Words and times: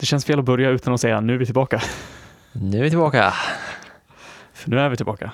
Det 0.00 0.06
känns 0.06 0.24
fel 0.24 0.38
att 0.38 0.44
börja 0.44 0.70
utan 0.70 0.94
att 0.94 1.00
säga 1.00 1.20
nu 1.20 1.34
är 1.34 1.38
vi 1.38 1.44
tillbaka. 1.44 1.82
Nu 2.52 2.78
är 2.78 2.82
vi 2.82 2.90
tillbaka. 2.90 3.34
För 4.52 4.70
nu 4.70 4.78
är 4.80 4.88
vi 4.88 4.96
tillbaka. 4.96 5.32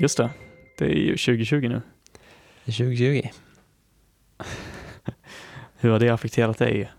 Just 0.00 0.16
det, 0.16 0.30
det 0.78 0.84
är 0.84 0.88
ju 0.88 1.16
2020 1.16 1.68
nu. 1.68 1.82
Det 2.64 2.70
är 2.70 2.76
2020. 2.76 3.22
Hur 5.78 5.90
har 5.90 5.98
det 5.98 6.08
affekterat 6.08 6.58
dig? 6.58 6.92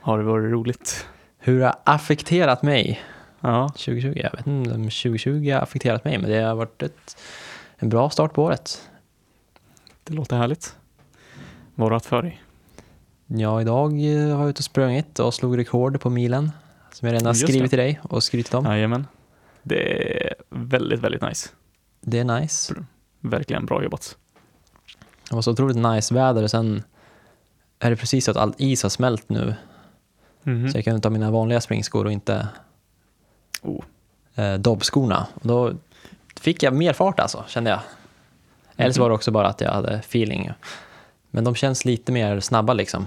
Har 0.00 0.18
det 0.18 0.24
varit 0.24 0.52
roligt? 0.52 1.06
Hur 1.38 1.60
har 1.60 1.74
affekterat 1.84 2.62
mig 2.62 3.02
Ja, 3.40 3.68
2020? 3.68 4.12
Jag 4.16 4.32
vet 4.36 4.46
inte 4.46 4.70
om 4.70 4.82
2020 4.82 5.50
har 5.52 5.60
affekterat 5.60 6.04
mig, 6.04 6.18
men 6.18 6.30
det 6.30 6.40
har 6.40 6.54
varit 6.54 6.82
ett, 6.82 7.16
en 7.76 7.88
bra 7.88 8.10
start 8.10 8.32
på 8.32 8.42
året. 8.44 8.90
det 10.04 10.14
låter 10.14 10.36
härligt. 10.36 10.76
Vad 11.74 11.84
har 11.84 11.90
du 11.90 11.94
haft 11.94 12.06
för 12.06 12.22
dig? 12.22 12.43
Ja, 13.26 13.60
idag 13.60 13.92
eh, 13.92 14.36
har 14.36 14.40
jag 14.40 14.50
ute 14.50 14.60
och 14.60 14.64
sprungit 14.64 15.18
och 15.18 15.34
slog 15.34 15.58
rekord 15.58 16.00
på 16.00 16.10
milen. 16.10 16.50
Som 16.92 17.06
jag 17.06 17.14
redan 17.14 17.26
har 17.26 17.34
skrivit 17.34 17.70
till 17.70 17.78
dig 17.78 18.00
och 18.02 18.22
skrytit 18.22 18.54
om. 18.54 18.64
Jajamän. 18.64 19.06
Det 19.62 20.22
är 20.26 20.34
väldigt, 20.50 21.00
väldigt 21.00 21.22
nice. 21.22 21.48
Det 22.00 22.18
är 22.18 22.24
nice. 22.24 22.74
Verkligen 23.20 23.66
bra 23.66 23.82
jobbat. 23.82 24.16
Det 25.28 25.34
var 25.34 25.42
så 25.42 25.52
otroligt 25.52 25.76
nice 25.76 26.14
väder 26.14 26.42
och 26.42 26.50
sen 26.50 26.82
är 27.78 27.90
det 27.90 27.96
precis 27.96 28.24
så 28.24 28.30
att 28.30 28.36
all 28.36 28.54
is 28.58 28.82
har 28.82 28.90
smält 28.90 29.28
nu. 29.28 29.54
Mhm. 30.42 30.70
Så 30.70 30.78
jag 30.78 30.84
kan 30.84 31.00
ta 31.00 31.10
mina 31.10 31.30
vanliga 31.30 31.60
springskor 31.60 32.04
och 32.04 32.12
inte 32.12 32.48
Oh. 33.62 33.84
eh, 34.34 34.54
dobbskorna. 34.54 35.26
Och 35.34 35.48
då 35.48 35.72
fick 36.40 36.62
jag 36.62 36.74
mer 36.74 36.92
fart 36.92 37.20
alltså, 37.20 37.44
kände 37.48 37.70
jag. 37.70 37.80
Eller 38.76 38.92
så 38.92 39.00
var 39.00 39.08
det 39.08 39.14
också 39.14 39.30
bara 39.30 39.48
att 39.48 39.60
jag 39.60 39.72
hade 39.72 39.94
feeling. 39.94 40.52
Men 41.34 41.44
de 41.44 41.54
känns 41.54 41.84
lite 41.84 42.12
mer 42.12 42.40
snabba 42.40 42.72
liksom. 42.72 43.06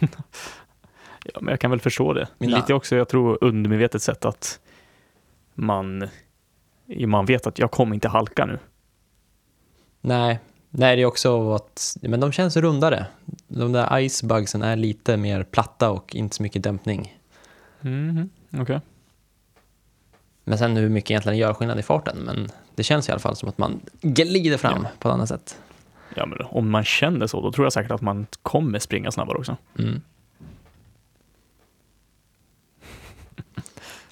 Ja, 1.34 1.40
men 1.40 1.52
jag 1.52 1.60
kan 1.60 1.70
väl 1.70 1.80
förstå 1.80 2.12
det. 2.12 2.28
Mina- 2.38 2.56
Lite 2.56 2.74
också, 2.74 2.96
jag 2.96 3.08
tror, 3.08 3.38
undermedvetet 3.44 4.02
sätt 4.02 4.24
att 4.24 4.60
man, 5.54 6.08
man 7.06 7.26
vet 7.26 7.46
att 7.46 7.58
jag 7.58 7.70
kommer 7.70 7.94
inte 7.94 8.08
halka 8.08 8.46
nu. 8.46 8.58
Nej, 10.00 10.38
nej 10.70 10.96
det 10.96 11.02
är 11.02 11.06
också 11.06 11.52
att 11.52 11.96
men 12.02 12.20
de 12.20 12.32
känns 12.32 12.56
rundare. 12.56 13.06
De 13.48 13.72
där 13.72 13.98
icebugsen 13.98 14.62
är 14.62 14.76
lite 14.76 15.16
mer 15.16 15.42
platta 15.42 15.90
och 15.90 16.14
inte 16.16 16.36
så 16.36 16.42
mycket 16.42 16.62
dämpning. 16.62 17.18
Mhm. 17.80 18.30
Okej. 18.58 18.80
Men 20.44 20.58
sen 20.58 20.76
hur 20.76 20.88
mycket 20.88 21.10
egentligen 21.10 21.38
gör 21.38 21.54
skillnad 21.54 21.78
i 21.78 21.82
farten. 21.82 22.18
Men 22.18 22.48
det 22.74 22.82
känns 22.82 23.08
i 23.08 23.12
alla 23.12 23.20
fall 23.20 23.36
som 23.36 23.48
att 23.48 23.58
man 23.58 23.80
glider 24.00 24.56
fram 24.58 24.86
på 24.98 25.08
ett 25.08 25.12
annat 25.14 25.28
sätt. 25.28 25.58
Ja, 26.16 26.26
men 26.26 26.38
om 26.50 26.70
man 26.70 26.84
känner 26.84 27.26
så, 27.26 27.40
då 27.40 27.52
tror 27.52 27.64
jag 27.64 27.72
säkert 27.72 27.90
att 27.90 28.00
man 28.00 28.26
kommer 28.42 28.78
springa 28.78 29.10
snabbare 29.10 29.38
också. 29.38 29.56
Mm. 29.78 30.00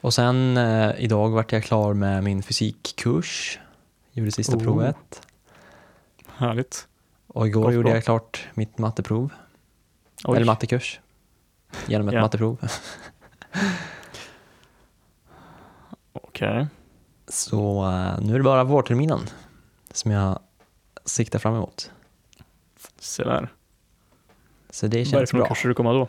Och 0.01 0.15
sen 0.15 0.57
eh, 0.57 0.91
idag 0.99 1.31
vart 1.31 1.53
jag 1.53 1.65
klar 1.65 1.95
med 1.95 2.25
min 2.25 2.43
fysikkurs. 2.43 3.59
Gjorde 4.13 4.31
sista 4.31 4.57
Oh. 4.57 4.63
provet. 4.63 5.27
Härligt. 6.37 6.89
Och 7.27 7.47
igår 7.47 7.63
Gott 7.63 7.75
gjorde 7.75 7.85
bra. 7.89 7.95
jag 7.95 8.05
klart 8.05 8.49
mitt 8.55 8.79
matteprov. 8.79 9.33
Oj. 10.25 10.37
Eller 10.37 10.47
mattekurs. 10.47 11.01
Genom 11.87 12.09
ett 12.09 12.15
matteprov. 12.15 12.59
Okej. 16.13 16.67
Så 17.29 17.85
eh, 17.91 18.21
nu 18.21 18.35
är 18.35 18.39
det 18.39 18.45
bara 18.45 18.65
vårterminen 18.65 19.21
som 19.93 20.11
jag 20.11 20.39
siktar 21.05 21.39
fram 21.39 21.55
emot. 21.55 21.91
Se 22.99 23.25
där. 23.25 23.49
Så 24.71 24.87
det 24.87 24.97
Vad 24.97 25.01
är 25.01 25.05
det 25.05 25.11
känns 25.11 25.31
för 25.31 25.39
bra. 25.39 25.49
kurser 25.49 25.69
du 25.69 25.75
kommer 25.75 25.93
då? 25.95 26.09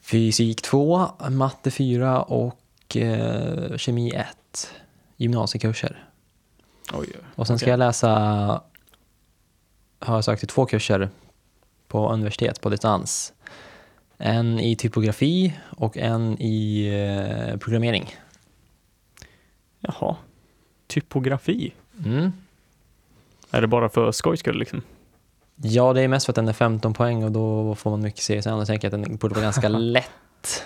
Fysik 0.00 0.62
2, 0.62 1.08
matte 1.30 1.70
4 1.70 2.22
och 2.22 2.96
eh, 2.96 3.76
kemi 3.76 4.10
1. 4.10 4.72
Gymnasiekurser. 5.16 6.08
Oj. 6.92 7.08
Och 7.34 7.46
sen 7.46 7.58
ska 7.58 7.64
Okej. 7.64 7.70
jag 7.70 7.78
läsa, 7.78 8.10
har 9.98 10.14
jag 10.14 10.24
sökt 10.24 10.40
till 10.40 10.48
två 10.48 10.66
kurser 10.66 11.10
på 11.88 12.08
universitet 12.12 12.60
på 12.60 12.68
distans. 12.70 13.32
En 14.18 14.60
i 14.60 14.76
typografi 14.76 15.54
och 15.76 15.96
en 15.96 16.36
i 16.40 16.86
eh, 16.86 17.56
programmering. 17.58 18.16
Jaha. 19.80 20.16
Typografi. 20.86 21.72
Mm. 22.04 22.32
Är 23.50 23.60
det 23.60 23.66
bara 23.66 23.88
för 23.88 24.12
skojs 24.12 24.40
skull 24.40 24.58
liksom? 24.58 24.82
Ja, 25.62 25.92
det 25.92 26.02
är 26.02 26.08
mest 26.08 26.26
för 26.26 26.32
att 26.32 26.36
den 26.36 26.48
är 26.48 26.52
15 26.52 26.94
poäng 26.94 27.24
och 27.24 27.32
då 27.32 27.74
får 27.74 27.90
man 27.90 28.02
mycket 28.02 28.20
CSN 28.20 28.48
och 28.50 28.66
tänker 28.66 28.90
jag 28.90 29.00
att 29.00 29.08
den 29.08 29.16
borde 29.16 29.34
vara 29.34 29.44
ganska 29.44 29.68
lätt. 29.68 30.64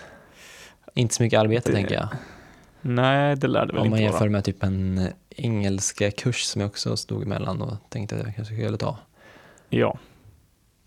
Inte 0.94 1.14
så 1.14 1.22
mycket 1.22 1.40
arbete 1.40 1.70
Det- 1.70 1.76
tänker 1.76 1.94
jag. 1.94 2.08
Nej, 2.80 3.36
det 3.36 3.48
lär 3.48 3.66
det 3.66 3.72
väl 3.72 3.82
Om 3.82 3.90
man 3.90 3.98
inte 3.98 4.02
jämför 4.02 4.18
vara. 4.20 4.30
med 4.30 4.44
typ 4.44 4.62
en 4.62 5.08
engelska 5.30 6.10
kurs 6.10 6.42
som 6.44 6.60
jag 6.60 6.68
också 6.68 6.96
stod 6.96 7.22
emellan 7.22 7.62
och 7.62 7.76
tänkte 7.88 8.16
att 8.16 8.24
jag 8.26 8.36
kanske 8.36 8.54
skulle 8.54 8.76
ta. 8.76 8.98
Ja. 9.68 9.98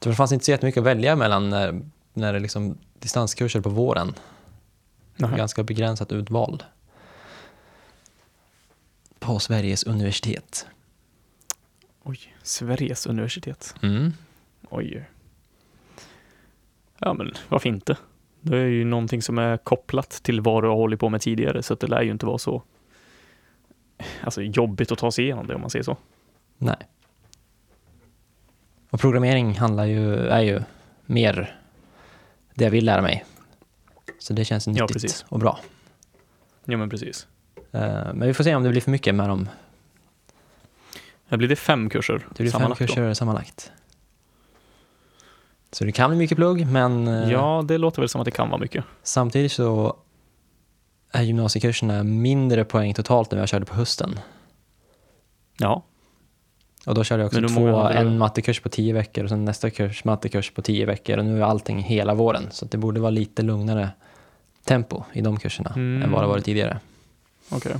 Så 0.04 0.10
det 0.10 0.16
fanns 0.16 0.32
inte 0.32 0.46
så 0.46 0.52
jättemycket 0.52 0.80
att 0.82 0.86
välja 0.86 1.16
mellan 1.16 1.50
när, 1.50 1.82
när 2.14 2.34
det 2.34 2.40
är 2.40 2.42
liksom 2.42 2.78
distanskurser 3.00 3.62
på 3.62 3.70
våren. 3.70 4.14
Nähä. 5.16 5.38
Ganska 5.38 5.64
begränsat 5.64 6.12
utval. 6.12 6.64
På 9.20 9.40
Sveriges 9.40 9.84
universitet. 9.84 10.68
Oj. 12.08 12.20
Sveriges 12.44 13.06
universitet. 13.08 13.76
Mm. 13.82 14.14
Oj. 14.70 15.10
Ja, 17.00 17.14
men 17.14 17.34
varför 17.50 17.70
inte? 17.70 17.98
Det 18.42 18.58
är 18.58 18.66
ju 18.66 18.86
någonting 18.86 19.22
som 19.22 19.38
är 19.38 19.58
kopplat 19.58 20.10
till 20.10 20.42
vad 20.42 20.64
du 20.64 20.68
har 20.68 20.76
hållit 20.76 21.00
på 21.00 21.10
med 21.10 21.22
tidigare, 21.22 21.64
så 21.64 21.76
det 21.76 21.88
lär 21.88 22.02
ju 22.02 22.12
inte 22.12 22.26
vara 22.26 22.38
så 22.38 22.64
alltså, 24.22 24.42
jobbigt 24.42 24.92
att 24.92 24.98
ta 25.00 25.12
sig 25.12 25.24
igenom 25.26 25.48
det 25.48 25.56
om 25.56 25.62
man 25.62 25.70
säger 25.70 25.84
så. 25.84 25.98
Nej. 26.58 26.78
Och 28.90 29.00
programmering 29.00 29.56
handlar 29.58 29.86
ju, 29.86 30.16
är 30.28 30.42
ju 30.42 30.62
mer 31.06 31.60
det 32.54 32.64
jag 32.64 32.72
vill 32.72 32.86
lära 32.86 33.02
mig. 33.02 33.26
Så 34.20 34.34
det 34.34 34.46
känns 34.46 34.68
Ja, 34.68 34.72
nyttigt 34.74 34.94
precis. 34.94 35.26
och 35.30 35.40
bra. 35.40 35.60
Ja, 36.66 36.78
men 36.78 36.90
precis. 36.90 37.28
Eh, 37.72 38.14
Men 38.14 38.28
vi 38.28 38.34
får 38.34 38.44
se 38.44 38.56
om 38.56 38.64
det 38.64 38.70
blir 38.70 38.82
för 38.82 38.92
mycket 38.92 39.16
med 39.16 39.30
dem. 39.30 39.50
Här 41.30 41.38
blir 41.38 41.48
det 41.48 41.56
fem 41.56 41.90
kurser 41.90 42.26
Det 42.30 42.44
blir 42.44 42.52
fem 42.52 42.60
sammanlagt 42.60 42.80
då. 42.82 42.88
kurser 42.88 43.14
sammanlagt. 43.14 43.72
Så 45.72 45.84
det 45.86 45.92
kan 45.92 46.10
bli 46.10 46.18
mycket 46.18 46.38
plugg, 46.38 46.68
men 46.68 47.08
eh, 47.08 47.32
Ja, 47.32 47.64
det 47.68 47.78
låter 47.78 48.02
väl 48.02 48.10
som 48.10 48.22
att 48.22 48.26
det 48.26 48.32
kan 48.32 48.50
vara 48.50 48.62
mycket. 48.62 48.86
samtidigt 49.04 49.52
så 49.52 49.96
är 51.12 51.22
gymnasiekurserna 51.22 52.04
mindre 52.04 52.66
poäng 52.66 52.94
totalt 52.94 53.34
än 53.34 53.38
vad 53.38 53.42
jag 53.42 53.50
körde 53.50 53.66
på 53.66 53.76
hösten. 53.76 54.20
Ja, 55.58 55.84
Och 56.86 56.96
då 56.96 57.04
körde 57.04 57.24
jag 57.24 57.28
också 57.28 57.48
två, 57.56 57.80
en 57.80 58.18
mattekurs 58.18 58.60
på 58.62 58.70
tio 58.70 58.94
veckor 58.94 59.24
och 59.24 59.30
sen 59.30 59.46
nästa 59.46 59.70
kurs 59.70 60.04
mattekurs 60.04 60.52
på 60.52 60.62
tio 60.62 60.86
veckor 60.86 61.18
och 61.18 61.26
nu 61.26 61.38
är 61.40 61.46
allting 61.46 61.80
hela 61.80 62.14
våren. 62.14 62.48
Så 62.52 62.66
det 62.66 62.78
borde 62.78 63.00
vara 63.00 63.10
lite 63.10 63.42
lugnare 63.42 63.90
tempo 64.64 65.04
i 65.14 65.22
de 65.22 65.38
kurserna 65.40 65.70
Mm. 65.76 66.04
än 66.04 66.12
vad 66.12 66.24
det 66.24 66.28
varit 66.28 66.46
tidigare. 66.46 66.80
okej. 67.50 67.76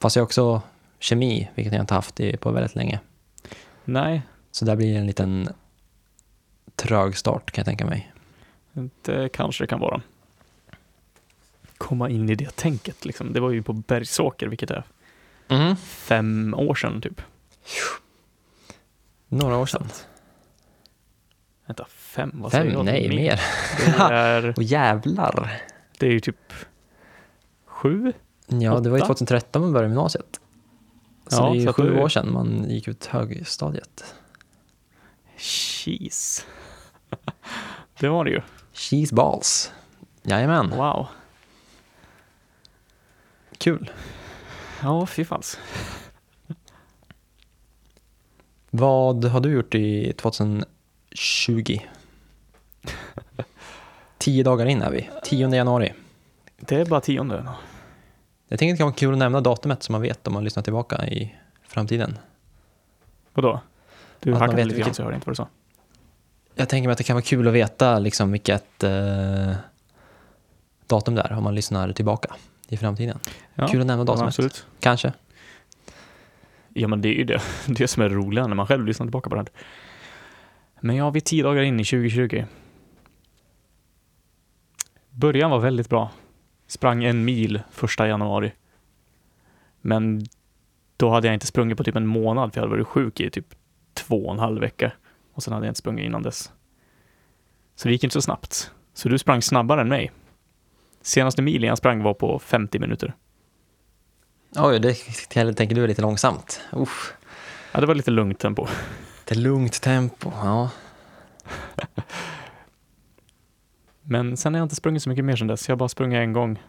Fast 0.00 0.16
jag 0.16 0.22
också 0.22 0.62
kemi, 0.98 1.50
vilket 1.54 1.72
jag 1.74 1.82
inte 1.82 1.94
haft 1.94 2.20
i, 2.20 2.36
på 2.36 2.50
väldigt 2.50 2.74
länge. 2.74 3.00
Nej, 3.84 4.22
Så 4.50 4.64
där 4.64 4.76
blir 4.76 4.92
det 4.92 4.98
en 4.98 5.06
liten 5.06 5.48
trög 6.76 7.16
start 7.16 7.50
kan 7.50 7.60
jag 7.62 7.66
tänka 7.66 7.86
mig. 7.86 8.12
det 9.02 9.28
kanske 9.32 9.64
det 9.64 9.68
kan 9.68 9.80
vara. 9.80 10.02
Komma 11.78 12.08
in 12.10 12.28
i 12.30 12.34
det 12.34 12.56
tänket 12.56 13.04
liksom. 13.04 13.32
Det 13.32 13.40
var 13.40 13.50
ju 13.50 13.62
på 13.62 13.72
Bergsåker, 13.72 14.46
vilket 14.46 14.70
är 14.70 14.84
Mm. 15.48 15.76
fem 15.76 16.54
år 16.54 16.74
sedan 16.74 17.00
typ. 17.00 17.20
Några 19.28 19.56
år 19.56 19.66
sedan. 19.66 19.86
Vänta, 21.66 21.86
fem? 21.88 22.30
Vad 22.34 22.52
säger 22.52 22.64
Fem? 22.64 22.72
jag? 22.72 22.84
Nej, 22.84 23.08
mer. 23.08 23.40
Det 23.86 24.14
är, 24.14 24.48
Och 24.56 24.62
jävlar. 24.62 25.62
det 25.98 26.06
är 26.06 26.10
ju 26.10 26.20
typ 26.20 26.52
sju? 27.66 28.12
Ja, 28.46 28.80
det 28.80 28.90
var 28.90 28.96
ju 28.96 29.02
Åtta? 29.02 29.06
2013 29.06 29.62
man 29.62 29.72
började 29.72 29.88
gymnasiet. 29.94 30.40
Så 31.28 31.36
Ja, 31.42 31.50
det 31.52 31.58
är 31.62 31.66
så 31.66 31.72
sju 31.72 31.82
du- 31.82 32.00
år 32.00 32.08
sedan 32.08 32.32
man 32.32 32.70
gick 32.70 32.88
ut 32.88 33.06
högstadiet. 33.06 34.14
Jeez. 35.38 36.46
Det 38.00 38.08
var 38.08 38.24
det 38.24 38.30
ju. 38.30 38.40
Cheese 38.72 39.14
balls. 39.14 39.72
Jajamän, 40.22 40.70
Wow. 40.70 41.06
kul. 43.58 43.90
Ja, 44.82 45.06
fy 45.06 45.24
fans. 45.24 45.58
Vad 48.70 49.24
har 49.24 49.40
du 49.40 49.52
gjort 49.52 49.74
i 49.74 50.12
2020? 50.12 51.78
Tio 54.18 54.42
dagar 54.42 54.66
in 54.66 54.82
är 54.82 54.90
vi, 54.90 55.10
10 55.24 55.48
januari. 55.54 55.92
Det 56.56 56.76
är 56.76 56.84
bara 56.84 57.00
tionde. 57.00 57.48
Jag 58.48 58.58
tänker 58.58 58.72
att 58.72 58.76
det 58.76 58.78
kan 58.78 58.86
vara 58.86 58.94
kul 58.94 59.12
att 59.12 59.18
nämna 59.18 59.40
datumet 59.40 59.82
så 59.82 59.92
man 59.92 60.02
vet 60.02 60.26
om 60.26 60.34
man 60.34 60.44
lyssnar 60.44 60.62
tillbaka 60.62 61.06
i 61.06 61.34
framtiden. 61.62 62.18
Vadå? 63.34 63.60
Du 64.20 64.32
Att 64.32 64.38
hackade 64.38 64.64
lite 64.64 64.80
grann 64.80 64.94
så 64.94 65.00
jag 65.00 65.04
hörde 65.04 65.14
inte 65.14 65.26
vad 65.26 65.32
du 65.32 65.36
sa. 65.36 65.48
Jag 66.54 66.68
tänker 66.68 66.88
mig 66.88 66.92
att 66.92 66.98
det 66.98 67.04
kan 67.04 67.14
vara 67.14 67.24
kul 67.24 67.48
att 67.48 67.54
veta 67.54 67.98
liksom 67.98 68.32
vilket 68.32 68.82
eh, 68.82 69.52
datum 70.86 71.14
det 71.14 71.22
är 71.22 71.32
om 71.32 71.44
man 71.44 71.54
lyssnar 71.54 71.92
tillbaka 71.92 72.34
i 72.68 72.76
framtiden. 72.76 73.18
Ja, 73.54 73.68
Kul 73.68 73.80
att 73.80 73.86
nämna 73.86 74.00
ja, 74.00 74.04
datumet. 74.04 74.28
absolut. 74.28 74.66
Kanske. 74.80 75.12
Ja, 76.68 76.88
men 76.88 77.02
det 77.02 77.08
är 77.08 77.14
ju 77.14 77.24
det, 77.24 77.42
det 77.66 77.88
som 77.88 78.02
är 78.02 78.08
roligt 78.08 78.48
när 78.48 78.54
man 78.54 78.66
själv 78.66 78.86
lyssnar 78.86 79.06
tillbaka 79.06 79.30
på 79.30 79.36
det. 79.36 79.46
Men 80.80 80.96
ja, 80.96 81.10
vi 81.10 81.18
är 81.18 81.20
tio 81.20 81.42
dagar 81.42 81.62
in 81.62 81.80
i 81.80 81.84
2020. 81.84 82.44
Början 85.10 85.50
var 85.50 85.58
väldigt 85.58 85.88
bra. 85.88 86.10
Sprang 86.68 87.04
en 87.04 87.24
mil 87.24 87.62
första 87.70 88.08
januari. 88.08 88.52
Men 89.80 90.26
då 90.96 91.10
hade 91.10 91.26
jag 91.26 91.34
inte 91.34 91.46
sprungit 91.46 91.76
på 91.76 91.84
typ 91.84 91.96
en 91.96 92.06
månad, 92.06 92.52
för 92.52 92.60
jag 92.60 92.62
hade 92.62 92.76
varit 92.76 92.86
sjuk 92.86 93.20
i 93.20 93.30
typ 93.30 93.46
två 93.94 94.26
och 94.26 94.32
en 94.32 94.38
halv 94.38 94.60
vecka. 94.60 94.92
Och 95.34 95.42
sen 95.42 95.54
hade 95.54 95.66
jag 95.66 95.70
inte 95.70 95.78
sprungit 95.78 96.04
innan 96.04 96.22
dess. 96.22 96.52
Så 97.74 97.88
det 97.88 97.92
gick 97.92 98.04
inte 98.04 98.14
så 98.14 98.22
snabbt. 98.22 98.70
Så 98.94 99.08
du 99.08 99.18
sprang 99.18 99.42
snabbare 99.42 99.80
än 99.80 99.88
mig. 99.88 100.12
Senaste 101.02 101.42
milen 101.42 101.68
jag 101.68 101.78
sprang 101.78 102.02
var 102.02 102.14
på 102.14 102.38
50 102.38 102.78
minuter. 102.78 103.14
Oj, 104.56 104.80
det 104.80 104.94
tänker 105.54 105.74
du 105.74 105.84
är 105.84 105.88
lite 105.88 106.02
långsamt. 106.02 106.60
Uff. 106.72 107.14
Ja, 107.72 107.80
det 107.80 107.86
var 107.86 107.94
lite 107.94 108.10
lugnt 108.10 108.38
tempo. 108.38 108.66
Det 109.24 109.34
är 109.34 109.38
lugnt 109.38 109.82
tempo. 109.82 110.32
Ja. 110.34 110.70
Men 114.10 114.36
sen 114.36 114.54
har 114.54 114.58
jag 114.58 114.64
inte 114.64 114.74
sprungit 114.74 115.02
så 115.02 115.08
mycket 115.08 115.24
mer 115.24 115.36
sedan 115.36 115.46
dess. 115.46 115.68
Jag 115.68 115.72
har 115.72 115.78
bara 115.78 115.88
sprungit 115.88 116.16
en 116.16 116.32
gång. 116.32 116.62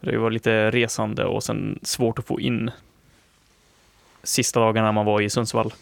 Det 0.00 0.18
var 0.18 0.30
lite 0.30 0.70
resande 0.70 1.24
och 1.24 1.44
sen 1.44 1.78
svårt 1.82 2.18
att 2.18 2.26
få 2.26 2.40
in 2.40 2.70
sista 4.22 4.60
dagarna 4.60 4.92
man 4.92 5.06
var 5.06 5.20
i 5.20 5.30
Sundsvall. 5.30 5.74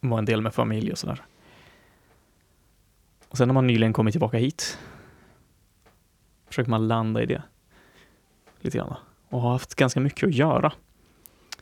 Var 0.00 0.18
en 0.18 0.24
del 0.24 0.42
med 0.42 0.54
familj 0.54 0.92
och 0.92 0.98
sådär. 0.98 1.22
Och 3.28 3.36
sen 3.36 3.48
har 3.48 3.54
man 3.54 3.66
nyligen 3.66 3.92
kommit 3.92 4.12
tillbaka 4.12 4.38
hit. 4.38 4.78
Försöker 6.48 6.70
man 6.70 6.88
landa 6.88 7.22
i 7.22 7.26
det. 7.26 7.42
Lite 8.60 8.78
grann. 8.78 8.94
Och 9.28 9.40
har 9.40 9.52
haft 9.52 9.74
ganska 9.74 10.00
mycket 10.00 10.28
att 10.28 10.34
göra. 10.34 10.72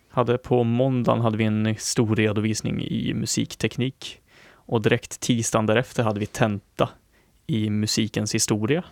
Hade 0.08 0.38
på 0.38 0.64
måndagen 0.64 1.20
hade 1.20 1.36
vi 1.36 1.44
en 1.44 1.76
stor 1.78 2.16
redovisning 2.16 2.82
i 2.82 3.14
musikteknik. 3.14 4.20
Och 4.46 4.82
direkt 4.82 5.20
tisdagen 5.20 5.66
därefter 5.66 6.02
hade 6.02 6.20
vi 6.20 6.26
tenta 6.26 6.88
i 7.46 7.70
musikens 7.70 8.34
historia. 8.34 8.84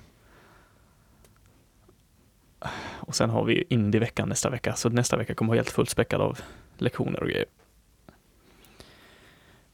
Och 3.12 3.14
sen 3.14 3.30
har 3.30 3.44
vi 3.44 3.64
Indieveckan 3.68 4.28
nästa 4.28 4.50
vecka, 4.50 4.74
så 4.74 4.88
nästa 4.88 5.16
vecka 5.16 5.34
kommer 5.34 5.48
vara 5.48 5.58
helt 5.58 5.70
fullspäckad 5.70 6.20
av 6.20 6.40
lektioner 6.78 7.22
och 7.22 7.28
grejer. 7.28 7.46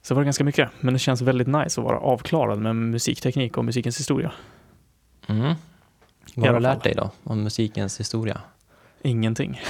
Så 0.02 0.14
det 0.14 0.16
var 0.16 0.24
ganska 0.24 0.44
mycket, 0.44 0.70
men 0.80 0.94
det 0.94 0.98
känns 0.98 1.22
väldigt 1.22 1.48
nice 1.48 1.80
att 1.80 1.84
vara 1.84 1.98
avklarad 1.98 2.58
med 2.58 2.76
musikteknik 2.76 3.56
och 3.56 3.64
musikens 3.64 3.98
historia. 3.98 4.32
Mm. 5.26 5.54
Vad 6.34 6.46
har 6.46 6.54
du 6.54 6.60
lärt 6.60 6.84
dig 6.84 6.94
då 6.94 7.10
om 7.24 7.42
musikens 7.42 8.00
historia? 8.00 8.40
Ingenting. 9.02 9.60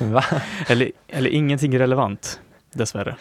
Eller, 0.68 0.92
eller 1.08 1.30
ingenting 1.30 1.78
relevant, 1.78 2.40
dessvärre. 2.72 3.16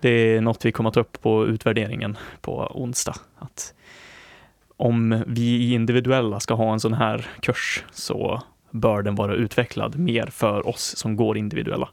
Det 0.00 0.08
är 0.08 0.40
något 0.40 0.64
vi 0.64 0.72
kommer 0.72 0.88
att 0.88 0.94
ta 0.94 1.00
upp 1.00 1.22
på 1.22 1.46
utvärderingen 1.46 2.16
på 2.40 2.70
onsdag. 2.74 3.14
Att 3.38 3.74
om 4.80 5.24
vi 5.26 5.72
individuella 5.72 6.40
ska 6.40 6.54
ha 6.54 6.72
en 6.72 6.80
sån 6.80 6.92
här 6.92 7.26
kurs 7.40 7.84
så 7.90 8.42
bör 8.70 9.02
den 9.02 9.14
vara 9.14 9.34
utvecklad 9.34 9.98
mer 9.98 10.26
för 10.26 10.66
oss 10.66 10.96
som 10.96 11.16
går 11.16 11.38
individuella. 11.38 11.88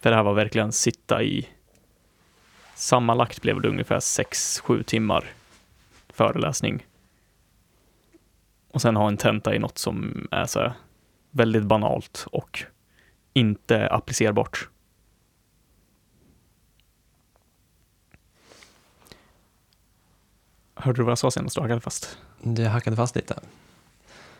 För 0.00 0.10
det 0.10 0.16
här 0.16 0.22
var 0.22 0.34
verkligen 0.34 0.72
sitta 0.72 1.22
i 1.22 1.48
Sammanlagt 2.74 3.42
blev 3.42 3.60
det 3.60 3.68
ungefär 3.68 3.98
6-7 3.98 4.82
timmar 4.82 5.24
föreläsning. 6.08 6.86
Och 8.70 8.82
sen 8.82 8.96
ha 8.96 9.08
en 9.08 9.16
tenta 9.16 9.54
i 9.54 9.58
något 9.58 9.78
som 9.78 10.28
är 10.30 10.46
så 10.46 10.72
väldigt 11.30 11.64
banalt 11.64 12.26
och 12.32 12.62
inte 13.32 13.88
applicerbart. 13.88 14.68
Hörde 20.82 20.98
du 21.00 21.02
vad 21.02 21.10
jag 21.10 21.18
sa 21.18 21.30
senast? 21.30 21.54
Du 21.56 21.60
hackade 21.62 21.80
fast. 21.80 22.18
Du 22.42 22.64
hackade 22.66 22.96
fast 22.96 23.16
lite. 23.16 23.38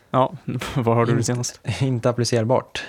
Ja, 0.09 0.33
vad 0.75 0.95
hörde 0.95 1.11
du 1.11 1.17
Inte- 1.17 1.23
senast? 1.23 1.61
Inte 1.81 2.09
applicerbart. 2.09 2.83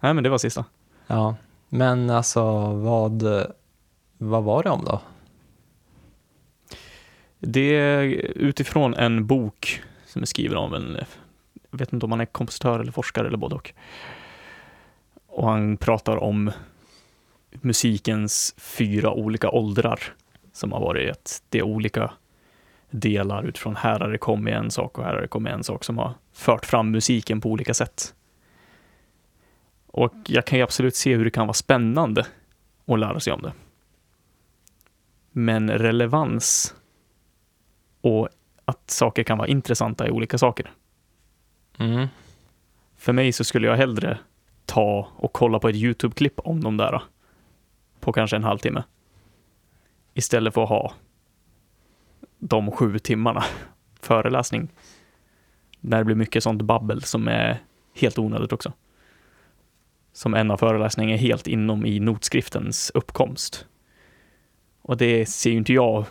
Nej, 0.00 0.14
men 0.14 0.24
det 0.24 0.30
var 0.30 0.38
sista. 0.38 0.64
Ja, 1.06 1.36
men 1.68 2.10
alltså 2.10 2.42
vad, 2.72 3.22
vad 4.18 4.44
var 4.44 4.62
det 4.62 4.70
om 4.70 4.84
då? 4.84 5.00
Det 7.38 7.76
är 7.76 8.02
utifrån 8.36 8.94
en 8.94 9.26
bok 9.26 9.82
som 10.06 10.22
är 10.22 10.26
skriven 10.26 10.56
av 10.58 10.74
en, 10.74 10.98
jag 11.70 11.78
vet 11.78 11.92
inte 11.92 12.06
om 12.06 12.12
han 12.12 12.20
är 12.20 12.26
kompositör 12.26 12.80
eller 12.80 12.92
forskare 12.92 13.26
eller 13.28 13.38
både 13.38 13.54
och. 13.54 13.72
Och 15.26 15.48
han 15.50 15.76
pratar 15.76 16.16
om 16.16 16.50
musikens 17.50 18.54
fyra 18.58 19.12
olika 19.12 19.50
åldrar 19.50 20.00
som 20.52 20.72
har 20.72 20.80
varit 20.80 21.10
att 21.10 21.42
det 21.48 21.58
är 21.58 21.62
olika 21.62 22.10
delar 22.90 23.42
utifrån 23.42 23.76
här 23.76 24.00
har 24.00 24.08
det 24.08 24.18
kommit 24.18 24.54
en 24.54 24.70
sak 24.70 24.98
och 24.98 25.04
här 25.04 25.14
har 25.14 25.20
det 25.20 25.28
kommit 25.28 25.52
en 25.52 25.64
sak 25.64 25.84
som 25.84 25.98
har 25.98 26.14
fört 26.32 26.66
fram 26.66 26.90
musiken 26.90 27.40
på 27.40 27.48
olika 27.50 27.74
sätt. 27.74 28.14
Och 29.86 30.14
jag 30.26 30.44
kan 30.44 30.58
ju 30.58 30.64
absolut 30.64 30.96
se 30.96 31.16
hur 31.16 31.24
det 31.24 31.30
kan 31.30 31.46
vara 31.46 31.54
spännande 31.54 32.26
att 32.86 32.98
lära 32.98 33.20
sig 33.20 33.32
om 33.32 33.42
det. 33.42 33.52
Men 35.32 35.70
relevans 35.70 36.74
och 38.00 38.28
att 38.64 38.90
saker 38.90 39.22
kan 39.22 39.38
vara 39.38 39.48
intressanta 39.48 40.08
i 40.08 40.10
olika 40.10 40.38
saker. 40.38 40.70
Mm. 41.78 42.06
För 42.96 43.12
mig 43.12 43.32
så 43.32 43.44
skulle 43.44 43.66
jag 43.66 43.76
hellre 43.76 44.18
ta 44.66 45.08
och 45.16 45.32
kolla 45.32 45.58
på 45.58 45.68
ett 45.68 45.76
YouTube-klipp 45.76 46.38
om 46.38 46.64
de 46.64 46.76
där 46.76 47.02
på 48.00 48.12
kanske 48.12 48.36
en 48.36 48.44
halvtimme. 48.44 48.82
Istället 50.14 50.54
för 50.54 50.62
att 50.62 50.68
ha 50.68 50.92
de 52.38 52.70
sju 52.70 52.98
timmarna 52.98 53.44
föreläsning. 54.00 54.68
Där 55.80 55.98
det 55.98 56.04
blir 56.04 56.16
mycket 56.16 56.42
sånt 56.42 56.62
babbel 56.62 57.02
som 57.02 57.28
är 57.28 57.58
helt 57.94 58.18
onödigt 58.18 58.52
också. 58.52 58.72
Som 60.12 60.34
en 60.34 60.50
av 60.50 60.56
föreläsningarna 60.56 61.14
är 61.14 61.18
helt 61.18 61.46
inom 61.46 61.86
i 61.86 62.00
notskriftens 62.00 62.90
uppkomst. 62.94 63.66
Och 64.82 64.96
det 64.96 65.26
ser 65.26 65.50
ju 65.50 65.56
inte 65.56 65.72
jag 65.72 66.04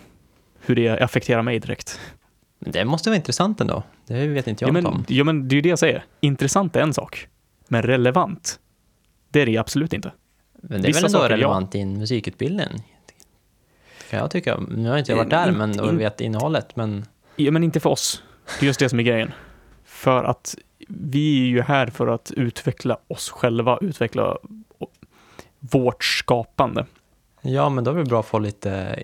hur 0.65 0.75
det 0.75 0.89
affekterar 0.89 1.41
mig 1.41 1.59
direkt. 1.59 1.99
Men 2.59 2.71
Det 2.71 2.85
måste 2.85 3.09
vara 3.09 3.17
intressant 3.17 3.61
ändå. 3.61 3.83
Det 4.07 4.27
vet 4.27 4.47
inte 4.47 4.63
jag 4.63 4.69
Ja 4.69 4.73
men, 4.73 4.85
om. 4.85 5.05
ja, 5.07 5.23
men 5.23 5.47
det 5.47 5.53
är 5.53 5.55
ju 5.55 5.61
det 5.61 5.69
jag 5.69 5.79
säger. 5.79 6.05
Intressant 6.19 6.75
är 6.75 6.81
en 6.81 6.93
sak, 6.93 7.27
men 7.67 7.81
relevant, 7.83 8.59
det 9.29 9.41
är 9.41 9.45
det 9.45 9.57
absolut 9.57 9.93
inte. 9.93 10.11
Men 10.61 10.81
det 10.81 10.87
är 10.87 10.87
vissa 10.87 11.01
väl 11.07 11.15
ändå 11.15 11.27
relevant 11.27 11.75
i 11.75 11.79
en 11.79 11.99
musikutbildning? 11.99 12.96
Kan 14.09 14.19
jag 14.19 14.31
tycka. 14.31 14.57
Nu 14.69 14.89
har 14.89 14.97
inte 14.97 15.11
jag 15.11 15.17
varit 15.17 15.29
där 15.29 15.47
In- 15.49 15.57
men, 15.57 15.79
och 15.79 15.89
in- 15.89 15.97
vet 15.97 16.21
innehållet, 16.21 16.75
men 16.75 17.05
Ja, 17.35 17.51
men 17.51 17.63
inte 17.63 17.79
för 17.79 17.89
oss. 17.89 18.23
Det 18.59 18.65
är 18.65 18.67
just 18.67 18.79
det 18.79 18.89
som 18.89 18.99
är 18.99 19.03
grejen. 19.03 19.31
För 19.85 20.23
att 20.23 20.55
vi 20.87 21.41
är 21.41 21.45
ju 21.47 21.61
här 21.61 21.87
för 21.87 22.07
att 22.07 22.31
utveckla 22.31 22.97
oss 23.07 23.29
själva, 23.29 23.77
utveckla 23.81 24.37
vårt 25.59 26.03
skapande. 26.03 26.85
ja, 27.41 27.69
men 27.69 27.83
då 27.83 27.91
är 27.91 27.95
det 27.95 28.03
bra 28.05 28.19
att 28.19 28.25
få 28.25 28.39
lite 28.39 29.03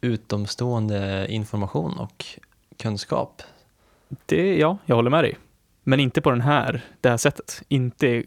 utomstående 0.00 1.26
information 1.30 1.98
och 1.98 2.24
kunskap. 2.78 3.42
Det, 4.26 4.56
ja, 4.58 4.78
jag 4.86 4.96
håller 4.96 5.10
med 5.10 5.24
dig. 5.24 5.36
Men 5.82 6.00
inte 6.00 6.20
på 6.20 6.30
den 6.30 6.40
här, 6.40 6.84
det 7.00 7.08
här 7.08 7.16
sättet. 7.16 7.62
Inte 7.68 8.22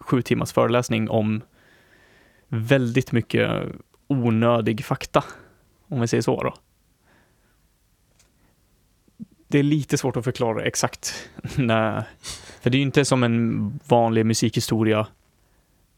sju 0.00 0.22
timmars 0.22 0.52
föreläsning 0.52 1.10
om 1.10 1.42
väldigt 2.48 3.12
mycket 3.12 3.50
onödig 4.10 4.84
fakta. 4.84 5.24
Om 5.88 6.00
vi 6.00 6.08
säger 6.08 6.22
så 6.22 6.42
då. 6.42 6.54
Det 9.48 9.58
är 9.58 9.62
lite 9.62 9.98
svårt 9.98 10.16
att 10.16 10.24
förklara 10.24 10.64
exakt. 10.64 11.28
när, 11.56 12.04
för 12.60 12.70
det 12.70 12.76
är 12.76 12.78
ju 12.78 12.84
inte 12.84 13.04
som 13.04 13.22
en 13.22 13.80
vanlig 13.88 14.26
musikhistoria 14.26 15.06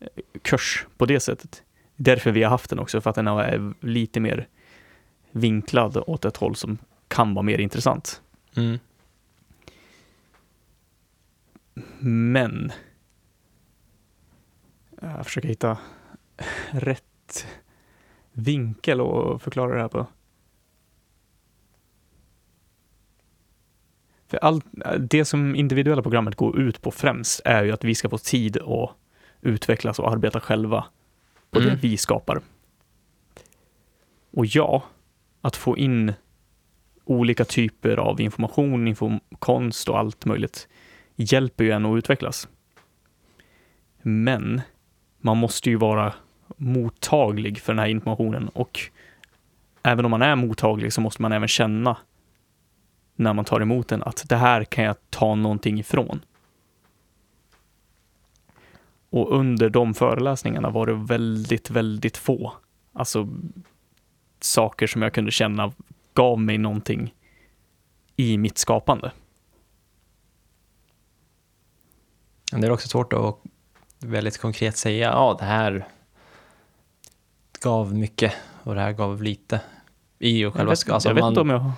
eh, 0.00 0.08
kurs 0.42 0.86
på 0.96 1.06
det 1.06 1.20
sättet. 1.20 1.62
Därför 1.96 2.30
vi 2.30 2.42
har 2.42 2.50
haft 2.50 2.70
den 2.70 2.78
också, 2.78 3.00
för 3.00 3.10
att 3.10 3.16
den 3.16 3.26
är 3.26 3.74
lite 3.80 4.20
mer 4.20 4.48
vinklad 5.30 6.02
åt 6.06 6.24
ett 6.24 6.36
håll 6.36 6.56
som 6.56 6.78
kan 7.08 7.34
vara 7.34 7.42
mer 7.42 7.58
intressant. 7.58 8.22
Mm. 8.56 8.78
Men 12.34 12.72
jag 15.00 15.24
försöker 15.24 15.48
hitta 15.48 15.78
rätt 16.70 17.46
vinkel 18.32 19.00
och 19.00 19.42
förklara 19.42 19.74
det 19.74 19.80
här 19.80 19.88
på. 19.88 20.06
För 24.26 24.38
allt, 24.38 24.64
det 24.98 25.24
som 25.24 25.54
individuella 25.54 26.02
programmet 26.02 26.34
går 26.34 26.60
ut 26.60 26.82
på 26.82 26.90
främst 26.90 27.40
är 27.44 27.64
ju 27.64 27.72
att 27.72 27.84
vi 27.84 27.94
ska 27.94 28.08
få 28.08 28.18
tid 28.18 28.56
att 28.56 28.90
utvecklas 29.40 29.98
och 29.98 30.12
arbeta 30.12 30.40
själva 30.40 30.84
på 31.50 31.58
det 31.58 31.66
Mm. 31.66 31.78
vi 31.80 31.96
skapar. 31.96 32.40
Och 34.30 34.46
ja, 34.46 34.82
att 35.40 35.56
få 35.56 35.78
in 35.78 36.12
olika 37.04 37.44
typer 37.44 37.96
av 37.96 38.20
information, 38.20 38.88
info, 38.88 39.10
konst 39.38 39.88
och 39.88 39.98
allt 39.98 40.24
möjligt 40.24 40.68
hjälper 41.16 41.64
ju 41.64 41.70
en 41.70 41.86
att 41.86 41.98
utvecklas. 41.98 42.48
Men 44.02 44.60
man 45.18 45.36
måste 45.36 45.70
ju 45.70 45.76
vara 45.76 46.14
mottaglig 46.56 47.60
för 47.60 47.72
den 47.72 47.78
här 47.78 47.86
informationen 47.86 48.48
och 48.48 48.80
även 49.82 50.04
om 50.04 50.10
man 50.10 50.22
är 50.22 50.36
mottaglig 50.36 50.92
så 50.92 51.00
måste 51.00 51.22
man 51.22 51.32
även 51.32 51.48
känna 51.48 51.96
när 53.16 53.32
man 53.32 53.44
tar 53.44 53.60
emot 53.60 53.88
den 53.88 54.02
att 54.02 54.28
det 54.28 54.36
här 54.36 54.64
kan 54.64 54.84
jag 54.84 54.96
ta 55.10 55.34
någonting 55.34 55.78
ifrån. 55.78 56.24
Och 59.10 59.36
under 59.36 59.70
de 59.70 59.94
föreläsningarna 59.94 60.70
var 60.70 60.86
det 60.86 60.94
väldigt, 60.94 61.70
väldigt 61.70 62.16
få. 62.16 62.52
Alltså 62.92 63.28
saker 64.40 64.86
som 64.86 65.02
jag 65.02 65.12
kunde 65.12 65.30
känna 65.30 65.72
gav 66.14 66.40
mig 66.40 66.58
någonting 66.58 67.14
i 68.16 68.38
mitt 68.38 68.58
skapande. 68.58 69.12
Det 72.52 72.66
är 72.66 72.70
också 72.70 72.88
svårt 72.88 73.12
att 73.12 73.38
väldigt 73.98 74.38
konkret 74.38 74.76
säga, 74.76 75.08
ja 75.08 75.36
det 75.38 75.44
här 75.44 75.86
gav 77.62 77.94
mycket 77.94 78.32
och 78.62 78.74
det 78.74 78.80
här 78.80 78.92
gav 78.92 79.22
lite. 79.22 79.60
I 80.18 80.44
och 80.44 80.46
Jag 80.46 80.52
själva 80.54 80.70
vet, 80.70 80.78
sk- 80.78 80.92
alltså 80.92 81.08
jag 81.08 81.14
vet 81.14 81.22
man- 81.22 81.28
inte 81.32 81.40
om 81.40 81.50
jag 81.50 81.70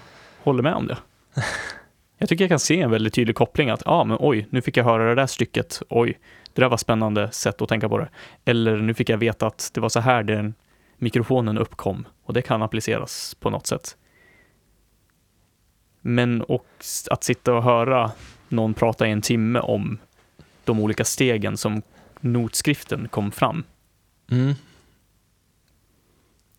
håller 0.42 0.62
med 0.62 0.74
om 0.74 0.86
det. 0.86 0.98
Jag 2.18 2.28
tycker 2.28 2.44
jag 2.44 2.50
kan 2.50 2.58
se 2.58 2.80
en 2.80 2.90
väldigt 2.90 3.14
tydlig 3.14 3.36
koppling 3.36 3.70
att, 3.70 3.82
ja 3.84 3.90
ah, 3.92 4.04
men 4.04 4.16
oj, 4.20 4.46
nu 4.50 4.62
fick 4.62 4.76
jag 4.76 4.84
höra 4.84 5.08
det 5.08 5.14
där 5.14 5.26
stycket, 5.26 5.82
oj, 5.88 6.18
det 6.52 6.60
där 6.62 6.68
var 6.68 6.76
spännande 6.76 7.30
sätt 7.32 7.62
att 7.62 7.68
tänka 7.68 7.88
på 7.88 7.98
det. 7.98 8.08
Eller 8.44 8.76
nu 8.76 8.94
fick 8.94 9.08
jag 9.08 9.18
veta 9.18 9.46
att 9.46 9.70
det 9.74 9.80
var 9.80 9.88
så 9.88 10.00
här 10.00 10.22
den 10.22 10.54
mikrofonen 10.96 11.58
uppkom 11.58 12.06
och 12.24 12.34
det 12.34 12.42
kan 12.42 12.62
appliceras 12.62 13.36
på 13.40 13.50
något 13.50 13.66
sätt. 13.66 13.96
Men 16.00 16.42
och 16.42 16.66
att 17.10 17.24
sitta 17.24 17.54
och 17.54 17.62
höra 17.62 18.10
någon 18.48 18.74
prata 18.74 19.06
i 19.08 19.10
en 19.10 19.22
timme 19.22 19.58
om 19.60 19.98
de 20.64 20.80
olika 20.80 21.04
stegen 21.04 21.56
som 21.56 21.82
notskriften 22.20 23.08
kom 23.08 23.32
fram. 23.32 23.64
Mm. 24.30 24.54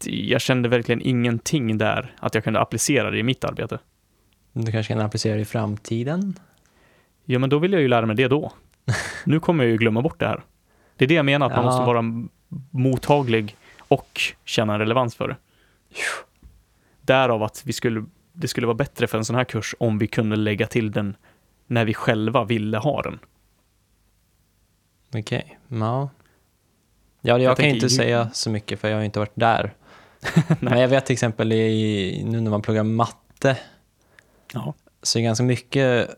Jag 0.03 0.41
kände 0.41 0.69
verkligen 0.69 1.01
ingenting 1.01 1.77
där 1.77 2.15
att 2.19 2.35
jag 2.35 2.43
kunde 2.43 2.59
applicera 2.59 3.11
det 3.11 3.17
i 3.19 3.23
mitt 3.23 3.43
arbete. 3.43 3.79
Du 4.53 4.71
kanske 4.71 4.93
kan 4.93 5.01
applicera 5.01 5.35
det 5.35 5.41
i 5.41 5.45
framtiden? 5.45 6.39
Ja, 7.25 7.39
men 7.39 7.49
då 7.49 7.59
vill 7.59 7.73
jag 7.73 7.81
ju 7.81 7.87
lära 7.87 8.05
mig 8.05 8.15
det 8.15 8.27
då. 8.27 8.51
Nu 9.25 9.39
kommer 9.39 9.63
jag 9.63 9.71
ju 9.71 9.77
glömma 9.77 10.01
bort 10.01 10.19
det 10.19 10.27
här. 10.27 10.43
Det 10.97 11.05
är 11.05 11.09
det 11.09 11.15
jag 11.15 11.25
menar, 11.25 11.45
att 11.45 11.51
man 11.55 11.65
Ja. 11.65 11.71
måste 11.71 11.85
vara 11.85 12.27
mottaglig 12.71 13.55
och 13.87 14.21
känna 14.45 14.73
en 14.73 14.79
relevans 14.79 15.15
för 15.15 15.27
det. 15.27 15.35
Därav 17.01 17.43
att 17.43 17.61
vi 17.65 17.73
skulle, 17.73 18.05
det 18.33 18.47
skulle 18.47 18.67
vara 18.67 18.77
bättre 18.77 19.07
för 19.07 19.17
en 19.17 19.25
sån 19.25 19.35
här 19.35 19.43
kurs 19.43 19.75
om 19.79 19.97
vi 19.97 20.07
kunde 20.07 20.35
lägga 20.35 20.67
till 20.67 20.91
den 20.91 21.15
när 21.67 21.85
vi 21.85 21.93
själva 21.93 22.43
ville 22.43 22.77
ha 22.77 23.01
den. 23.01 23.19
Okej, 25.15 25.59
ja. 25.67 25.77
Ja, 25.77 26.09
jag, 27.21 27.41
Jag 27.41 27.57
kan 27.57 27.65
inte 27.65 27.89
säga 27.89 28.29
så 28.33 28.49
mycket 28.49 28.79
för 28.79 28.89
jag 28.89 28.97
har 28.97 29.03
inte 29.03 29.19
varit 29.19 29.31
där. 29.35 29.73
Men 30.59 30.79
jag 30.79 30.87
vet 30.87 31.05
till 31.05 31.13
exempel 31.13 31.51
i, 31.51 32.23
nu 32.25 32.41
när 32.41 32.51
man 32.51 32.61
pluggar 32.61 32.83
matte 32.83 33.57
Ja. 34.53 34.73
så 35.03 35.17
är 35.17 35.21
det 35.21 35.25
ganska 35.25 35.43
mycket, 35.43 36.09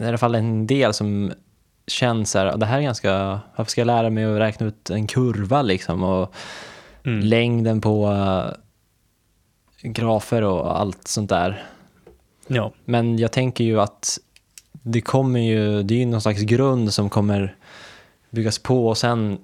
i 0.00 0.04
alla 0.04 0.18
fall 0.18 0.34
en 0.34 0.66
del 0.66 0.94
som 0.94 1.32
känns 1.86 2.30
så 2.30 2.38
här, 2.38 2.56
det 2.56 2.66
här 2.66 2.78
är 2.78 2.82
ganska, 2.82 3.40
varför 3.56 3.70
ska 3.70 3.80
jag 3.80 3.86
lära 3.86 4.10
mig 4.10 4.24
att 4.24 4.38
räkna 4.40 4.66
ut 4.66 4.90
en 4.90 5.06
kurva 5.06 5.62
liksom 5.62 6.02
och 6.02 6.34
Mm. 7.04 7.20
längden 7.20 7.80
på 7.80 8.10
eh, 8.12 8.50
grafer 9.90 10.42
och 10.42 10.80
allt 10.80 11.08
sånt 11.08 11.30
där. 11.30 11.62
ja. 12.46 12.72
Men 12.84 13.18
jag 13.18 13.32
tänker 13.32 13.64
ju 13.64 13.80
att 13.80 14.18
det 14.72 15.00
kommer 15.00 15.40
ju, 15.40 15.82
det 15.82 15.94
är 15.94 15.98
ju 15.98 16.06
någon 16.06 16.20
slags 16.20 16.40
grund 16.42 16.94
som 16.94 17.10
kommer 17.10 17.56
byggas 18.30 18.58
på 18.58 18.88
och 18.88 18.98
sen 18.98 19.38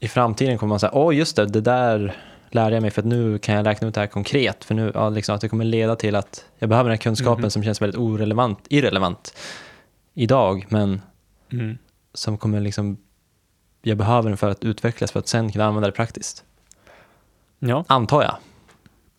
i 0.00 0.08
framtiden 0.08 0.58
kommer 0.58 0.68
man 0.68 0.80
säga, 0.80 0.94
åh 0.94 1.16
just 1.16 1.36
det, 1.36 1.46
det 1.46 1.60
där 1.60 2.16
lärde 2.56 2.76
jag 2.76 2.82
mig 2.82 2.90
för 2.90 3.02
att 3.02 3.06
nu 3.06 3.38
kan 3.38 3.54
jag 3.54 3.66
räkna 3.66 3.88
ut 3.88 3.94
det 3.94 4.00
här 4.00 4.06
konkret. 4.06 4.64
För 4.64 4.74
nu, 4.74 4.92
ja, 4.94 5.08
liksom, 5.08 5.34
att 5.34 5.40
det 5.40 5.48
kommer 5.48 5.64
leda 5.64 5.96
till 5.96 6.14
att 6.16 6.44
jag 6.58 6.68
behöver 6.68 6.90
den 6.90 6.96
här 6.98 7.02
kunskapen 7.02 7.42
Mhm. 7.42 7.50
som 7.50 7.62
känns 7.64 7.82
väldigt 7.82 7.98
orelevant, 8.00 8.58
irrelevant 8.68 9.34
idag, 10.14 10.66
men 10.68 11.00
Mm. 11.52 11.78
som 12.14 12.38
kommer 12.38 12.60
liksom, 12.60 12.96
jag 13.82 13.96
behöver 13.98 14.28
den 14.28 14.36
för 14.36 14.50
att 14.50 14.64
utvecklas 14.64 15.12
för 15.12 15.20
att 15.20 15.28
sen 15.28 15.52
kunna 15.52 15.64
använda 15.64 15.88
det 15.88 15.92
praktiskt. 15.96 16.44
ja. 17.58 17.84
Antar 17.88 18.22
jag. 18.22 18.36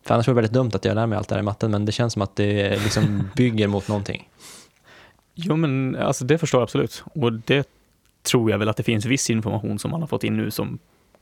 För 0.06 0.14
annars 0.14 0.28
vore 0.28 0.32
det 0.34 0.36
väldigt 0.36 0.52
dumt 0.52 0.70
att 0.74 0.84
jag 0.84 0.94
lär 0.94 1.06
mig 1.06 1.18
allt 1.18 1.28
det 1.28 1.34
här 1.34 1.40
i 1.40 1.44
matten, 1.44 1.70
men 1.70 1.84
det 1.84 1.92
känns 1.92 2.12
som 2.12 2.22
att 2.22 2.36
det 2.36 2.70
liksom 2.82 3.30
bygger 3.36 3.66
mot 3.68 3.88
någonting. 3.88 4.28
Jo, 5.34 5.56
men 5.56 5.96
alltså 5.96 6.24
det 6.24 6.38
förstår 6.38 6.60
jag 6.60 6.62
absolut. 6.66 7.04
Och 7.14 7.32
det 7.32 7.68
tror 8.22 8.50
jag 8.50 8.58
väl 8.58 8.68
att 8.68 8.76
det 8.76 8.82
finns 8.82 9.04
viss 9.04 9.30
information 9.30 9.78
som 9.78 9.90
man 9.90 10.00
har 10.00 10.06
fått 10.08 10.24
in 10.24 10.36
nu 10.36 10.50
som 10.50 10.78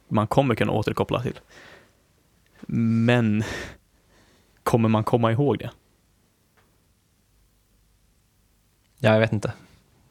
man 0.09 0.27
kommer 0.27 0.55
kunna 0.55 0.73
återkoppla 0.73 1.23
till. 1.23 1.39
Men 2.69 3.45
kommer 4.63 4.89
man 4.89 5.05
komma 5.05 5.33
ihåg 5.33 5.59
det? 5.59 5.71
Ja, 8.99 9.13
jag 9.13 9.21
vet 9.21 9.33
inte. 9.33 9.53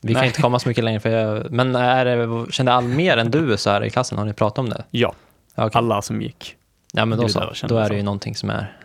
Vi 0.04 0.14
kan 0.14 0.20
Nej. 0.20 0.28
inte 0.28 0.42
komma 0.42 0.60
så 0.60 0.68
mycket 0.70 0.84
längre. 0.84 1.00
För 1.00 1.10
jag, 1.10 1.52
men 1.52 1.76
är 1.76 2.06
det, 2.06 2.52
kände 2.52 2.74
all 2.74 2.84
mer 2.84 3.18
än 3.18 3.32
du 3.32 3.58
så 3.58 3.70
här 3.70 3.84
i 3.84 3.90
klassen? 3.90 4.18
Har 4.18 4.26
ni 4.26 4.34
pratat 4.34 4.60
om 4.60 4.70
det? 4.70 4.84
Ja, 4.92 5.14
okej. 5.56 5.72
alla 5.74 6.02
som 6.02 6.22
gick. 6.22 6.56
ja 6.94 7.06
men 7.06 7.20
då 7.20 7.30
så. 7.30 7.54
Då 7.68 7.78
är 7.78 7.90
det 7.90 7.96
ju 7.96 8.04
någonting 8.04 8.36
som 8.36 8.50
är 8.50 8.78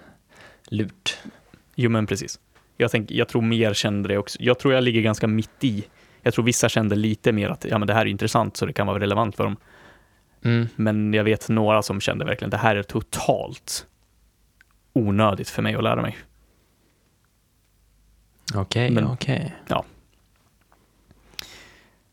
lurt. 0.68 1.18
Jo, 1.74 1.90
men 1.90 2.06
precis. 2.06 2.38
Jag, 2.76 2.90
tänk, 2.90 3.10
jag 3.10 3.28
tror 3.28 3.42
mer 3.42 3.74
kände 3.74 4.08
det 4.08 4.18
också. 4.18 4.38
Jag 4.42 4.58
tror 4.58 4.74
jag 4.74 4.84
ligger 4.84 5.00
ganska 5.00 5.26
mitt 5.26 5.64
i. 5.64 5.84
Jag 6.22 6.34
tror 6.34 6.44
vissa 6.44 6.68
kände 6.68 6.96
lite 6.96 7.32
mer 7.32 7.48
att 7.48 7.64
ja, 7.64 7.78
men 7.78 7.88
det 7.88 7.94
här 7.94 8.00
är 8.00 8.06
intressant 8.06 8.56
så 8.56 8.66
det 8.66 8.72
kan 8.72 8.86
vara 8.86 9.00
relevant 9.00 9.36
för 9.36 9.44
dem. 9.44 9.56
Mm. 10.42 10.68
Men 10.76 11.14
jag 11.14 11.24
vet 11.24 11.48
några 11.48 11.82
som 11.82 12.00
kände 12.00 12.24
verkligen 12.24 12.50
det 12.50 12.56
här 12.56 12.76
är 12.76 12.82
totalt 12.82 13.86
onödigt 14.92 15.48
för 15.48 15.62
mig 15.62 15.74
att 15.74 15.82
lära 15.82 16.02
mig. 16.02 16.18
Okej, 18.54 18.90
Men- 18.90 19.06
okej. 19.06 19.54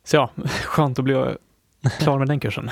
Så 0.04 0.16
ja, 0.16 0.30
skönt 0.48 1.00
att 1.00 1.06
bli 1.06 1.36
klar 2.00 2.18
med 2.20 2.28
den 2.28 2.40
kursen. 2.40 2.70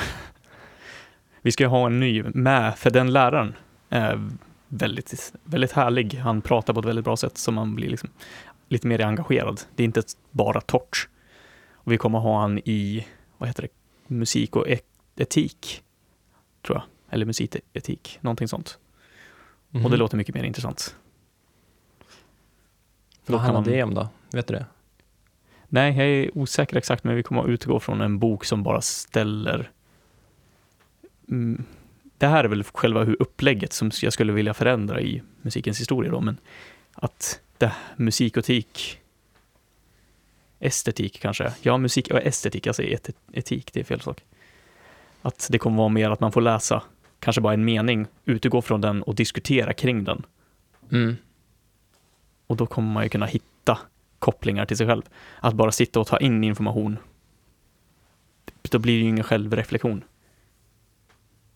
Vi 1.41 1.51
ska 1.51 1.67
ha 1.67 1.85
en 1.85 1.99
ny 1.99 2.23
med, 2.23 2.77
för 2.77 2.89
den 2.89 3.13
läraren 3.13 3.55
är 3.89 4.29
väldigt, 4.67 5.33
väldigt 5.43 5.71
härlig. 5.71 6.13
Han 6.15 6.41
pratar 6.41 6.73
på 6.73 6.79
ett 6.79 6.85
väldigt 6.85 7.05
bra 7.05 7.17
sätt 7.17 7.37
så 7.37 7.51
man 7.51 7.75
blir 7.75 7.89
liksom 7.89 8.09
lite 8.69 8.87
mer 8.87 9.01
engagerad. 9.01 9.61
Det 9.75 9.83
är 9.83 9.85
inte 9.85 10.03
bara 10.31 10.61
torrt. 10.61 11.07
Och 11.73 11.91
vi 11.91 11.97
kommer 11.97 12.19
ha 12.19 12.41
han 12.41 12.59
i, 12.59 13.07
vad 13.37 13.49
heter 13.49 13.61
det, 13.63 13.69
musik 14.15 14.55
och 14.55 14.69
e- 14.69 14.79
etik, 15.15 15.83
tror 16.61 16.77
jag. 16.77 16.83
Eller 17.13 17.25
musiketik, 17.25 18.17
någonting 18.21 18.47
sånt. 18.47 18.77
Och 19.71 19.79
det 19.79 19.87
Mhm. 19.89 19.99
låter 19.99 20.17
mycket 20.17 20.35
mer 20.35 20.43
intressant. 20.43 20.95
Vad 23.25 23.39
handlar 23.41 23.61
man- 23.61 23.69
det 23.71 23.83
om 23.83 23.93
då? 23.93 24.07
Vet 24.31 24.47
du 24.47 24.53
det? 24.53 24.65
Nej, 25.67 25.97
jag 25.97 26.07
är 26.07 26.37
osäker 26.37 26.77
exakt, 26.77 27.03
men 27.03 27.15
vi 27.15 27.23
kommer 27.23 27.41
att 27.43 27.47
utgå 27.49 27.79
från 27.79 28.01
en 28.01 28.19
bok 28.19 28.45
som 28.45 28.63
bara 28.63 28.81
ställer... 28.81 29.71
Mm, 31.29 31.63
det 32.17 32.27
här 32.27 32.43
är 32.43 32.47
väl 32.47 32.63
själva 32.63 33.03
hur 33.03 33.21
upplägget 33.21 33.73
som 33.73 33.91
jag 34.01 34.13
skulle 34.13 34.33
vilja 34.33 34.53
förändra 34.53 35.01
i 35.01 35.21
musikens 35.41 35.79
historia 35.79 36.11
då, 36.11 36.21
men 36.21 36.37
att 36.93 37.39
det, 37.57 37.71
musikotik, 37.95 38.99
estetik 40.59 41.19
kanske, 41.21 41.53
ja 41.61 41.77
musik 41.77 42.11
och 42.11 42.19
estetik, 42.21 42.65
jag 42.65 42.75
säger 42.75 42.95
et, 42.95 43.09
etik, 43.33 43.73
det 43.73 43.79
är 43.79 43.83
fel 43.83 44.01
sak. 44.01 44.23
Att 45.25 45.47
det 45.51 45.59
kommer 45.59 45.77
vara 45.77 45.89
mer 45.89 46.09
att 46.09 46.19
man 46.19 46.31
får 46.31 46.41
läsa 46.41 46.83
kanske 47.19 47.41
bara 47.41 47.53
en 47.53 47.65
mening, 47.65 48.07
utgå 48.25 48.61
från 48.61 48.81
den 48.81 49.03
och 49.03 49.15
diskutera 49.15 49.73
kring 49.73 50.03
den. 50.03 50.25
Mm. 50.91 51.15
Och 52.47 52.57
då 52.57 52.65
kommer 52.65 52.93
man 52.93 53.03
ju 53.03 53.09
kunna 53.09 53.25
hitta 53.25 53.79
kopplingar 54.19 54.65
till 54.65 54.77
sig 54.77 54.87
själv. 54.87 55.01
Att 55.39 55.53
bara 55.53 55.71
sitta 55.71 55.99
och 55.99 56.07
ta 56.07 56.17
in 56.17 56.43
information, 56.43 56.97
då 58.61 58.79
blir 58.79 58.97
det 58.97 59.03
ju 59.03 59.09
ingen 59.09 59.23
självreflektion 59.23 60.03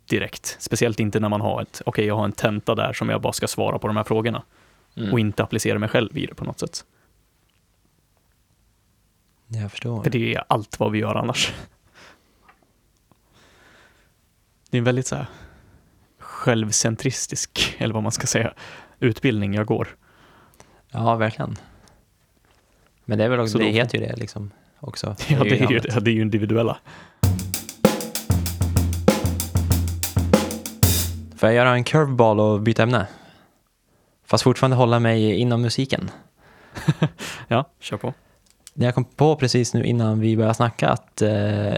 direkt. 0.06 0.58
Speciellt 0.60 1.00
inte 1.00 1.20
när 1.20 1.30
man 1.30 1.42
har 1.42 1.62
ett, 1.62 1.82
okej, 1.86 2.06
jag 2.06 2.16
har 2.16 2.26
en 2.26 2.32
tenta 2.32 2.76
där 2.76 2.94
som 2.94 3.10
jag 3.10 3.22
bara 3.22 3.34
ska 3.34 3.48
svara 3.48 3.80
på 3.80 3.88
de 3.88 3.98
här 3.98 4.04
frågorna 4.04 4.44
Mm. 4.96 5.12
och 5.12 5.20
inte 5.20 5.44
applicera 5.44 5.80
mig 5.80 5.90
själv 5.90 6.18
i 6.18 6.26
det 6.26 6.36
på 6.36 6.46
något 6.46 6.60
sätt. 6.60 6.86
Jag 9.48 9.72
förstår. 9.72 10.04
För 10.04 10.10
det 10.10 10.36
är 10.36 10.44
allt 10.48 10.80
vad 10.80 10.92
vi 10.92 11.00
gör 11.00 11.16
annars 11.16 11.54
det 14.70 14.78
är 14.78 14.80
en 14.80 14.84
väldigt 14.84 15.08
så 15.08 15.16
här, 15.16 15.26
självcentristisk, 16.20 17.76
eller 17.78 17.94
vad 17.94 18.04
man 18.04 18.12
ska 18.12 18.28
säga, 18.28 18.54
utbildning 19.00 19.54
jag 19.54 19.66
går. 19.66 19.88
Ja, 20.92 21.16
verkligen. 21.16 21.56
Men 23.06 23.18
det 23.18 23.24
är 23.24 23.30
väl 23.30 23.40
också, 23.40 23.58
då, 23.58 23.64
det 23.64 23.70
heter 23.72 23.98
ju 23.98 24.06
det 24.06 24.16
liksom 24.16 24.52
också. 24.80 25.16
Ja, 25.28 25.44
det 25.44 25.50
är 25.50 25.56
ju, 25.56 25.66
det, 25.66 25.66
är 25.66 25.70
ju, 25.70 25.82
ja, 25.84 26.00
det 26.00 26.12
är 26.12 26.14
ju 26.14 26.22
individuella. 26.22 26.78
Får 31.36 31.50
jag 31.50 31.54
göra 31.54 31.74
en 31.74 31.84
curveball 31.84 32.40
och 32.40 32.62
byta 32.62 32.84
ämne? 32.84 33.08
Fast 34.26 34.44
fortfarande 34.44 34.78
hålla 34.78 35.00
mig 35.00 35.36
inom 35.36 35.62
musiken. 35.62 36.12
ja, 37.48 37.70
kör 37.80 37.98
på. 37.98 38.14
Jag 38.74 38.96
kom 38.96 39.06
på 39.06 39.36
precis 39.36 39.74
nu 39.74 39.84
innan 39.84 40.20
vi 40.20 40.38
började 40.38 40.54
snacka 40.54 40.90
att 40.90 41.22
eh, 41.22 41.78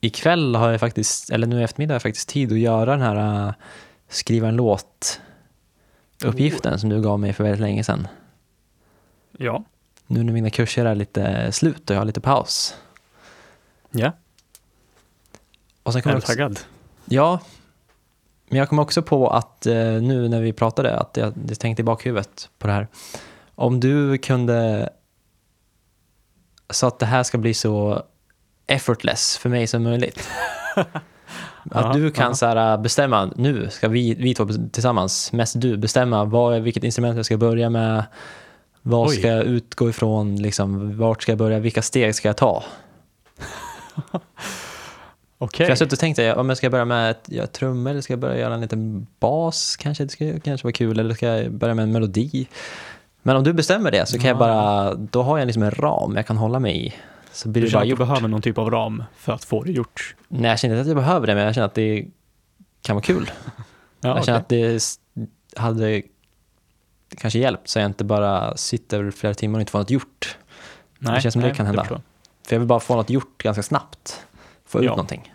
ikväll 0.00 0.54
har 0.54 0.70
jag 0.70 0.80
faktiskt, 0.80 1.30
eller 1.30 1.46
nu 1.46 1.60
i 1.60 1.62
eftermiddag 1.62 1.92
har 1.92 1.96
jag 1.96 2.02
faktiskt 2.02 2.28
tid 2.28 2.52
att 2.52 2.58
göra 2.58 2.90
den 2.90 3.00
här 3.00 3.46
eh, 3.46 3.52
skriva 4.08 4.48
en 4.48 4.56
låt-uppgiften 4.56 6.78
som 6.78 6.88
du 6.88 7.02
gav 7.02 7.20
mig 7.20 7.32
för 7.32 7.44
väldigt 7.44 7.60
länge 7.60 7.84
sedan. 7.84 8.08
Ja. 9.38 9.64
Nu 10.06 10.22
när 10.22 10.32
mina 10.32 10.50
kurser 10.50 10.84
är 10.84 10.94
lite 10.94 11.52
slut 11.52 11.90
och 11.90 11.96
jag 11.96 12.00
har 12.00 12.06
lite 12.06 12.20
paus. 12.20 12.74
Ja, 13.90 14.12
Och 15.82 15.92
sen 15.92 15.98
är 15.98 16.02
kommer 16.02 16.14
du 16.14 16.16
jag 16.16 16.22
också, 16.22 16.32
taggad? 16.32 16.60
Ja, 17.04 17.40
men 18.48 18.58
jag 18.58 18.68
kom 18.68 18.78
också 18.78 19.02
på 19.02 19.30
att 19.30 19.66
eh, 19.66 19.74
nu 19.74 20.28
när 20.28 20.40
vi 20.40 20.52
pratade 20.52 20.98
att 20.98 21.16
jag, 21.16 21.32
jag 21.48 21.58
tänkte 21.58 21.80
i 21.80 21.84
bakhuvudet 21.84 22.50
på 22.58 22.66
det 22.66 22.72
här. 22.72 22.88
Om 23.54 23.80
du 23.80 24.18
kunde, 24.18 24.90
så 26.70 26.86
att 26.86 26.98
det 26.98 27.06
här 27.06 27.22
ska 27.22 27.38
bli 27.38 27.54
så 27.54 28.04
effortless 28.66 29.38
för 29.38 29.48
mig 29.48 29.66
som 29.66 29.82
möjligt. 29.82 30.28
Att 31.70 31.94
du 31.94 32.10
kan 32.10 32.36
så 32.36 32.46
här, 32.46 32.78
bestämma, 32.78 33.30
nu 33.36 33.68
ska 33.70 33.88
vi, 33.88 34.14
vi 34.14 34.34
två 34.34 34.48
tillsammans, 34.72 35.32
mest 35.32 35.60
du, 35.60 35.76
bestämma 35.76 36.24
vad, 36.24 36.62
vilket 36.62 36.84
instrument 36.84 37.16
jag 37.16 37.26
ska 37.26 37.36
börja 37.36 37.70
med, 37.70 38.04
vad 38.82 39.08
Oj. 39.08 39.16
ska 39.16 39.28
jag 39.28 39.44
utgå 39.44 39.88
ifrån, 39.90 40.36
liksom, 40.36 40.98
vart 40.98 41.22
ska 41.22 41.32
jag 41.32 41.38
börja, 41.38 41.58
vilka 41.58 41.82
steg 41.82 42.14
ska 42.14 42.28
jag 42.28 42.36
ta? 42.36 42.64
För 45.52 45.62
jag 45.64 45.68
har 45.68 45.76
suttit 45.76 45.92
och 45.92 45.98
tänkt, 45.98 46.18
ja, 46.18 46.42
men 46.42 46.56
ska 46.56 46.64
jag 46.64 46.72
börja 46.72 46.84
med 46.84 47.10
ett, 47.10 47.24
ja, 47.26 47.46
trummor 47.46 47.90
eller 47.90 48.00
ska 48.00 48.12
jag 48.12 48.20
börja 48.20 48.38
göra 48.38 48.54
en 48.54 48.60
liten 48.60 49.06
bas? 49.20 49.76
Kanske 49.76 50.04
det 50.04 50.10
ska 50.10 50.40
kanske 50.40 50.64
vara 50.66 50.72
kul. 50.72 50.98
Eller 51.00 51.14
ska 51.14 51.26
jag 51.26 51.52
börja 51.52 51.74
med 51.74 51.82
en 51.82 51.92
melodi? 51.92 52.48
Men 53.22 53.36
om 53.36 53.44
du 53.44 53.52
bestämmer 53.52 53.90
det 53.90 54.06
så 54.08 54.18
kan 54.18 54.28
jag 54.28 54.34
Ja. 54.34 54.38
bara, 54.38 54.94
då 54.94 55.22
har 55.22 55.38
jag 55.38 55.46
liksom 55.46 55.62
en 55.62 55.70
ram 55.70 56.16
jag 56.16 56.26
kan 56.26 56.36
hålla 56.36 56.58
mig 56.58 56.86
i. 56.86 56.94
Så 57.34 57.48
blir 57.48 57.62
Du 57.62 57.68
det 57.68 57.72
bara 57.72 57.78
att 57.78 57.84
du 57.84 57.90
gjort. 57.90 57.98
behöver 57.98 58.28
någon 58.28 58.42
typ 58.42 58.58
av 58.58 58.70
ram 58.70 59.04
för 59.16 59.32
att 59.32 59.44
få 59.44 59.62
det 59.62 59.72
gjort? 59.72 60.14
Nej, 60.28 60.50
jag 60.50 60.58
känner 60.58 60.74
inte 60.74 60.80
att 60.80 60.86
jag 60.86 60.96
behöver 60.96 61.26
det, 61.26 61.34
men 61.34 61.44
jag 61.44 61.54
känner 61.54 61.66
att 61.66 61.74
det 61.74 62.06
kan 62.82 62.96
vara 62.96 63.04
kul. 63.04 63.30
Ja, 64.00 64.16
jag 64.16 64.24
känner 64.24 64.38
att 64.38 64.48
det 64.48 64.82
hade 65.56 66.02
kanske 67.18 67.38
hjälpt 67.38 67.68
så 67.68 67.78
jag 67.78 67.86
inte 67.86 68.04
bara 68.04 68.56
sitter 68.56 69.10
flera 69.10 69.34
timmar 69.34 69.58
och 69.58 69.60
inte 69.60 69.72
får 69.72 69.78
något 69.78 69.90
gjort. 69.90 70.38
Nej, 70.98 71.14
det 71.14 71.20
känns 71.20 71.32
som 71.32 71.42
det 71.42 71.48
nej, 71.48 71.56
kan 71.56 71.66
hända. 71.66 71.86
jag. 71.90 72.00
För 72.46 72.54
jag 72.54 72.58
vill 72.60 72.68
bara 72.68 72.80
få 72.80 72.96
något 72.96 73.10
gjort 73.10 73.42
ganska 73.42 73.62
snabbt. 73.62 74.26
Få 74.64 74.78
ut 74.78 74.84
Ja. 74.84 74.90
någonting. 74.90 75.30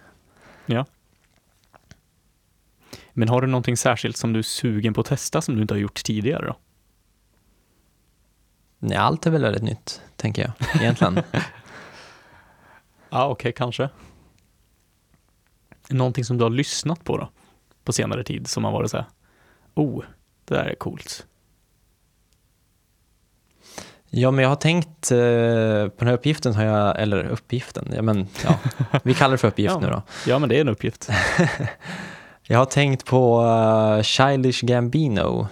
Men 3.13 3.29
har 3.29 3.41
du 3.41 3.48
någonting 3.48 3.77
särskilt 3.77 4.18
som 4.18 4.34
du 4.34 4.39
är 4.39 4.44
sugen 4.44 4.94
på 4.94 5.01
att 5.01 5.08
testa 5.08 5.41
som 5.41 5.56
du 5.56 5.62
inte 5.62 5.74
har 5.74 5.79
gjort 5.79 6.03
tidigare 6.03 6.46
då? 6.46 6.56
Nej, 8.79 8.98
allt 8.98 9.25
är 9.25 9.32
väl 9.32 9.41
väldigt 9.41 9.63
nytt, 9.63 10.01
tänker 10.15 10.41
jag, 10.41 10.82
egentligen. 10.82 11.20
Ja, 13.10 13.28
okej, 13.28 13.51
kanske. 13.51 13.89
Någonting 15.89 16.25
som 16.25 16.38
du 16.38 16.44
har 16.44 16.50
lyssnat 16.51 17.04
på 17.04 17.18
då? 17.18 17.30
På 17.84 17.94
senare 17.94 18.24
tid 18.24 18.48
som 18.48 18.63
har 18.63 18.72
varit 18.72 18.92
så 18.92 18.98
här, 18.98 19.06
oh, 19.74 20.04
det 20.46 20.54
där 20.56 20.66
är 20.66 20.75
coolt. 20.75 21.25
Ja, 24.10 24.32
men 24.32 24.44
jag 24.44 24.50
har 24.50 24.56
tänkt 24.56 25.12
eh, 25.12 25.18
på 25.88 25.96
den 26.00 26.08
här 26.08 26.13
uppgiften, 26.13 26.56
har 26.56 26.63
jag, 26.63 27.01
eller 27.01 27.24
uppgiften, 27.28 27.92
ja, 27.96 28.01
men, 28.01 28.28
ja, 28.44 28.60
vi 29.04 29.13
kallar 29.13 29.32
det 29.32 29.38
för 29.38 29.48
uppgift 29.48 29.74
Ja. 29.74 29.80
nu 29.80 29.88
då. 29.88 30.01
Ja, 30.28 30.39
men 30.39 30.50
det 30.50 30.58
är 30.58 30.62
en 30.62 30.70
uppgift. 30.70 31.10
Jag 32.44 32.58
har 32.58 32.66
tänkt 32.66 33.06
på 33.06 33.42
uh, 33.42 34.01
Childish 34.01 34.62
Gambino, 34.62 35.48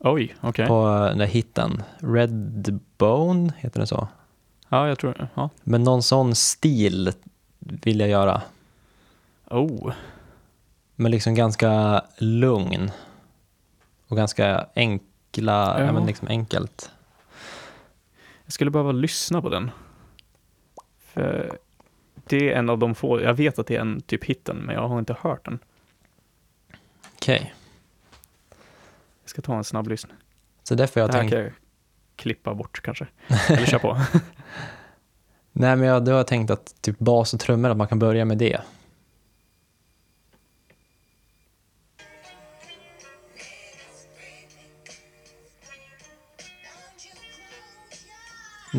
Oj, 0.00 0.34
okej. 0.40 0.66
på 0.66 0.86
uh, 0.86 1.04
den 1.04 1.18
där 1.18 1.26
hitten. 1.26 1.82
Red 1.98 2.78
Bone, 2.98 3.52
heter 3.58 3.80
den 3.80 3.86
så? 3.86 4.08
Ja, 4.72 4.88
jag 4.88 4.98
tror 4.98 5.28
ja. 5.34 5.50
Men 5.62 5.82
någon 5.84 6.02
sån 6.02 6.34
stil 6.34 7.12
vill 7.58 8.00
jag 8.00 8.08
göra. 8.08 8.42
Oh, 9.50 9.92
Men 10.94 11.10
liksom 11.10 11.34
ganska 11.34 12.02
lugn. 12.18 12.90
Och 14.08 14.16
ganska 14.16 14.66
enkla, 14.74 15.80
ja. 15.80 15.92
Men 15.92 16.06
liksom 16.06 16.28
enkelt. 16.28 16.90
jag 18.44 18.52
skulle 18.52 18.70
behöva 18.70 18.92
lyssna 18.92 19.42
på 19.42 19.48
den. 19.48 19.70
För 20.98 21.58
det 22.14 22.52
är 22.52 22.58
en 22.58 22.70
av 22.70 22.78
de 22.78 22.94
få, 22.94 23.20
jag 23.22 23.34
vet 23.34 23.58
att 23.58 23.66
det 23.66 23.76
är 23.76 23.80
en 23.80 24.00
typ 24.00 24.24
hitten, 24.24 24.56
men 24.56 24.74
jag 24.74 24.88
har 24.88 24.98
inte 24.98 25.16
hört 25.20 25.44
den. 25.44 25.58
Okej, 27.14 27.54
Jag 29.22 29.30
ska 29.30 29.42
ta 29.42 29.56
en 29.56 29.64
snabb 29.64 29.88
lyssning. 29.88 30.16
så 30.62 30.74
därför 30.74 31.00
Det 31.00 31.06
jag 31.06 31.12
här 31.12 31.20
tänkt, 31.20 31.32
kan 31.32 31.42
jag 31.42 31.52
klippa 32.20 32.54
bort 32.54 32.80
kanske. 32.82 33.06
Eller 33.48 33.66
kör 33.66 33.78
på. 33.78 34.00
nej 35.52 35.76
men 35.76 35.88
jag, 35.88 36.04
då 36.04 36.10
har 36.12 36.16
jag 36.16 36.26
tänkt 36.26 36.50
att 36.50 36.74
typ 36.82 36.98
bas 36.98 37.34
och 37.34 37.40
trummor, 37.40 37.70
att 37.70 37.76
man 37.76 37.88
kan 37.88 37.98
börja 37.98 38.24
med 38.24 38.38
det. 38.38 38.60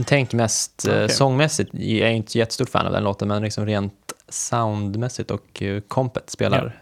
Tänker 0.05 0.37
mest 0.37 0.85
eh, 0.87 0.91
Okej. 0.93 1.09
sångmässigt, 1.09 1.69
jag 1.73 2.09
är 2.09 2.13
inte 2.13 2.37
jättestort 2.37 2.69
fan 2.69 2.85
av 2.85 2.91
den 2.91 3.03
låten, 3.03 3.27
men 3.27 3.41
liksom 3.43 3.65
rent 3.65 4.13
soundmässigt 4.29 5.31
och 5.31 5.61
uh, 5.61 5.79
kompet 5.81 6.29
spelar. 6.29 6.81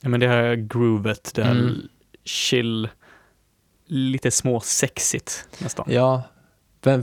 Ja, 0.00 0.08
men 0.08 0.20
det 0.20 0.28
här 0.28 0.54
groovet, 0.54 1.32
det 1.34 1.42
här 1.44 1.50
Mm. 1.50 1.88
chill, 2.24 2.88
lite 3.92 4.30
små 4.30 4.60
sexigt 4.60 5.48
nästan. 5.58 5.86
Ja, 5.88 6.22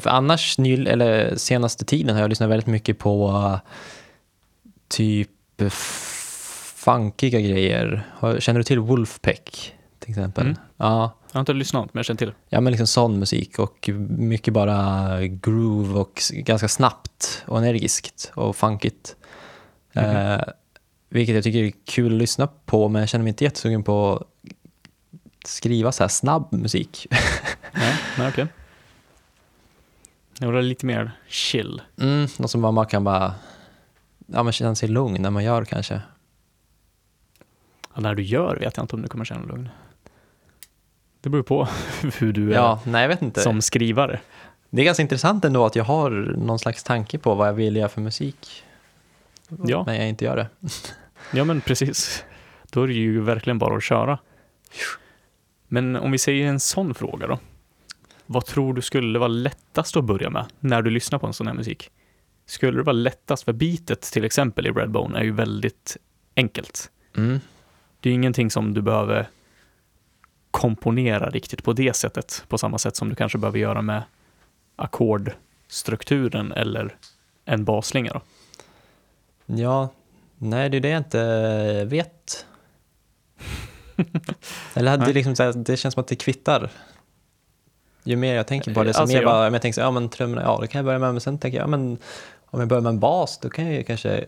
annars, 0.03 0.57
ny, 0.57 0.85
eller 0.85 1.35
senaste 1.35 1.85
tiden 1.85 2.15
har 2.15 2.21
jag 2.21 2.29
lyssnat 2.29 2.49
väldigt 2.49 2.67
mycket 2.67 2.99
på 2.99 3.27
uh, 3.27 3.57
typ 4.87 5.29
funkiga 6.75 7.39
grejer. 7.39 8.03
Känner 8.39 8.59
du 8.59 8.63
till 8.63 8.79
Wolfpack 8.79 9.73
till 9.99 10.09
exempel? 10.09 10.45
Mm. 10.45 10.57
Ja, 10.77 11.15
Jag 11.27 11.35
har 11.35 11.39
inte 11.39 11.53
lyssnat, 11.53 11.93
men 11.93 11.99
jag 11.99 12.05
känner 12.05 12.17
till 12.17 12.33
ja, 12.49 12.61
men 12.61 12.71
liksom 12.71 12.87
sån 12.87 13.19
musik 13.19 13.59
och 13.59 13.89
mycket 14.09 14.53
bara 14.53 15.25
groove 15.25 15.99
och 15.99 16.21
ganska 16.31 16.67
snabbt 16.67 17.43
och 17.47 17.57
energiskt 17.57 18.31
och 18.35 18.55
funkigt. 18.55 19.15
Mhm. 19.93 20.05
Eh, 20.05 20.41
vilket 21.09 21.35
jag 21.35 21.43
tycker 21.43 21.63
är 21.63 21.71
kul 21.85 22.13
att 22.13 22.19
lyssna 22.19 22.47
på, 22.47 22.89
men 22.89 22.99
jag 22.99 23.09
känner 23.09 23.23
mig 23.23 23.29
inte 23.29 23.43
jättesugen 23.43 23.83
på 23.83 24.25
skriva 25.45 25.91
så 25.91 26.03
här 26.03 26.07
snabb 26.07 26.47
musik. 26.53 27.07
Nej, 27.73 27.95
nej 28.17 28.29
okej. 28.29 28.47
Det 30.39 30.45
var 30.45 30.61
lite 30.61 30.85
mer 30.85 31.11
chill. 31.27 31.81
Mm, 32.01 32.27
något 32.37 32.51
som 32.51 32.61
man 32.61 32.85
kan 32.85 33.03
bara 33.03 33.33
ja, 34.27 34.43
men 34.43 34.53
känna 34.53 34.75
sig 34.75 34.89
lugn 34.89 35.21
när 35.21 35.29
man 35.29 35.43
gör 35.43 35.65
kanske. 35.65 36.01
Ja, 37.93 38.01
när 38.01 38.15
du 38.15 38.23
gör 38.23 38.55
vet 38.55 38.77
jag 38.77 38.83
inte 38.83 38.95
om 38.95 39.01
du 39.01 39.07
kommer 39.07 39.25
känna 39.25 39.45
lugn. 39.45 39.69
Det 41.21 41.29
beror 41.29 41.43
på 41.43 41.67
hur 42.19 42.33
du 42.33 42.51
är 42.51 42.55
Ja, 42.55 42.79
nej 42.85 43.01
jag 43.01 43.09
vet 43.09 43.21
inte. 43.21 43.41
som 43.41 43.61
skrivare. 43.61 44.19
Det 44.69 44.81
är 44.81 44.85
ganska 44.85 45.01
intressant 45.03 45.45
ändå 45.45 45.65
att 45.65 45.75
jag 45.75 45.83
har 45.83 46.09
någon 46.37 46.59
slags 46.59 46.83
tanke 46.83 47.17
på 47.17 47.35
vad 47.35 47.47
jag 47.47 47.53
vill 47.53 47.75
göra 47.75 47.89
för 47.89 48.01
musik. 48.01 48.63
Ja. 49.65 49.83
Men 49.85 49.95
jag 49.95 50.09
inte 50.09 50.25
gör 50.25 50.35
det. 50.35 50.47
Ja, 51.33 51.43
men 51.43 51.61
precis. 51.61 52.25
Då 52.71 52.83
är 52.83 52.87
det 52.87 52.93
ju 52.93 53.21
verkligen 53.21 53.59
bara 53.59 53.77
att 53.77 53.83
köra. 53.83 54.19
Men 55.71 55.95
om 55.95 56.11
vi 56.11 56.17
säger 56.17 56.47
en 56.47 56.59
sån 56.59 56.93
fråga 56.93 57.27
då. 57.27 57.39
Vad 58.25 58.45
tror 58.45 58.73
du 58.73 58.81
skulle 58.81 59.19
vara 59.19 59.27
lättast 59.27 59.97
att 59.97 60.03
börja 60.03 60.29
med 60.29 60.45
när 60.59 60.81
du 60.81 60.89
lyssnar 60.89 61.19
på 61.19 61.27
en 61.27 61.33
sån 61.33 61.47
här 61.47 61.53
musik? 61.53 61.91
Skulle 62.45 62.77
det 62.77 62.83
vara 62.83 62.93
lättast, 62.93 63.43
för 63.43 63.53
beatet 63.53 64.01
till 64.01 64.23
exempel 64.23 64.67
i 64.67 64.71
Redbone 64.71 65.19
är 65.19 65.23
ju 65.23 65.31
väldigt 65.31 65.97
enkelt. 66.35 66.91
Mm. 67.17 67.39
Det 67.99 68.09
är 68.09 68.13
ingenting 68.13 68.51
som 68.51 68.73
du 68.73 68.81
behöver 68.81 69.29
komponera 70.51 71.29
riktigt 71.29 71.63
på 71.63 71.73
det 71.73 71.95
sättet, 71.95 72.45
på 72.47 72.57
samma 72.57 72.77
sätt 72.77 72.95
som 72.95 73.09
du 73.09 73.15
kanske 73.15 73.37
behöver 73.37 73.59
göra 73.59 73.81
med 73.81 74.03
ackordstrukturen 74.75 76.51
eller 76.51 76.95
en 77.45 77.65
basslinga 77.65 78.13
då. 78.13 78.21
Ja, 79.45 79.89
nej 80.37 80.69
det 80.69 80.77
är 80.77 80.81
det 80.81 80.89
jag 80.89 80.99
inte 80.99 81.85
vet. 81.85 82.45
Eller 84.73 84.97
det, 84.97 85.03
är 85.03 85.05
Nej. 85.05 85.13
liksom 85.13 85.35
så 85.35 85.43
här, 85.43 85.53
det 85.53 85.77
känns 85.77 85.93
som 85.93 86.01
att 86.01 86.07
det 86.07 86.15
kvittar. 86.15 86.69
Ju 88.03 88.15
mer 88.15 88.35
jag 88.35 88.47
tänker 88.47 88.73
på 88.73 88.83
det, 88.83 88.93
så 88.93 89.01
Alltså, 89.01 89.17
mer 89.17 89.25
bara, 89.25 89.51
jag 89.51 89.61
tänker 89.61 89.73
så 89.73 89.81
här, 89.81 89.87
ja 89.87 89.91
men 89.91 90.09
trummorna, 90.09 90.41
ja 90.41 90.57
det 90.61 90.67
kan 90.67 90.79
jag 90.79 90.85
börja 90.85 90.99
med, 90.99 91.11
men 91.11 91.21
sen 91.21 91.37
tänker 91.37 91.57
jag, 91.57 91.63
ja 91.63 91.67
men 91.67 91.97
om 92.45 92.59
jag 92.59 92.69
börjar 92.69 92.81
med 92.81 92.89
en 92.89 92.99
bas, 92.99 93.39
då 93.41 93.49
kan 93.49 93.65
jag 93.65 93.73
ju 93.75 93.83
kanske 93.83 94.25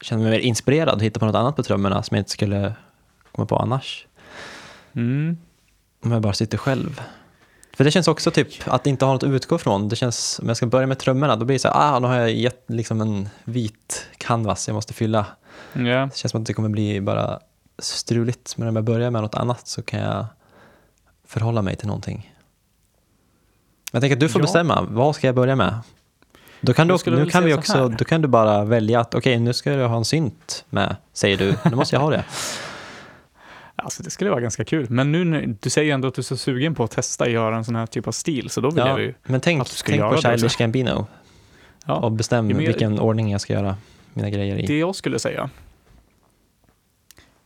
känna 0.00 0.22
mig 0.22 0.30
mer 0.30 0.38
inspirerad 0.38 0.94
och 0.94 1.02
hitta 1.02 1.20
på 1.20 1.26
något 1.26 1.34
annat 1.36 1.56
på 1.56 1.62
trummorna 1.62 2.02
som 2.02 2.14
jag 2.14 2.20
inte 2.20 2.30
skulle 2.30 2.74
komma 3.32 3.46
på 3.46 3.56
annars. 3.56 4.06
Mm. 4.92 5.38
Om 6.04 6.12
jag 6.12 6.22
bara 6.22 6.32
sitter 6.32 6.58
själv. 6.58 7.00
För 7.76 7.84
det 7.84 7.90
känns 7.90 8.08
också 8.08 8.30
typ 8.30 8.48
att 8.64 8.86
inte 8.86 9.04
ha 9.04 9.12
något 9.12 9.22
att 9.22 9.28
utgå 9.28 9.58
från. 9.58 9.88
Det 9.88 9.96
känns, 9.96 10.38
om 10.42 10.48
jag 10.48 10.56
ska 10.56 10.66
börja 10.66 10.86
med 10.86 10.98
trummorna, 10.98 11.36
då 11.36 11.44
blir 11.44 11.54
det 11.54 11.58
så 11.58 11.68
här, 11.68 11.94
ah, 11.94 11.98
nu 11.98 12.06
har 12.06 12.16
jag 12.16 12.32
gett 12.32 12.64
liksom 12.68 13.00
en 13.00 13.28
vit 13.44 14.06
canvas 14.18 14.68
jag 14.68 14.74
måste 14.74 14.94
fylla. 14.94 15.26
Ja, 15.72 15.80
Det 15.82 16.16
känns 16.16 16.30
som 16.30 16.40
att 16.40 16.46
det 16.46 16.54
kommer 16.54 16.68
bli 16.68 17.00
bara 17.00 17.40
struligt, 17.78 18.56
men 18.56 18.68
om 18.68 18.76
jag 18.76 18.84
börjar 18.84 19.10
med 19.10 19.22
något 19.22 19.34
annat 19.34 19.68
så 19.68 19.82
kan 19.82 20.00
jag 20.00 20.26
förhålla 21.26 21.62
mig 21.62 21.76
till 21.76 21.86
någonting. 21.86 22.32
Jag 23.92 24.02
tänker 24.02 24.16
att 24.16 24.20
du 24.20 24.28
får 24.28 24.40
Ja. 24.40 24.42
bestämma, 24.42 24.86
vad 24.90 25.16
ska 25.16 25.26
jag 25.26 25.34
börja 25.34 25.56
med? 25.56 25.78
Då 26.60 26.72
kan, 26.74 26.88
du, 26.88 26.96
Jag 27.04 27.12
nu 27.18 27.26
kan 27.30 27.44
vi 27.44 27.54
också, 27.54 27.88
då 27.88 28.04
kan 28.04 28.22
du 28.22 28.28
bara 28.28 28.64
välja 28.64 29.00
att 29.00 29.14
okej, 29.14 29.38
nu 29.38 29.52
ska 29.52 29.70
du 29.76 29.84
ha 29.84 29.96
en 29.96 30.04
synt 30.04 30.64
med, 30.70 30.96
säger 31.12 31.36
du. 31.36 31.54
Nu 31.70 31.76
måste 31.76 31.96
jag 31.96 32.00
ha 32.00 32.10
det. 32.10 32.24
Alltså 33.78 34.02
det 34.02 34.10
skulle 34.10 34.30
vara 34.30 34.40
ganska 34.40 34.64
kul. 34.64 34.86
Men 34.90 35.12
nu 35.12 35.56
du 35.60 35.70
säger 35.70 35.94
ändå 35.94 36.08
att 36.08 36.14
du 36.14 36.20
är 36.20 36.24
så 36.24 36.36
sugen 36.36 36.74
på 36.74 36.84
att 36.84 36.90
testa 36.90 37.24
att 37.24 37.30
göra 37.30 37.56
en 37.56 37.64
sån 37.64 37.76
här 37.76 37.86
typ 37.86 38.06
av 38.08 38.12
stil, 38.12 38.50
så 38.50 38.60
då 38.60 38.70
vill 38.70 38.78
jag 38.86 39.00
ju... 39.00 39.14
men 39.26 39.40
tänk, 39.40 39.60
att 39.60 39.66
du 39.70 39.76
ska 39.76 39.90
tänk 39.92 40.02
på. 40.02 40.16
Childish 40.16 40.56
Gambino 40.58 41.06
Ja, 41.86 41.94
och 41.94 42.12
bestäm 42.12 42.50
jag- 42.50 42.58
vilken 42.58 42.98
ordning 42.98 43.30
jag 43.32 43.40
ska 43.40 43.52
göra 43.52 43.76
mina 44.12 44.30
grejer 44.30 44.56
i. 44.56 44.66
det 44.66 44.78
jag 44.78 44.94
skulle 44.96 45.18
säga, 45.18 45.50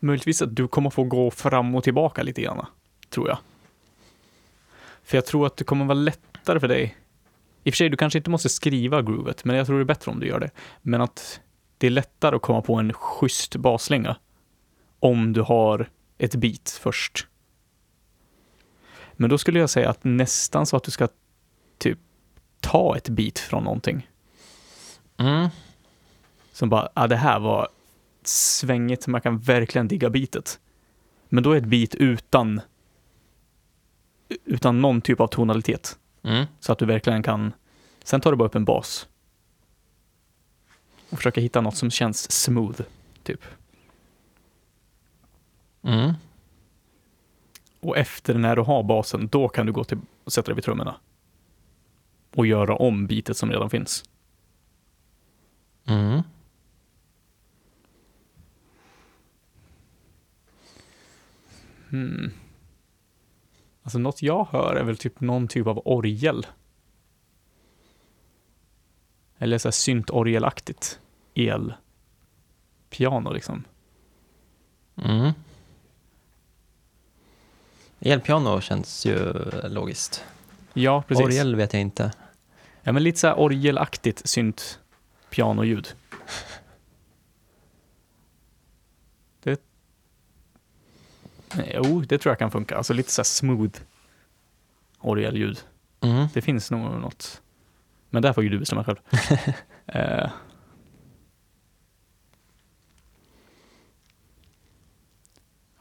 möjligtvis 0.01 0.43
att 0.43 0.57
du 0.57 0.69
kommer 0.69 0.91
få 0.91 1.05
gå 1.05 1.31
fram 1.31 1.75
och 1.75 1.85
tillbaka 1.85 2.23
lite 2.23 2.43
grann, 2.43 2.67
tror 3.11 3.29
jag. 3.29 3.39
För 5.03 5.17
jag 5.17 5.27
tror 5.27 5.47
att 5.47 5.57
det 5.57 5.65
kommer 5.65 5.85
vara 5.85 5.95
lättare 5.95 6.61
för 6.61 6.69
dig. 6.69 6.97
I 7.65 7.71
och 7.71 7.75
för 7.75 7.77
sig, 7.77 7.89
du 7.89 7.97
kanske 7.97 8.19
inte 8.19 8.31
måste 8.31 8.49
skriva 8.49 9.03
groovet, 9.03 9.45
men 9.45 9.57
jag 9.57 9.67
tror 9.67 9.77
det 9.77 9.83
är 9.83 9.85
bättre 9.85 10.11
om 10.11 10.21
du 10.21 10.27
gör 10.27 10.41
det. 10.41 10.51
Men 10.83 11.01
att 11.01 11.41
det 11.79 11.87
är 11.87 11.91
lättare 11.91 12.37
att 12.37 12.43
komma 12.43 12.63
på 12.63 12.75
en 12.75 12.93
schysst 12.93 13.57
baslänga 13.57 14.17
om 15.01 15.33
du 15.33 15.41
har 15.41 15.89
ett 16.19 16.35
beat 16.35 16.79
först. 16.83 17.27
Men 19.13 19.31
då 19.31 19.39
skulle 19.39 19.59
jag 19.59 19.71
säga 19.71 19.91
att 19.91 20.05
nästan 20.05 20.67
så 20.67 20.77
att 20.77 20.85
du 20.85 20.91
ska 20.91 21.09
typ 21.79 21.99
ta 22.61 22.97
ett 22.97 23.09
beat 23.09 23.39
från 23.39 23.65
någonting. 23.65 24.11
Mm. 25.17 25.49
Som 26.53 26.69
bara, 26.69 26.89
ah, 26.95 27.07
det 27.07 27.17
här 27.17 27.39
var 27.39 27.69
svängigt, 28.23 29.07
man 29.07 29.21
kan 29.21 29.39
verkligen 29.39 29.89
digga 29.89 30.11
beatet. 30.11 30.61
Men 31.29 31.43
då 31.43 31.53
är 31.53 31.57
ett 31.57 31.65
beat 31.65 31.95
utan 31.95 32.61
utan 34.45 34.81
någon 34.81 35.01
typ 35.01 35.21
av 35.21 35.27
tonalitet. 35.27 35.99
Mm. 36.23 36.47
Så 36.61 36.73
att 36.73 36.79
du 36.79 36.87
verkligen 36.87 37.23
kan, 37.23 37.53
sen 38.05 38.21
tar 38.21 38.31
du 38.31 38.37
bara 38.37 38.49
upp 38.49 38.55
en 38.55 38.65
bas. 38.65 39.09
Och 41.11 41.19
försöker 41.19 41.41
hitta 41.41 41.61
något 41.61 41.77
som 41.77 41.91
känns 41.91 42.33
smooth, 42.33 42.81
typ. 43.23 43.45
Mm. 45.83 46.13
Och 47.81 47.97
efter 47.97 48.35
när 48.35 48.57
du 48.57 48.63
har 48.63 48.83
basen, 48.83 49.29
då 49.29 49.49
kan 49.49 49.67
du 49.67 49.73
gå 49.73 49.85
till 49.85 49.99
och 50.25 50.33
sätta 50.33 50.47
dig 50.47 50.55
vid 50.55 50.65
trummorna. 50.65 50.97
Och 52.35 52.47
göra 52.47 52.77
om 52.77 53.07
beatet 53.07 53.37
som 53.37 53.51
redan 53.51 53.71
finns. 53.71 54.05
Mm. 55.85 56.23
Hmm. 61.91 62.33
Alltså 63.83 63.99
något 63.99 64.23
jag 64.23 64.45
hör 64.45 64.75
är 64.75 64.85
väl 64.85 64.97
typ 64.97 65.21
någon 65.21 65.49
typ 65.49 65.67
av 65.67 65.83
orgel. 65.85 66.47
Eller 69.39 69.59
så 69.59 69.69
här 69.69 69.73
syntorgelaktigt. 69.73 71.01
El. 71.35 71.75
Piano 72.91 73.33
liksom. 73.33 73.65
Mm. 74.97 75.33
Elpiano 78.01 78.61
känns 78.61 79.07
ju 79.07 79.33
logiskt. 79.69 80.25
Ja, 80.73 81.03
precis. 81.09 81.25
Orgel 81.25 81.57
vet 81.57 81.73
jag 81.73 81.83
inte. 81.83 82.13
Ja, 82.83 82.93
men 82.93 83.03
lite 83.03 83.19
så 83.19 83.27
här 83.27 83.39
orgelaktigt 83.39 84.29
synt 84.29 84.81
pianoljud. 85.31 85.95
Det... 89.43 89.51
Nej, 89.51 89.59
Jo, 91.75 92.01
det 92.09 92.19
tror 92.19 92.31
jag 92.31 92.39
kan 92.39 92.51
funka. 92.51 92.77
Alltså 92.77 92.93
lite 92.93 93.11
så 93.11 93.25
smooth 93.25 93.81
orgelljud. 94.99 95.61
Mm. 96.01 96.27
Det 96.35 96.41
finns 96.41 96.71
nog 96.71 96.81
något. 96.81 97.43
Men 98.11 98.23
där 98.23 98.33
får 98.33 98.43
ju 98.43 98.49
du 98.49 98.59
bestämma 98.59 98.85
själv. 98.85 98.99
eh. 99.87 100.31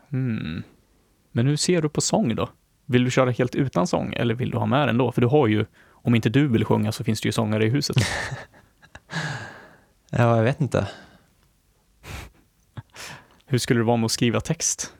hmm. 0.10 0.64
Men 1.32 1.48
hur 1.48 1.56
ser 1.56 1.82
du 1.82 1.90
på 1.90 2.02
sång 2.02 2.36
då? 2.36 2.50
Vill 2.86 3.04
du 3.04 3.12
köra 3.12 3.32
helt 3.32 3.56
utan 3.56 3.88
sång 3.88 4.14
eller 4.14 4.36
vill 4.36 4.52
du 4.52 4.58
ha 4.58 4.66
med 4.66 4.88
den 4.88 4.98
då? 4.98 5.12
För 5.12 5.22
du 5.22 5.28
har 5.28 5.48
ju, 5.48 5.66
om 5.92 6.16
inte 6.16 6.30
du 6.30 6.48
vill 6.48 6.66
sjunga 6.66 6.92
så 6.92 7.04
finns 7.04 7.22
det 7.22 7.28
ju 7.28 7.32
sångare 7.32 7.66
i 7.66 7.70
huset. 7.70 7.98
Ja, 10.12 10.38
jag 10.38 10.44
vet 10.44 10.62
inte. 10.62 10.88
Hur 13.46 13.58
skulle 13.58 13.80
det 13.80 13.84
vara 13.84 13.98
med 13.98 14.06
att 14.06 14.12
skriva 14.12 14.42
text? 14.42 14.94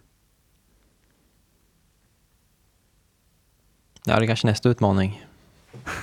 Ja, 4.10 4.20
det 4.20 4.26
är 4.26 4.28
kanske 4.28 4.48
nästa 4.48 4.70
utmaning. 4.70 5.26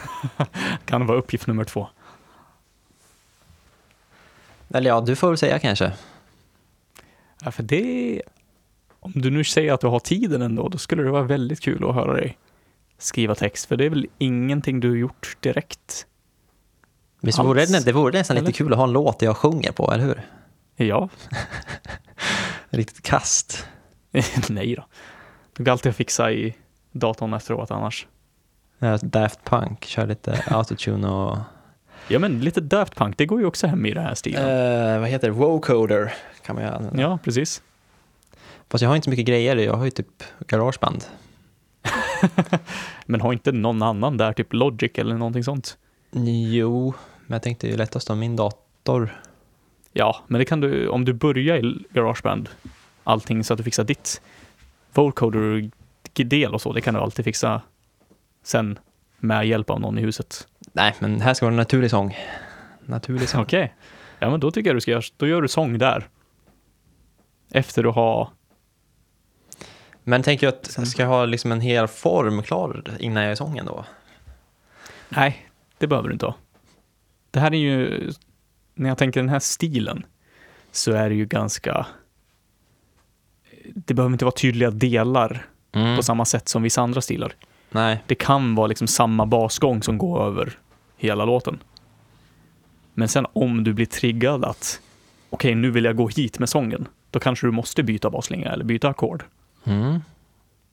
Kan 0.85 1.01
det 1.01 1.07
vara 1.07 1.19
uppgift 1.19 1.47
nummer 1.47 1.65
två? 1.65 1.89
Eller 4.69 4.91
ja, 4.91 5.01
du 5.01 5.17
får 5.17 5.29
väl 5.29 5.39
säga 5.39 5.59
kanske. 5.59 5.93
Ja, 7.45 7.51
för 7.51 7.63
det... 7.63 8.23
Om 9.01 9.13
du 9.15 9.31
nu 9.31 9.45
säger 9.45 9.73
att 9.73 9.81
du 9.81 9.87
har 9.87 9.99
tiden 9.99 10.43
ändå, 10.43 10.69
då 10.69 10.79
skulle 10.79 11.03
det 11.03 11.11
vara 11.11 11.23
väldigt 11.23 11.61
kul 11.61 11.89
att 11.89 11.95
höra 11.95 12.13
dig 12.13 12.39
skriva 12.99 13.35
text, 13.35 13.67
för 13.67 13.77
det 13.77 13.85
är 13.85 13.91
väl 13.91 14.07
ingenting 14.19 14.81
du 14.81 14.89
har 14.89 14.97
gjort 14.97 15.37
direkt? 15.41 16.07
Visst 17.21 17.39
vore 17.39 17.67
det, 17.67 17.85
det 17.85 17.93
vore 17.93 18.19
nästan 18.19 18.37
Eller? 18.37 18.47
lite 18.47 18.59
kul 18.59 18.73
att 18.73 18.79
ha 18.79 18.85
en 18.85 18.93
låt 18.93 19.23
jag 19.23 19.37
sjunger 19.37 19.73
på, 19.73 19.93
eller 19.93 20.05
hur? 20.05 20.23
Ja, 20.77 21.09
Riktigt 22.71 23.03
kast. 23.03 23.67
nej 24.49 24.75
då. 24.75 24.87
Du 25.53 25.65
kan 25.65 25.73
alltid 25.73 25.95
fixa 25.95 26.33
i 26.33 26.55
datorn 26.99 27.35
efteråt 27.35 27.71
annars. 27.71 28.07
Ja, 28.79 28.99
Daft 29.03 29.45
Punk, 29.45 29.85
kör 29.85 30.07
lite 30.07 30.45
autotune 30.51 31.09
och... 31.09 31.39
Ja, 32.09 32.19
men 32.19 32.41
lite 32.41 32.61
Daft 32.61 32.95
Punk, 32.95 33.19
det 33.19 33.27
går 33.27 33.41
ju 33.41 33.47
också 33.47 33.67
hem 33.67 33.87
i 33.87 33.95
den 33.95 34.05
här 34.05 34.15
stilen. 34.15 34.43
Eh, 34.95 35.01
vad 35.01 35.09
heter 35.09 35.29
det? 35.29 35.35
Wocoder 35.35 36.15
kan 36.45 36.55
man 36.55 36.65
ju 36.65 36.71
använda. 36.71 37.03
Ja, 37.03 37.19
precis. 37.25 37.63
Fast 38.69 38.83
jag 38.83 38.89
har 38.89 38.97
inte 38.97 39.05
så 39.05 39.11
mycket 39.11 39.27
grejer, 39.27 39.57
jag 39.57 39.75
har 39.75 39.85
ju 39.85 39.91
typ 39.91 40.23
garageband. 40.47 41.05
Men 43.07 43.21
har 43.21 43.33
inte 43.33 43.53
någon 43.53 43.83
annan 43.83 44.17
där, 44.17 44.33
typ 44.33 44.53
Logic 44.53 44.91
eller 44.95 45.15
någonting 45.15 45.45
sånt? 45.45 45.79
Jo, 46.51 46.95
men 47.27 47.35
jag 47.35 47.43
tänkte 47.43 47.69
ju 47.69 47.77
lättast 47.77 48.11
om 48.11 48.19
min 48.19 48.37
dator. 48.37 49.21
Ja, 49.93 50.25
men 50.27 50.39
det 50.39 50.45
kan 50.45 50.61
du, 50.61 50.89
om 50.89 51.05
du 51.05 51.13
börjar 51.13 51.57
i 51.57 51.85
Garageband, 51.91 52.49
allting 53.05 53.45
så 53.45 53.53
att 53.53 53.59
du 53.59 53.65
fixar 53.65 53.85
ditt 53.85 54.21
vocoder-del 56.25 56.55
och 56.55 56.61
så, 56.63 56.73
det 56.73 56.81
kan 56.81 56.95
du 56.95 57.01
alltid 57.01 57.25
fixa 57.25 57.63
sen 58.43 58.79
med 59.19 59.47
hjälp 59.47 59.71
av 59.71 59.81
någon 59.81 59.99
i 59.99 60.03
huset. 60.03 60.49
Nej, 60.73 60.95
men 60.99 61.21
här 61.21 61.35
ska 61.35 61.47
vara 61.47 61.53
en 61.53 61.57
naturlig 61.57 61.91
sång. 61.91 62.17
Naturlig 62.85 63.29
sång. 63.29 63.43
Okej. 63.43 63.75
Ja, 64.19 64.31
men 64.31 64.41
då 64.41 64.51
tycker 64.51 64.71
jag 64.71 64.77
du 64.77 64.81
ska 64.81 64.91
göra, 64.91 65.03
då 65.17 65.27
gör 65.27 65.43
du 65.43 65.49
sång 65.49 65.79
där. 65.79 66.09
Efter 67.51 67.83
du 67.83 67.89
har, 67.89 68.29
Men 70.05 70.23
tänker 70.23 70.47
jag 70.47 70.55
att 70.55 70.67
Sen- 70.67 70.87
ska 70.87 71.03
jag 71.03 71.09
ha 71.09 71.25
liksom 71.25 71.53
en 71.53 71.61
hel 71.61 71.89
form 71.89 72.43
klar 72.43 72.83
innan 73.01 73.23
jag 73.23 73.33
är 73.33 73.37
sången 73.37 73.67
då? 73.67 73.85
nej, 75.09 75.47
det 75.79 75.87
behöver 75.87 76.09
du 76.09 76.13
inte 76.13 76.27
ha. 76.27 76.35
Det 77.31 77.41
här 77.41 77.55
är 77.55 77.59
ju, 77.59 78.11
när 78.75 78.89
jag 78.89 78.99
tänker 78.99 79.21
den 79.21 79.29
här 79.29 79.39
stilen, 79.39 80.07
så 80.73 80.93
är 80.93 81.09
det 81.09 81.15
ju 81.15 81.27
ganska, 81.27 81.87
det 83.75 83.95
behöver 83.95 84.13
inte 84.13 84.25
vara 84.25 84.33
tydliga 84.33 84.71
delar 84.71 85.47
Mm. 85.77 85.97
på 85.97 86.03
samma 86.03 86.25
sätt 86.25 86.49
som 86.49 86.63
vissa 86.63 86.83
andra 86.83 87.01
stilar. 87.01 87.33
Nej. 87.71 88.03
Det 88.07 88.15
kan 88.15 88.55
vara 88.55 88.67
liksom 88.67 88.87
samma 88.87 89.27
basgång 89.27 89.83
som 89.83 89.99
går 89.99 90.25
över 90.27 90.59
hela 90.97 91.25
låten. 91.25 91.59
Men 92.95 93.09
sen 93.09 93.27
om 93.33 93.65
du 93.65 93.73
blir 93.73 93.87
triggad 93.87 94.45
att 94.45 94.81
okej, 95.31 95.55
nu 95.55 95.71
vill 95.71 95.85
jag 95.85 95.97
gå 95.97 96.09
hit 96.09 96.39
med 96.39 96.49
sången, 96.49 96.89
då 97.11 97.21
kanske 97.21 97.47
du 97.47 97.51
måste 97.51 97.83
byta 97.83 98.11
basslinga 98.11 98.51
eller 98.53 98.65
byta 98.65 98.89
ackord. 98.89 99.25
Mm. 99.65 100.01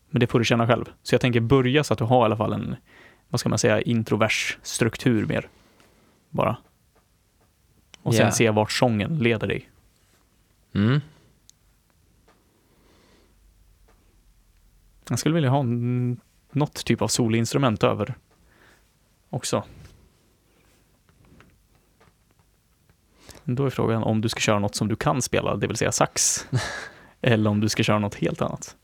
Men 0.10 0.20
det 0.20 0.28
får 0.28 0.40
du 0.40 0.46
känna 0.46 0.68
själv. 0.68 0.86
Så 1.04 1.14
jag 1.16 1.22
tänker 1.22 1.40
börja 1.40 1.84
så 1.84 1.94
att 1.94 2.00
du 2.00 2.06
har 2.06 2.22
i 2.22 2.26
alla 2.26 2.38
fall 2.38 2.54
en, 2.54 2.76
vad 3.30 3.40
ska 3.40 3.50
man 3.50 3.60
säga, 3.60 3.82
introvers 3.82 4.58
struktur 4.62 5.26
mer. 5.26 5.48
Bara. 6.30 6.58
Och 8.02 8.14
sen 8.16 8.26
Ja. 8.26 8.32
se 8.32 8.50
vart 8.50 8.72
sången 8.72 9.18
leder 9.20 9.48
dig. 9.48 9.70
Mm. 10.76 11.02
Jag 15.10 15.20
skulle 15.20 15.36
vilja 15.36 15.50
ha 15.50 15.60
en, 15.60 16.20
något 16.52 16.86
typ 16.86 17.02
av 17.02 17.08
solinstrument 17.08 17.84
över 17.84 18.16
också. 19.30 19.64
Då 23.44 23.66
är 23.66 23.70
frågan 23.70 24.04
om 24.04 24.22
du 24.22 24.30
ska 24.30 24.40
köra 24.40 24.60
något 24.60 24.76
som 24.76 24.88
du 24.88 24.96
kan 24.96 25.22
spela, 25.22 25.56
det 25.56 25.68
vill 25.68 25.78
säga 25.78 25.92
sax. 25.92 26.48
eller 27.22 27.50
om 27.50 27.60
du 27.60 27.70
ska 27.70 27.84
köra 27.84 28.00
något 28.00 28.16
helt 28.16 28.42
annat. 28.42 28.76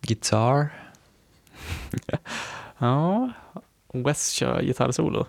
Gitarr. 0.00 0.68
Ja, 2.78 3.30
Wes 3.92 4.30
kör 4.30 4.62
gitarrsolo. 4.62 5.26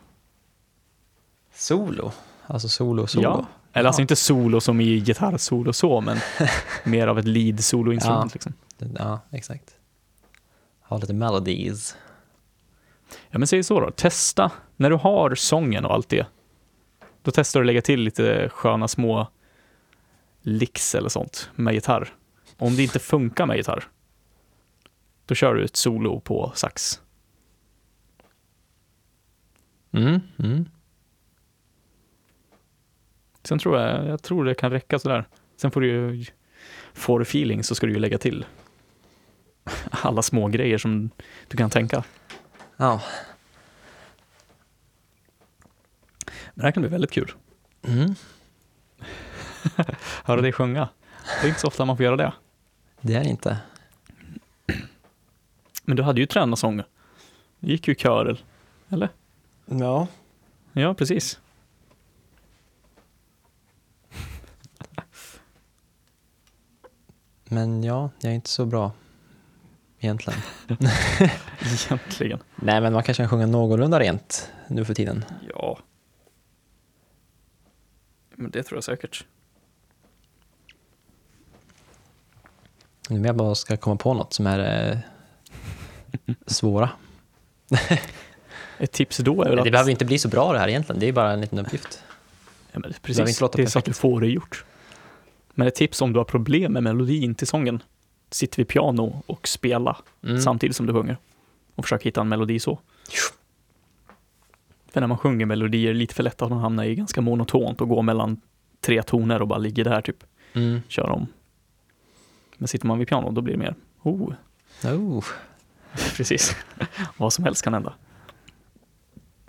Solo. 1.54 2.12
Alltså 2.48 2.70
solo, 2.70 3.08
solo. 3.08 3.24
Ja, 3.24 3.46
Eller 3.78 3.88
alltså 3.88 4.02
inte 4.02 4.16
solo 4.16 4.62
som 4.62 4.82
i 4.82 5.00
gitarrsolo 5.00 5.74
så, 5.74 6.02
men 6.02 6.18
mer 6.84 7.08
av 7.08 7.20
ett 7.20 7.26
lead 7.26 7.64
soloinstrument 7.64 8.32
Ja. 8.32 8.34
liksom. 8.34 8.54
Ja, 9.00 9.20
exakt. 9.32 9.76
Ha 10.82 10.98
lite 10.98 11.14
melodies. 11.14 11.96
Ja 13.30 13.40
men 13.40 13.48
säg 13.48 13.64
så 13.64 13.80
då, 13.80 13.92
testa 13.92 14.52
när 14.76 14.90
du 14.90 14.96
har 14.96 15.36
sången 15.36 15.86
och 15.86 15.94
allt 15.94 16.10
det. 16.10 16.26
Då 17.22 17.32
testar 17.32 17.60
du 17.60 17.64
att 17.64 17.68
lägga 17.68 17.82
till 17.82 18.00
lite 18.00 18.50
sköna 18.50 18.88
små 18.88 19.28
licks 20.42 20.96
eller 20.96 21.10
sånt 21.10 21.50
med 21.56 21.74
gitarr. 21.74 22.14
Om 22.58 22.76
det 22.76 22.84
inte 22.84 23.00
funkar 23.00 23.46
med 23.46 23.58
gitarr, 23.58 23.84
då 25.26 25.36
kör 25.36 25.56
du 25.56 25.64
ett 25.64 25.76
solo 25.76 26.20
på 26.20 26.52
sax. 26.56 27.02
Mm, 29.92 30.20
mm. 30.38 30.66
Sen 33.48 33.60
tror 33.60 33.80
jag, 33.80 34.06
jag 34.06 34.22
tror 34.22 34.46
det 34.46 34.56
kan 34.56 34.72
räcka 34.72 35.00
sådär. 35.00 35.28
Sen 35.58 35.72
får 35.72 35.82
du 35.82 35.88
ju, 35.88 36.26
får 36.94 37.20
du 37.20 37.24
feeling 37.24 37.64
så 37.64 37.76
ska 37.76 37.88
du 37.88 37.94
ju 37.94 38.00
lägga 38.00 38.18
till 38.18 38.46
alla 39.90 40.22
små 40.22 40.48
grejer 40.48 40.78
som 40.78 41.10
du 41.48 41.58
kan 41.58 41.70
tänka. 41.70 42.04
Ja. 42.78 43.02
Men 46.26 46.54
det 46.54 46.64
här 46.64 46.72
kan 46.72 46.82
bli 46.82 46.90
väldigt 46.90 47.12
kul. 47.12 47.32
Mm. 47.88 48.16
Höra 50.24 50.42
dig 50.42 50.52
sjunga. 50.52 50.90
Det 51.42 51.48
är 51.48 51.50
inte 51.50 51.60
så 51.60 51.68
ofta 51.68 51.86
man 51.86 51.98
får 51.98 52.04
göra 52.04 52.16
det. 52.16 52.34
Det 53.02 53.14
är 53.14 53.24
det 53.24 53.30
inte. 53.30 53.58
Men 55.84 55.98
du 55.98 56.04
hade 56.04 56.20
ju 56.20 56.26
tränarsång. 56.26 56.84
Du 57.60 57.72
gick 57.72 57.88
ju 57.88 57.94
i 57.94 57.98
kör, 57.98 58.38
eller? 58.90 59.10
Ja. 59.66 60.08
Ja, 60.74 60.94
precis. 60.94 61.40
Men 67.50 67.84
ja, 67.84 68.10
jag 68.22 68.32
är 68.32 68.36
inte 68.36 68.50
så 68.50 68.66
bra 68.66 68.92
egentligen. 70.00 70.40
Egentligen. 71.60 72.40
Nej, 72.56 72.82
men 72.82 72.94
man 72.94 73.04
kanske 73.04 73.24
kan 73.24 73.30
sjunga 73.30 73.46
någorlunda 73.46 74.00
rent 74.00 74.52
nu 74.68 74.86
för 74.86 74.94
tiden. 74.94 75.26
Ja. 75.54 75.80
Men 78.36 78.52
det 78.52 78.64
tror 78.64 78.78
jag 78.78 78.84
säkert. 78.84 79.26
Nu 83.10 83.26
jag 83.26 83.36
bara 83.36 83.56
ska 83.56 83.78
komma 83.78 83.96
på 83.96 84.14
något 84.14 84.34
som 84.34 84.48
är 84.48 84.92
eh, 84.92 84.98
svåra. 86.46 86.90
Ett 88.78 88.92
tips 88.92 89.18
då 89.18 89.44
är 89.44 89.48
väl 89.48 89.56
Det 89.56 89.62
att... 89.62 89.72
behöver 89.72 89.92
inte 89.92 90.06
bli 90.06 90.20
så 90.20 90.28
bra 90.28 90.54
det 90.54 90.60
här 90.60 90.68
egentligen, 90.68 91.00
det 91.00 91.08
är 91.08 91.12
bara 91.12 91.32
en 91.32 91.42
liten 91.42 91.60
uppgift. 91.60 92.04
Ja, 92.72 92.80
men 92.80 92.94
precis, 93.02 93.40
det 93.40 93.62
är 93.62 93.68
så 93.68 93.80
att 93.80 93.86
du 93.86 93.94
får 93.94 94.22
det 94.22 94.28
gjort. 94.28 94.66
Men 95.60 95.68
ett 95.68 95.76
tips 95.76 96.02
om 96.02 96.14
du 96.14 96.20
har 96.20 96.26
problem 96.26 96.74
med 96.74 96.84
melodin 96.84 97.36
till 97.36 97.48
sången. 97.48 97.84
Sitt 98.32 98.60
vid 98.60 98.68
piano 98.68 99.24
och 99.26 99.48
spela 99.48 99.98
Mm. 100.24 100.40
samtidigt 100.42 100.76
som 100.76 100.86
du 100.86 100.94
sjunger. 100.94 101.18
Och 101.76 101.84
försök 101.86 102.04
hitta 102.06 102.22
en 102.22 102.30
melodi 102.30 102.60
så. 102.60 102.80
För 104.92 105.00
när 105.02 105.08
man 105.08 105.18
sjunger 105.18 105.46
melodier 105.46 105.90
är 105.90 105.94
det 105.94 106.00
lite 106.00 106.16
för 106.16 106.24
lätt 106.24 106.42
att 106.42 106.50
man 106.50 106.60
hamnar 106.60 106.84
i 106.84 106.96
ganska 106.96 107.22
monotont 107.22 107.82
och 107.82 107.90
går 107.90 108.02
mellan 108.02 108.42
tre 108.82 109.04
toner 109.04 109.42
och 109.42 109.48
bara 109.48 109.60
ligger 109.60 109.84
där 109.84 110.02
typ. 110.02 110.24
Mm. 110.54 110.82
Kör 110.88 111.10
om. 111.10 111.28
Men 112.58 112.68
sitter 112.68 112.88
man 112.88 113.00
vid 113.00 113.08
piano 113.08 113.32
då 113.32 113.42
blir 113.42 113.54
det 113.54 113.60
mer, 113.60 113.76
oh, 114.04 114.34
Oh, 114.84 115.26
precis. 116.18 116.56
Vad 117.18 117.34
som 117.34 117.44
helst 117.46 117.64
kan 117.64 117.74
hända. 117.74 117.94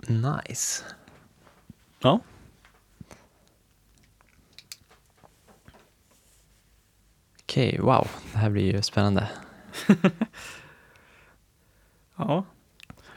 nice. 0.07 0.83
Ja. 1.99 2.19
Okej, 7.49 7.77
wow. 7.79 8.07
Det 8.31 8.37
här 8.37 8.49
blir 8.49 8.75
ju 8.75 8.81
spännande. 8.81 9.29
Ja. 12.15 12.43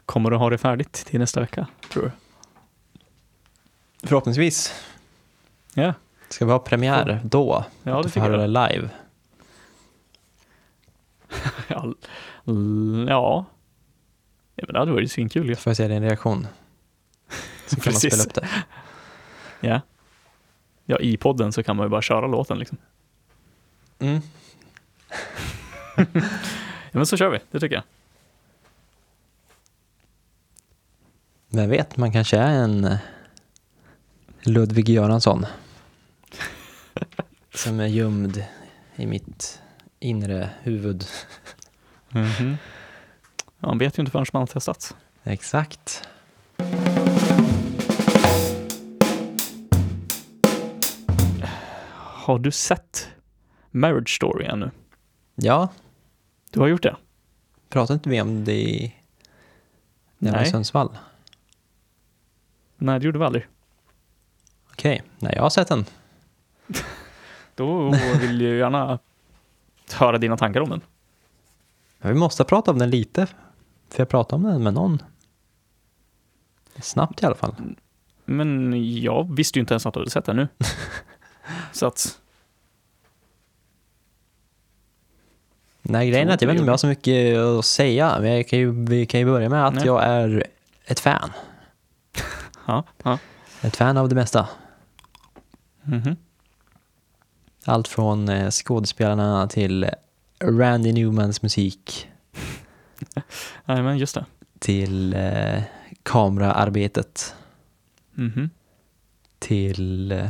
Kommer 0.07 0.31
du 0.31 0.37
ha 0.37 0.51
det 0.51 0.59
färdigt 0.59 0.93
till 0.93 1.21
nästa 1.21 1.41
vecka, 1.41 1.67
tror 1.93 2.03
du? 2.03 2.11
Förhoppningsvis. 4.09 4.85
Ja, 5.75 5.95
Ska 6.29 6.47
vi 6.47 6.53
ha 6.53 6.59
premiär 6.59 7.21
då? 7.25 7.65
ja 7.83 8.03
det 8.03 8.09
tycker 8.09 8.31
jag. 8.31 8.41
det 8.41 8.47
live? 8.47 8.91
Ja. 11.69 11.95
ja. 13.09 13.45
ja 14.55 14.65
men 14.67 14.73
det 14.73 14.79
hade 14.79 14.93
varit 14.93 15.13
svinkul 15.13 15.49
ju. 15.49 15.57
Får 15.57 15.71
jag 15.71 15.77
se 15.77 15.89
din 15.89 16.03
reaktion? 16.03 16.47
Så 17.67 17.81
kan 17.81 17.93
man 17.93 18.01
spela 18.01 18.23
upp 18.23 18.35
det. 18.35 18.49
Ja. 19.69 19.81
Ja, 20.85 20.99
i 20.99 21.17
podden 21.17 21.53
så 21.53 21.63
kan 21.63 21.77
man 21.77 21.87
ju 21.87 21.91
bara 21.91 22.03
köra 22.03 22.27
låten 22.27 22.59
liksom. 22.59 22.79
Mm. 24.03 24.21
Ja, 26.95 26.99
men 26.99 27.07
så 27.07 27.17
kör 27.17 27.31
vi, 27.31 27.39
det 27.51 27.61
tycker 27.61 27.75
jag. 27.75 27.85
Vem 31.49 31.71
vet, 31.71 31.97
man 31.97 32.13
kanske 32.13 32.37
är 32.39 32.53
en 32.53 32.85
eh, 32.85 32.99
Ludvig 34.43 34.89
Göransson. 34.89 35.47
Som 37.55 37.81
är 37.81 37.87
gömd 37.87 38.45
i 38.97 39.07
mitt 39.07 39.61
inre 39.99 40.51
huvud. 40.63 41.05
Mhm. 42.09 42.57
Ja, 43.61 43.69
Man 43.69 43.79
vet 43.79 43.99
ju 43.99 44.01
inte 44.01 44.13
förrän 44.13 44.27
man 44.33 44.43
har 44.43 44.47
testat. 44.47 44.97
Exakt. 45.25 46.09
Har 51.99 52.39
du 52.39 52.51
sett 52.51 53.09
Marriage 53.73 54.17
Story 54.17 54.45
ännu? 54.45 54.71
Ja, 55.35 55.69
Du 56.51 56.61
har 56.61 56.67
gjort 56.67 56.83
det? 56.83 56.97
pratade 57.69 57.95
inte 57.95 58.11
vi 58.11 58.21
om 58.21 58.45
det 58.45 58.53
i, 58.55 58.95
när 60.19 60.31
jag 60.33 60.39
var 60.39 60.47
i. 60.47 60.51
Sundsvall? 60.51 60.99
Nej, 62.77 62.99
det 63.01 63.05
gjorde 63.07 63.19
vi 63.19 63.25
aldrig. 63.25 63.47
Okej, 64.71 65.03
nej 65.19 65.33
jag 65.37 65.43
har 65.43 65.51
sett 65.51 65.69
den. 65.69 65.85
Då 67.55 67.91
vill 68.21 68.41
jag 68.41 68.57
gärna 68.57 68.99
höra 69.93 70.19
dina 70.19 70.37
tankar 70.37 70.61
om 70.61 70.71
den. 70.71 70.81
Vi 71.99 72.15
måste 72.15 72.45
prata 72.45 72.71
om 72.71 72.79
den 72.79 72.91
lite. 72.91 73.27
För 73.89 74.01
jag 74.01 74.09
pratade 74.09 74.45
om 74.47 74.53
den 74.53 74.63
med 74.63 74.75
någon. 74.75 75.03
Snabbt 76.81 77.23
i 77.23 77.27
alla 77.27 77.35
fall. 77.35 77.55
Men 78.25 78.75
jag 79.03 79.37
visste 79.37 79.59
ju 79.59 79.61
inte 79.61 79.75
ens 79.75 79.87
att 79.87 79.95
du 79.95 80.01
hade 80.01 80.11
sett 80.11 80.25
den 80.25 80.37
nu. 80.37 80.49
Så 81.73 81.87
att, 81.87 82.21
Nej, 85.83 86.11
grejen 86.11 86.29
är 86.29 86.35
att 86.35 86.43
jag 86.43 86.47
vet 86.49 86.55
inte 86.55 86.63
om 86.63 86.67
jag 86.67 86.73
har 86.73 86.79
så 86.79 86.87
mycket 86.87 87.39
att 87.39 87.65
säga. 87.65 88.19
Men 88.21 88.31
jag 88.37 88.49
kan 88.49 88.59
ju, 88.59 88.85
vi 88.85 89.07
kan 89.07 89.21
ju 89.21 89.27
börja 89.27 89.49
med 89.49 89.67
att 89.67 89.75
Nej. 89.75 89.87
jag 89.87 90.05
är 90.05 90.47
ett 90.87 91.01
fan. 91.01 91.31
ja. 92.67 92.85
ja. 93.03 93.19
Ett 93.63 93.77
fan 93.77 93.97
av 93.97 94.09
det 94.09 94.15
mesta. 94.15 94.49
Mhm. 95.83 96.17
Allt 97.65 97.89
från 97.89 98.29
eh, 98.29 98.51
skådespelarna 98.51 99.49
till 99.49 99.91
Randy 100.41 100.93
Newmans 100.93 101.43
musik 101.43 102.09
Nej, 103.65 103.83
men 103.83 103.99
just 103.99 104.15
det. 104.15 104.25
till 104.59 105.15
eh, 105.15 105.63
kameraarbetet 106.03 107.35
Mhm. 108.15 108.51
till... 109.39 110.13
Eh, 110.13 110.29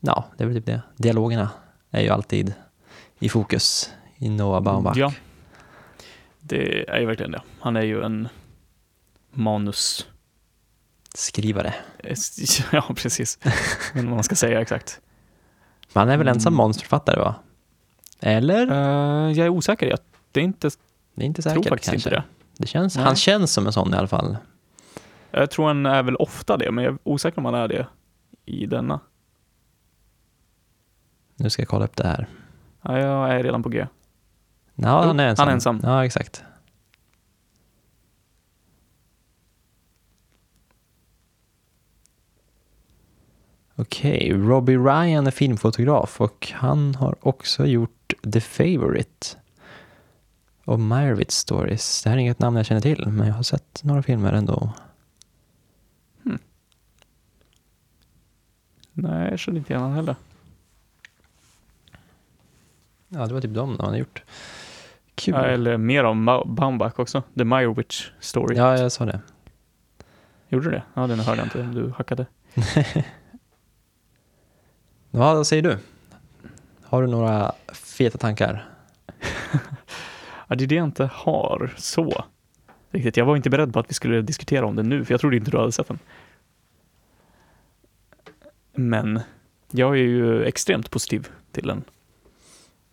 ja, 0.00 0.24
det 0.36 0.44
är 0.44 0.48
väl 0.48 0.56
typ 0.56 0.66
det. 0.66 0.80
Dialogerna 0.96 1.50
är 1.90 2.02
ju 2.02 2.08
alltid 2.08 2.54
i 3.18 3.28
fokus 3.28 3.92
i 4.16 4.28
Noah 4.28 4.60
Baumbach. 4.62 4.96
Ja. 4.96 5.12
Det 6.40 6.88
är 6.90 7.00
ju 7.00 7.06
verkligen 7.06 7.32
det. 7.32 7.42
Han 7.60 7.76
är 7.76 7.82
ju 7.82 8.02
en 8.02 8.28
manus... 9.30 10.06
Skrivare. 11.14 11.74
Ja, 12.72 12.94
precis. 12.96 13.38
Men 13.94 14.06
vad 14.06 14.14
man 14.14 14.24
ska 14.24 14.34
säga 14.34 14.60
exakt. 14.60 15.00
Man 15.92 16.08
är 16.08 16.16
väl 16.16 16.28
ensam 16.28 16.52
Mm. 16.52 16.56
manusförfattare 16.56 17.20
va? 17.20 17.34
Eller? 18.20 18.66
Eh, 18.70 19.32
jag 19.32 19.46
är 19.46 19.48
osäker. 19.48 19.86
Jag 19.86 19.98
det 20.32 20.40
är 20.40 20.44
inte, 20.44 20.70
Det 21.14 21.22
är 21.22 21.26
inte 21.26 21.42
tror 21.42 21.52
säkert 21.52 21.68
faktiskt 21.68 21.90
kanske. 21.90 22.08
inte 22.08 22.16
det. 22.16 22.24
det 22.56 22.66
känns, 22.66 22.96
Nej. 22.96 23.04
han 23.04 23.16
känns 23.16 23.52
som 23.52 23.66
en 23.66 23.72
sån 23.72 23.94
i 23.94 23.96
alla 23.96 24.06
fall. 24.08 24.36
Jag 25.30 25.50
tror 25.50 25.66
han 25.66 25.86
är 25.86 26.02
väl 26.02 26.16
ofta 26.16 26.56
det, 26.56 26.70
men 26.70 26.84
jag 26.84 26.92
är 26.94 26.98
osäker 27.04 27.38
om 27.38 27.44
han 27.44 27.54
är 27.54 27.68
det 27.68 27.86
i 28.44 28.66
denna. 28.66 29.00
Nu 31.36 31.50
ska 31.50 31.62
jag 31.62 31.68
kolla 31.68 31.84
upp 31.84 31.96
det 31.96 32.06
här. 32.06 32.26
Ja, 32.84 32.98
jag 32.98 33.30
är 33.34 33.42
redan 33.42 33.62
på 33.62 33.68
G. 33.68 33.78
Ja, 34.74 35.00
Jo, 35.02 35.06
han 35.06 35.20
är 35.20 35.28
ensam. 35.28 35.42
han 35.42 35.48
är 35.48 35.54
ensam. 35.54 35.80
Ja, 35.82 36.04
exakt. 36.04 36.44
Okej, 43.76 44.32
Robbie 44.32 44.76
Ryan 44.76 45.26
är 45.26 45.30
filmfotograf 45.30 46.20
och 46.20 46.48
han 46.54 46.94
har 46.94 47.16
också 47.20 47.66
gjort 47.66 48.12
The 48.32 48.40
Favourite 48.40 49.26
och 50.64 50.80
Meyerowitz 50.80 51.36
Stories. 51.36 52.02
Det 52.02 52.10
här 52.10 52.16
är 52.16 52.20
inget 52.20 52.38
namn 52.38 52.56
jag 52.56 52.66
känner 52.66 52.80
till, 52.80 53.08
men 53.08 53.26
jag 53.26 53.34
har 53.34 53.42
sett 53.42 53.80
några 53.84 54.02
filmer 54.02 54.32
ändå. 54.32 54.72
Nej, 58.92 59.30
jag 59.30 59.38
kände 59.38 59.58
inte 59.58 59.72
igen 59.72 59.82
honom 59.82 59.96
heller. 59.96 60.16
Ja, 63.14 63.26
det 63.26 63.34
var 63.34 63.40
typ 63.40 63.54
de 63.54 63.78
hade 63.80 63.98
gjort. 63.98 64.22
Kul. 65.14 65.34
Ja, 65.34 65.44
eller 65.44 65.76
mer 65.76 66.04
av 66.04 66.14
Ma- 66.14 66.54
Baumbach 66.54 66.98
också. 66.98 67.22
The 67.38 67.44
Meyerowitz 67.44 68.10
Story. 68.20 68.56
Ja, 68.56 68.78
jag 68.78 68.92
sa 68.92 69.04
det. 69.04 69.20
Gjorde 70.48 70.64
du 70.64 70.70
det? 70.70 70.82
Ja, 70.94 71.06
den 71.06 71.18
hörde 71.20 71.38
jag 71.40 71.46
inte. 71.46 71.62
Du 71.62 71.90
hackade. 71.96 72.26
Ja, 75.10 75.34
vad 75.34 75.46
säger 75.46 75.62
du? 75.62 75.78
Har 76.82 77.02
du 77.02 77.08
några 77.08 77.52
feta 77.72 78.18
tankar? 78.18 78.68
Ja, 80.48 80.54
det 80.56 80.64
är 80.64 80.68
det 80.68 80.74
jag 80.74 80.84
inte 80.84 81.10
har 81.12 81.74
så. 81.76 82.24
Riktigt. 82.90 83.16
Jag 83.16 83.24
var 83.24 83.36
inte 83.36 83.50
beredd 83.50 83.72
på 83.72 83.78
att 83.80 83.90
vi 83.90 83.94
skulle 83.94 84.22
diskutera 84.22 84.66
om 84.66 84.76
den 84.76 84.88
nu, 84.88 85.04
för 85.04 85.12
jag 85.14 85.20
trodde 85.20 85.36
inte 85.36 85.50
du 85.50 85.58
hade 85.58 85.72
sett 85.72 85.88
den. 85.88 85.98
Men 88.74 89.20
jag 89.70 89.90
är 89.90 90.02
ju 90.02 90.44
extremt 90.44 90.90
positiv 90.90 91.28
till 91.52 91.66
den 91.66 91.84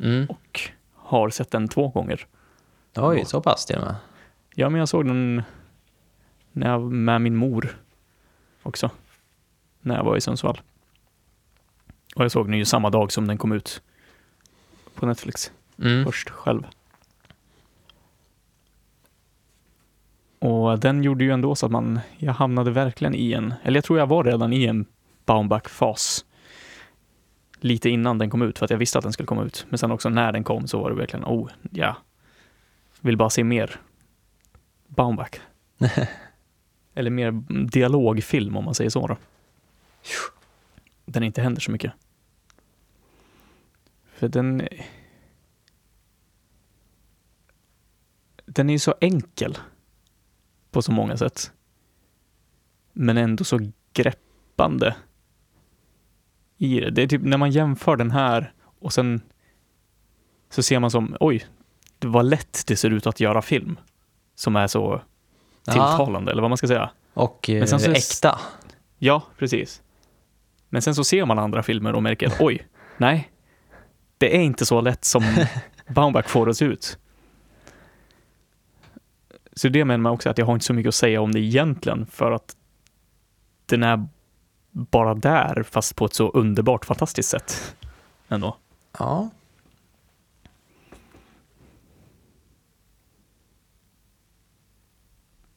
Mm. 0.02 0.26
och 0.30 0.60
har 0.94 1.30
sett 1.30 1.52
den 1.52 1.68
två 1.68 1.88
gånger. 1.88 2.28
Oj, 2.96 3.26
så 3.26 3.42
pass 3.42 3.66
till 3.66 3.76
och 3.76 3.84
med. 3.84 3.96
Ja, 4.56 4.70
men 4.70 4.80
jag 4.80 4.90
såg 4.90 5.06
den 5.06 5.44
när 6.52 6.70
jag, 6.70 6.82
med 6.82 7.22
min 7.22 7.36
mor 7.36 7.78
också. 8.64 8.90
När 9.82 9.96
jag 9.96 10.04
var 10.04 10.18
i 10.18 10.22
Sundsvall. 10.22 10.62
Och 12.16 12.24
jag 12.24 12.32
såg 12.32 12.48
den 12.48 12.58
ju 12.58 12.66
samma 12.66 12.90
dag 12.90 13.12
som 13.12 13.28
den 13.28 13.38
kom 13.38 13.52
ut 13.52 13.82
på 14.96 15.06
Netflix. 15.06 15.52
Mm. 15.78 16.06
först 16.06 16.30
själv. 16.30 16.64
Och 20.40 20.80
den 20.80 21.04
gjorde 21.04 21.24
ju 21.24 21.32
ändå 21.32 21.56
så 21.56 21.66
att 21.66 21.72
man, 21.72 22.00
jag 22.18 22.34
hamnade 22.34 22.72
verkligen 22.72 23.16
i 23.16 23.34
en, 23.34 23.54
eller 23.64 23.78
jag 23.78 23.84
tror 23.84 24.00
jag 24.00 24.08
var 24.08 24.24
redan 24.24 24.54
i 24.54 24.66
en 24.66 24.86
Baumbach-fas. 25.26 26.26
Lite 27.64 27.90
innan 27.90 28.18
den 28.18 28.30
kom 28.30 28.42
ut, 28.42 28.60
för 28.60 28.66
att 28.66 28.72
jag 28.72 28.78
visste 28.78 28.98
att 28.98 29.04
den 29.04 29.14
skulle 29.14 29.28
komma 29.28 29.44
ut. 29.44 29.66
Men 29.70 29.78
sen 29.78 29.92
också 29.92 30.10
när 30.10 30.32
den 30.32 30.44
kom 30.44 30.68
så 30.68 30.82
var 30.82 30.90
det 30.90 30.96
verkligen, 30.96 31.26
oh, 31.26 31.50
ja. 31.72 31.98
Vill 33.02 33.18
bara 33.18 33.30
se 33.30 33.44
mer 33.44 33.80
Baumbach. 34.88 35.40
eller 36.94 37.10
mer 37.10 37.32
dialogfilm 37.66 38.58
om 38.58 38.66
man 38.66 38.76
säger 38.76 38.90
så 38.90 39.08
då. 39.08 39.18
Det 41.06 41.26
inte 41.26 41.42
händer 41.42 41.62
så 41.62 41.72
mycket. 41.72 41.94
För 44.14 44.28
den, 44.28 44.68
den 48.46 48.70
är 48.70 48.74
ju 48.74 48.80
så 48.80 48.96
enkel 49.02 49.58
på 50.72 50.82
så 50.82 50.92
många 50.92 51.18
sätt. 51.18 51.52
Men 52.94 53.18
ändå 53.18 53.44
så 53.44 53.72
greppande 53.94 54.96
i 56.62 56.80
det. 56.80 56.90
Det 56.92 57.02
är 57.02 57.08
typ 57.08 57.22
när 57.24 57.38
man 57.38 57.52
jämför 57.52 57.96
den 57.96 58.12
här 58.12 58.54
och 58.80 58.94
sen 58.94 59.22
så 60.50 60.64
ser 60.64 60.80
man 60.80 60.92
som, 60.92 61.16
oj, 61.20 61.46
det 62.00 62.08
var 62.08 62.24
lätt 62.24 62.64
det 62.68 62.76
ser 62.76 62.90
ut 62.90 63.08
att 63.08 63.20
göra 63.20 63.42
film. 63.42 63.80
Som 64.36 64.56
är 64.56 64.68
så 64.68 65.02
Ja, 65.66 65.72
tilltalande, 65.74 66.32
eller 66.32 66.42
vad 66.42 66.52
man 66.52 66.58
ska 66.58 66.68
säga. 66.68 66.90
och 67.14 67.50
eh, 67.50 67.60
Men 67.60 67.68
sen 67.68 67.80
så- 67.80 67.92
äkta. 67.92 68.40
Ja, 68.98 69.24
precis. 69.38 69.82
Men 70.70 70.82
sen 70.82 70.96
så 70.96 71.04
ser 71.04 71.26
man 71.26 71.40
andra 71.40 71.64
filmer 71.64 71.94
och 71.96 72.04
märker, 72.04 72.32
oj, 72.40 72.68
nej, 72.98 73.32
det 74.18 74.36
är 74.38 74.42
inte 74.42 74.66
så 74.66 74.82
lätt 74.82 75.06
som 75.06 75.24
Baumbach 75.90 76.28
får 76.28 76.46
det 76.46 76.56
se 76.56 76.66
ut. 76.66 76.98
Så 79.54 79.70
det 79.70 79.86
menar 79.86 79.98
man 79.98 80.12
också 80.12 80.30
att 80.30 80.38
jag 80.38 80.46
har 80.46 80.54
inte 80.54 80.66
så 80.66 80.74
mycket 80.74 80.88
att 80.88 80.96
säga 80.96 81.22
om 81.22 81.32
det 81.32 81.40
egentligen, 81.40 82.06
för 82.06 82.32
att 82.32 82.56
den 83.66 83.84
är 83.84 84.08
bara 84.72 85.14
där, 85.14 85.64
fast 85.64 85.96
på 85.96 86.06
ett 86.06 86.14
så 86.14 86.30
underbart, 86.30 86.86
fantastiskt 86.86 87.30
sätt. 87.30 87.76
Ändå. 88.28 88.58
Ja. 89.00 89.30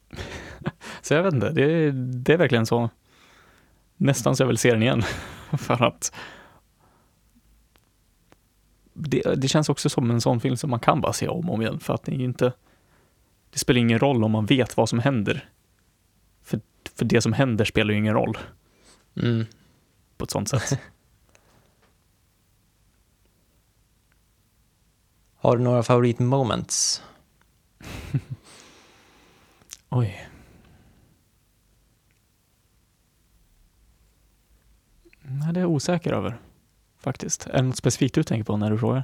Så 1.01 1.13
jag 1.13 1.23
vet 1.23 1.33
inte, 1.33 1.49
det 1.51 1.63
är, 1.63 1.91
det 1.91 2.33
är 2.33 2.37
verkligen 2.37 2.65
så, 2.65 2.89
nästan 3.97 4.35
så 4.35 4.43
jag 4.43 4.47
vill 4.47 4.57
se 4.57 4.71
den 4.71 4.83
igen. 4.83 5.03
för 5.57 5.83
att 5.83 6.15
det, 8.93 9.35
det 9.35 9.47
känns 9.47 9.69
också 9.69 9.89
som 9.89 10.11
en 10.11 10.21
sån 10.21 10.39
film 10.39 10.57
som 10.57 10.69
man 10.69 10.79
kan 10.79 11.01
bara 11.01 11.13
se 11.13 11.27
om 11.27 11.49
och 11.49 11.55
om 11.55 11.61
igen, 11.61 11.79
för 11.79 11.93
att 11.93 12.03
det 12.03 12.11
är 12.11 12.17
ju 12.17 12.25
inte, 12.25 12.53
det 13.49 13.59
spelar 13.59 13.79
ingen 13.79 13.99
roll 13.99 14.23
om 14.23 14.31
man 14.31 14.45
vet 14.45 14.77
vad 14.77 14.89
som 14.89 14.99
händer. 14.99 15.49
För, 16.43 16.59
för 16.97 17.05
det 17.05 17.21
som 17.21 17.33
händer 17.33 17.65
spelar 17.65 17.91
ju 17.91 17.97
ingen 17.97 18.13
roll 18.13 18.37
Mm. 19.17 19.45
på 20.17 20.23
ett 20.23 20.31
sånt 20.31 20.49
sätt. 20.49 20.79
Har 25.35 25.57
du 25.57 25.63
några 25.63 25.83
favoritmoments? 25.83 27.03
Oj. 29.89 30.27
Nej, 35.21 35.53
det 35.53 35.59
är 35.59 35.61
jag 35.61 35.71
osäker 35.71 36.13
över, 36.13 36.37
faktiskt. 36.99 37.47
Är 37.47 37.53
det 37.53 37.61
något 37.61 37.77
specifikt 37.77 38.15
du 38.15 38.23
tänker 38.23 38.43
på 38.43 38.57
när 38.57 38.71
du 38.71 38.77
frågar? 38.77 39.03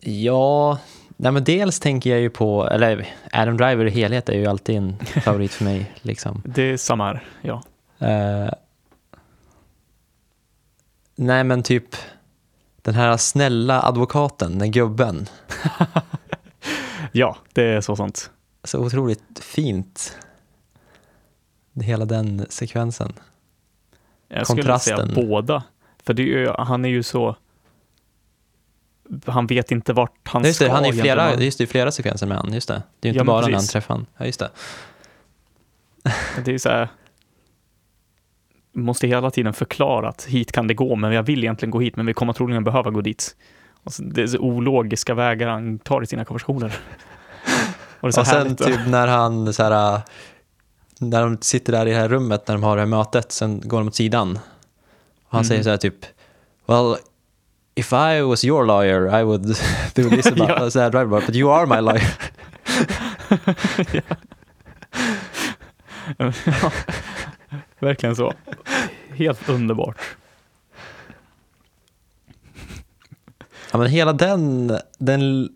Ja, 0.00 0.78
nej 1.16 1.32
men 1.32 1.44
dels 1.44 1.80
tänker 1.80 2.10
jag 2.10 2.20
ju 2.20 2.30
på, 2.30 2.68
eller 2.68 3.08
Adam 3.32 3.56
Driver 3.56 3.84
i 3.84 3.90
helhet 3.90 4.28
är 4.28 4.38
ju 4.38 4.46
alltid 4.46 4.76
en 4.76 4.98
favorit 4.98 5.52
för 5.52 5.64
mig. 5.64 5.92
Liksom. 6.02 6.42
Det 6.44 6.62
är 6.62 6.76
samma 6.76 7.04
här, 7.04 7.24
ja. 7.42 7.62
Eh, 7.98 8.48
nej 11.16 11.44
men 11.44 11.62
typ 11.62 11.96
den 12.82 12.94
här 12.94 13.16
snälla 13.16 13.82
advokaten, 13.82 14.58
den 14.58 14.70
gubben. 14.70 15.26
Ja, 17.12 17.36
det 17.52 17.62
är 17.62 17.80
så 17.80 17.96
sant. 17.96 18.30
Så 18.64 18.78
otroligt 18.78 19.38
fint. 19.40 20.16
Hela 21.82 22.04
den 22.04 22.46
sekvensen. 22.48 23.12
Jag 24.28 24.46
skulle 24.46 24.62
Kontrasten. 24.62 25.14
säga 25.14 25.26
båda. 25.26 25.62
För 26.02 26.14
det 26.14 26.22
är 26.22 26.26
ju, 26.26 26.48
han 26.58 26.84
är 26.84 26.88
ju 26.88 27.02
så... 27.02 27.36
Han 29.26 29.46
vet 29.46 29.70
inte 29.70 29.92
vart 29.92 30.28
han 30.28 30.44
Just 30.44 30.58
det, 30.58 30.64
ska. 30.64 30.74
han 30.74 30.84
är 30.84 30.92
flera, 30.92 31.34
just 31.34 31.58
det, 31.58 31.66
flera 31.66 31.90
sekvenser 31.92 32.26
med 32.26 32.38
han, 32.38 32.52
just 32.52 32.68
det. 32.68 32.82
Det 33.00 33.08
är 33.08 33.12
ju 33.12 33.18
inte 33.18 33.20
Ja, 33.20 33.24
bara 33.24 33.36
när 33.40 33.42
han 33.42 33.52
precis. 33.52 33.70
träffar 33.70 33.94
han. 33.94 34.06
Ja, 34.16 34.26
just 34.26 34.40
det. 34.40 34.50
Det 36.44 36.48
är 36.50 36.52
ju 36.52 36.58
så 36.58 36.68
här... 36.68 36.88
Måste 38.76 39.06
hela 39.06 39.30
tiden 39.30 39.52
förklara 39.52 40.08
att 40.08 40.24
hit 40.24 40.52
kan 40.52 40.66
det 40.66 40.74
gå, 40.74 40.96
men 40.96 41.12
jag 41.12 41.22
vill 41.22 41.38
egentligen 41.44 41.70
gå 41.70 41.80
hit, 41.80 41.96
men 41.96 42.06
vi 42.06 42.14
kommer 42.14 42.32
troligen 42.32 42.64
behöva 42.64 42.90
gå 42.90 43.00
dit. 43.00 43.36
Och 43.84 43.92
så, 43.92 44.02
det 44.02 44.22
är 44.22 44.26
så 44.26 44.38
ologiska 44.38 45.14
vägar 45.14 45.48
han 45.48 45.78
tar 45.78 46.02
i 46.02 46.06
sina 46.06 46.24
konversationer. 46.24 46.76
Och 48.00 48.08
Och 48.18 48.26
sen 48.26 48.56
typ 48.56 48.86
när 48.86 49.06
han 49.06 49.52
så 49.54 49.62
här, 49.62 50.00
när 51.00 51.22
de 51.22 51.38
sitter 51.40 51.72
där 51.72 51.86
i 51.86 51.90
det 51.90 51.96
här 51.96 52.08
rummet 52.08 52.48
när 52.48 52.54
de 52.54 52.62
har 52.64 52.76
det 52.76 52.82
här 52.82 52.86
mötet, 52.86 53.32
sen 53.32 53.60
går 53.64 53.78
de 53.78 53.88
åt 53.88 53.94
sidan. 53.94 54.30
Och 55.24 55.32
han 55.32 55.40
Mm. 55.40 55.48
säger 55.48 55.62
så 55.62 55.70
här 55.70 55.76
typ, 55.76 56.04
well, 56.66 56.96
if 57.74 57.92
I 57.92 58.20
was 58.20 58.44
your 58.44 58.64
lawyer 58.64 59.20
I 59.20 59.24
would 59.24 59.42
do 59.94 60.10
this 60.16 60.26
about, 60.26 60.48
Ja. 60.48 60.70
så 60.70 60.80
här, 60.80 61.06
but 61.06 61.36
you 61.36 61.52
are 61.52 61.66
my 61.66 61.80
lawyer. 61.80 62.10
ja, 66.18 66.32
verkligen 67.86 68.16
så. 68.16 68.32
Helt 69.10 69.48
underbart. 69.48 69.96
Ja 73.72 73.78
men 73.78 73.86
hela 73.86 74.12
den, 74.12 74.78
den, 74.98 75.48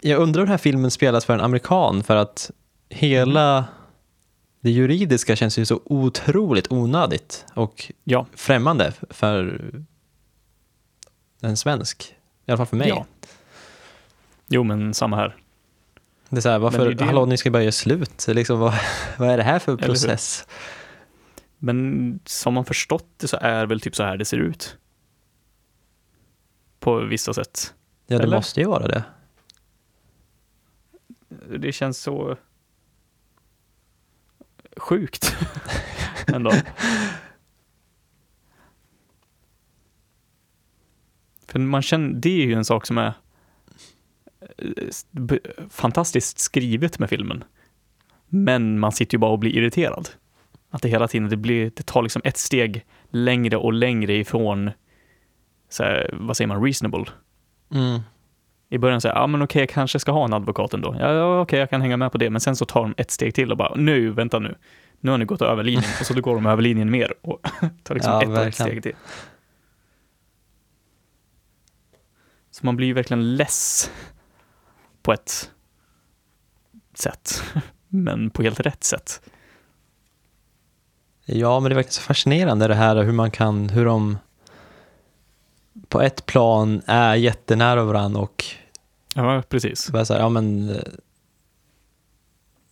jag 0.00 0.20
undrar 0.20 0.40
hur 0.40 0.46
den 0.46 0.50
här 0.50 0.58
filmen 0.58 0.90
spelas 0.90 1.24
för 1.24 1.34
en 1.34 1.40
amerikan 1.40 2.02
för 2.02 2.16
att 2.16 2.50
hela 2.88 3.64
det 4.60 4.70
juridiska 4.70 5.36
känns 5.36 5.58
ju 5.58 5.64
så 5.66 5.80
otroligt 5.84 6.72
onödigt 6.72 7.44
och 7.54 7.92
Ja, 8.04 8.26
främmande 8.34 8.92
för 9.10 9.60
en 11.40 11.56
svensk. 11.56 12.14
I 12.46 12.50
alla 12.50 12.56
fall 12.56 12.66
för 12.66 12.76
mig. 12.76 12.88
Ja. 12.88 13.06
Jo, 14.48 14.62
men 14.64 14.94
samma 14.94 15.16
här. 15.16 15.36
Det 16.28 16.36
är 16.36 16.40
så 16.40 16.48
här, 16.48 16.58
Men 16.58 16.72
det 16.72 16.78
varför, 16.78 16.90
är 16.90 16.94
det- 16.94 17.04
hallå 17.04 17.24
ni 17.26 17.36
ska 17.36 17.50
bara 17.50 17.62
göra 17.62 17.72
slut, 17.72 18.26
liksom, 18.28 18.58
vad, 18.60 18.74
vad 19.18 19.28
är 19.28 19.36
det 19.36 19.42
här 19.42 19.58
för 19.58 19.72
Eller 19.72 19.82
hur? 19.82 19.86
process? 19.88 20.46
Men 21.64 22.20
som 22.24 22.54
man 22.54 22.64
förstått 22.64 23.06
det 23.16 23.28
så 23.28 23.36
är 23.40 23.66
väl 23.66 23.80
typ 23.80 23.96
så 23.96 24.02
här 24.02 24.16
det 24.16 24.24
ser 24.24 24.38
ut. 24.38 24.78
På 26.80 27.00
vissa 27.00 27.34
sätt. 27.34 27.74
Ja, 28.06 28.18
det 28.18 28.24
Eller? 28.24 28.36
måste 28.36 28.60
ju 28.60 28.66
vara 28.66 28.86
det. 28.86 29.04
Det 31.58 31.72
känns 31.72 31.98
så 31.98 32.36
sjukt 34.76 35.36
ändå. 36.26 36.52
För 41.46 41.58
man 41.58 41.82
känner, 41.82 42.14
det 42.14 42.42
är 42.42 42.46
ju 42.46 42.54
en 42.54 42.64
sak 42.64 42.86
som 42.86 42.98
är 42.98 43.12
eh, 44.58 45.68
fantastiskt 45.68 46.38
skrivet 46.38 46.98
med 46.98 47.08
filmen. 47.08 47.44
Men 48.28 48.78
man 48.78 48.92
sitter 48.92 49.14
ju 49.14 49.18
bara 49.18 49.30
och 49.32 49.38
blir 49.38 49.56
irriterad. 49.56 50.08
Att 50.74 50.82
det 50.82 50.88
hela 50.88 51.08
tiden 51.08 51.28
det 51.28 51.36
blir, 51.36 51.72
det 51.76 51.82
tar 51.82 52.02
liksom 52.02 52.22
ett 52.24 52.36
steg 52.36 52.84
längre 53.10 53.56
och 53.56 53.72
längre 53.72 54.14
ifrån, 54.14 54.70
så 55.68 55.82
här, 55.82 56.10
vad 56.12 56.36
säger 56.36 56.48
man, 56.48 56.64
reasonable. 56.64 57.04
Mm. 57.74 58.00
I 58.68 58.78
början 58.78 59.00
säger 59.00 59.14
ja 59.14 59.26
men 59.26 59.42
okej, 59.42 59.62
jag 59.62 59.68
kanske 59.68 59.98
ska 59.98 60.12
ha 60.12 60.24
en 60.24 60.32
advokat 60.32 60.74
ändå. 60.74 60.96
Ja, 60.98 61.12
ja 61.12 61.40
okej, 61.40 61.58
jag 61.58 61.70
kan 61.70 61.80
hänga 61.80 61.96
med 61.96 62.12
på 62.12 62.18
det. 62.18 62.30
Men 62.30 62.40
sen 62.40 62.56
så 62.56 62.64
tar 62.64 62.82
de 62.82 62.94
ett 62.96 63.10
steg 63.10 63.34
till 63.34 63.50
och 63.50 63.56
bara, 63.56 63.74
nu, 63.74 64.10
vänta 64.10 64.38
nu. 64.38 64.54
Nu 65.00 65.10
har 65.10 65.18
ni 65.18 65.24
gått 65.24 65.42
över 65.42 65.62
linjen. 65.62 65.90
Och 66.00 66.06
så 66.06 66.20
går 66.20 66.34
de 66.34 66.46
över 66.46 66.62
linjen 66.62 66.90
mer 66.90 67.14
och 67.20 67.40
tar 67.82 67.94
liksom 67.94 68.12
Ja, 68.12 68.42
ett 68.42 68.48
ett 68.48 68.54
steg 68.54 68.82
till. 68.82 68.94
Så 72.50 72.66
man 72.66 72.76
blir 72.76 72.86
ju 72.86 72.92
verkligen 72.92 73.36
less 73.36 73.90
på 75.02 75.12
ett 75.12 75.50
sätt. 76.94 77.42
Men 77.88 78.30
på 78.30 78.42
helt 78.42 78.60
rätt 78.60 78.84
sätt. 78.84 79.22
Ja, 81.24 81.60
men 81.60 81.68
det 81.70 81.74
verkligen 81.74 81.92
så 81.92 82.00
fascinerande 82.00 82.68
det 82.68 82.74
här 82.74 83.02
hur 83.02 83.12
man 83.12 83.30
kan, 83.30 83.68
hur 83.68 83.84
de 83.84 84.18
på 85.88 86.00
ett 86.02 86.26
plan 86.26 86.82
är 86.86 87.14
jättenära 87.14 87.84
varandra 87.84 88.20
och 88.20 88.44
Ja, 89.14 89.42
precis. 89.48 89.90
bara 89.90 90.04
så 90.04 90.12
här, 90.14 90.20
ja 90.20 90.28
men 90.28 90.68
eh, 90.70 90.76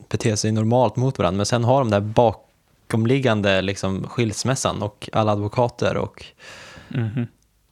beter 0.08 0.36
sig 0.36 0.52
normalt 0.52 0.96
mot 0.96 1.18
varandra. 1.18 1.36
Men 1.36 1.46
sen 1.46 1.64
har 1.64 1.78
de 1.80 1.90
där 1.90 2.00
bakomliggande 2.00 3.62
liksom 3.62 4.08
skilsmässan 4.08 4.82
och 4.82 5.08
alla 5.12 5.32
advokater 5.32 5.96
och 5.96 6.24
Mhm. 6.88 7.26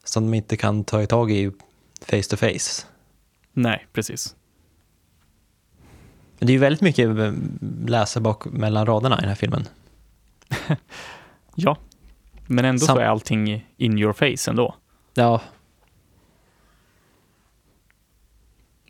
som 0.04 0.24
de 0.30 0.34
inte 0.34 0.56
kan 0.56 0.84
ta 0.84 1.06
tag 1.06 1.30
i 1.30 1.50
face 2.02 2.22
to 2.30 2.36
face. 2.36 2.86
Nej, 3.52 3.86
precis. 3.92 4.34
Men 6.38 6.46
det 6.46 6.50
är 6.50 6.54
ju 6.54 6.58
väldigt 6.60 6.80
mycket 6.82 7.18
eh, 7.18 7.32
läsa 7.86 8.20
bak 8.20 8.44
mellan 8.44 8.86
raderna 8.86 9.16
i 9.18 9.20
den 9.20 9.28
här 9.28 9.36
filmen. 9.36 9.68
Ja. 11.54 11.76
Men 12.46 12.64
ändå 12.64 12.86
Sam- 12.86 12.96
så 12.96 13.00
är 13.00 13.06
allting 13.06 13.66
in 13.76 13.98
your 13.98 14.12
face 14.12 14.50
ändå. 14.50 14.74
Ja, 15.14 15.40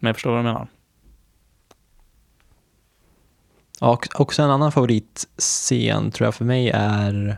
Men 0.01 0.09
jag 0.09 0.17
förstår 0.17 0.31
vad 0.31 0.39
du 0.41 0.43
menar. 0.45 0.69
och 3.81 4.07
också 4.21 4.43
en 4.43 4.51
annan 4.51 4.73
favoritscen 4.73 6.11
tror 6.11 6.27
jag 6.27 6.35
för 6.35 6.45
mig 6.45 6.71
är 6.75 7.37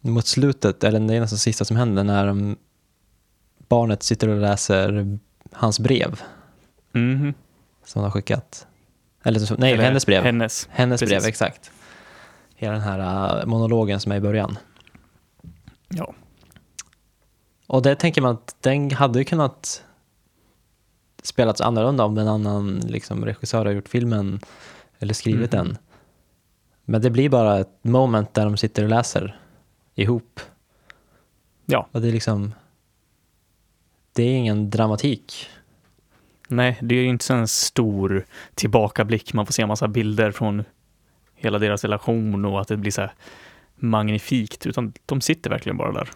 mot 0.00 0.26
slutet, 0.26 0.84
eller 0.84 1.00
det 1.00 1.14
är 1.14 1.20
nästan 1.20 1.38
sista 1.38 1.64
som 1.64 1.76
händer, 1.76 2.04
när 2.04 2.56
barnet 3.68 4.02
sitter 4.02 4.28
och 4.28 4.40
läser 4.40 5.18
hans 5.52 5.78
brev 5.80 6.20
Mhm. 6.92 7.34
som 7.84 8.00
han 8.00 8.04
har 8.04 8.10
skickat. 8.10 8.66
Eller, 9.22 9.56
nej, 9.60 9.72
Eller 9.72 9.84
hennes 9.84 10.06
brev. 10.06 10.22
Hennes. 10.24 10.68
Hennes 10.72 11.00
brev, 11.02 11.24
exakt. 11.24 11.70
Hela 12.62 12.72
den 12.72 12.82
här 12.82 13.40
äh, 13.40 13.46
monologen 13.46 14.00
som 14.00 14.12
är 14.12 14.16
i 14.16 14.20
början. 14.20 14.58
Ja. 15.88 16.14
Och 17.66 17.82
det 17.82 17.94
tänker 17.96 18.22
man 18.22 18.34
att 18.34 18.56
den 18.60 18.90
hade 18.90 19.18
ju 19.18 19.24
kunnat 19.24 19.84
spelats 21.22 21.60
annorlunda 21.60 22.04
om 22.04 22.18
en 22.18 22.28
annan 22.28 22.80
liksom, 22.80 23.24
regissör 23.24 23.64
har 23.64 23.72
gjort 23.72 23.88
filmen 23.88 24.40
eller 24.98 25.14
skrivit 25.14 25.52
Mhm. 25.52 25.64
den. 25.66 25.78
Men 26.84 27.02
det 27.02 27.10
blir 27.10 27.28
bara 27.28 27.58
ett 27.58 27.78
moment 27.84 28.34
där 28.34 28.44
de 28.44 28.56
sitter 28.56 28.82
och 28.82 28.88
läser 28.90 29.40
ihop. 29.94 30.40
Ja. 31.66 31.88
Och 31.92 32.00
det 32.00 32.08
är 32.08 32.12
liksom... 32.12 32.54
Det 34.12 34.22
är 34.22 34.36
ingen 34.36 34.70
dramatik. 34.70 35.48
Nej, 36.48 36.78
det 36.82 36.94
är 36.94 37.02
ju 37.02 37.08
inte 37.08 37.24
så 37.24 37.34
en 37.34 37.48
stor 37.48 38.26
tillbakablick. 38.54 39.34
Man 39.34 39.46
får 39.46 39.52
se 39.52 39.62
en 39.62 39.68
massa 39.68 39.88
bilder 39.88 40.30
från 40.32 40.64
hela 41.42 41.58
deras 41.58 41.84
relation 41.84 42.44
och 42.44 42.60
att 42.60 42.68
det 42.68 42.76
blir 42.76 42.90
så 42.92 43.00
här 43.00 43.12
magnifikt, 43.76 44.66
utan 44.66 44.92
de 45.06 45.20
sitter 45.20 45.50
verkligen 45.50 45.76
bara 45.76 45.92
där. 45.92 46.10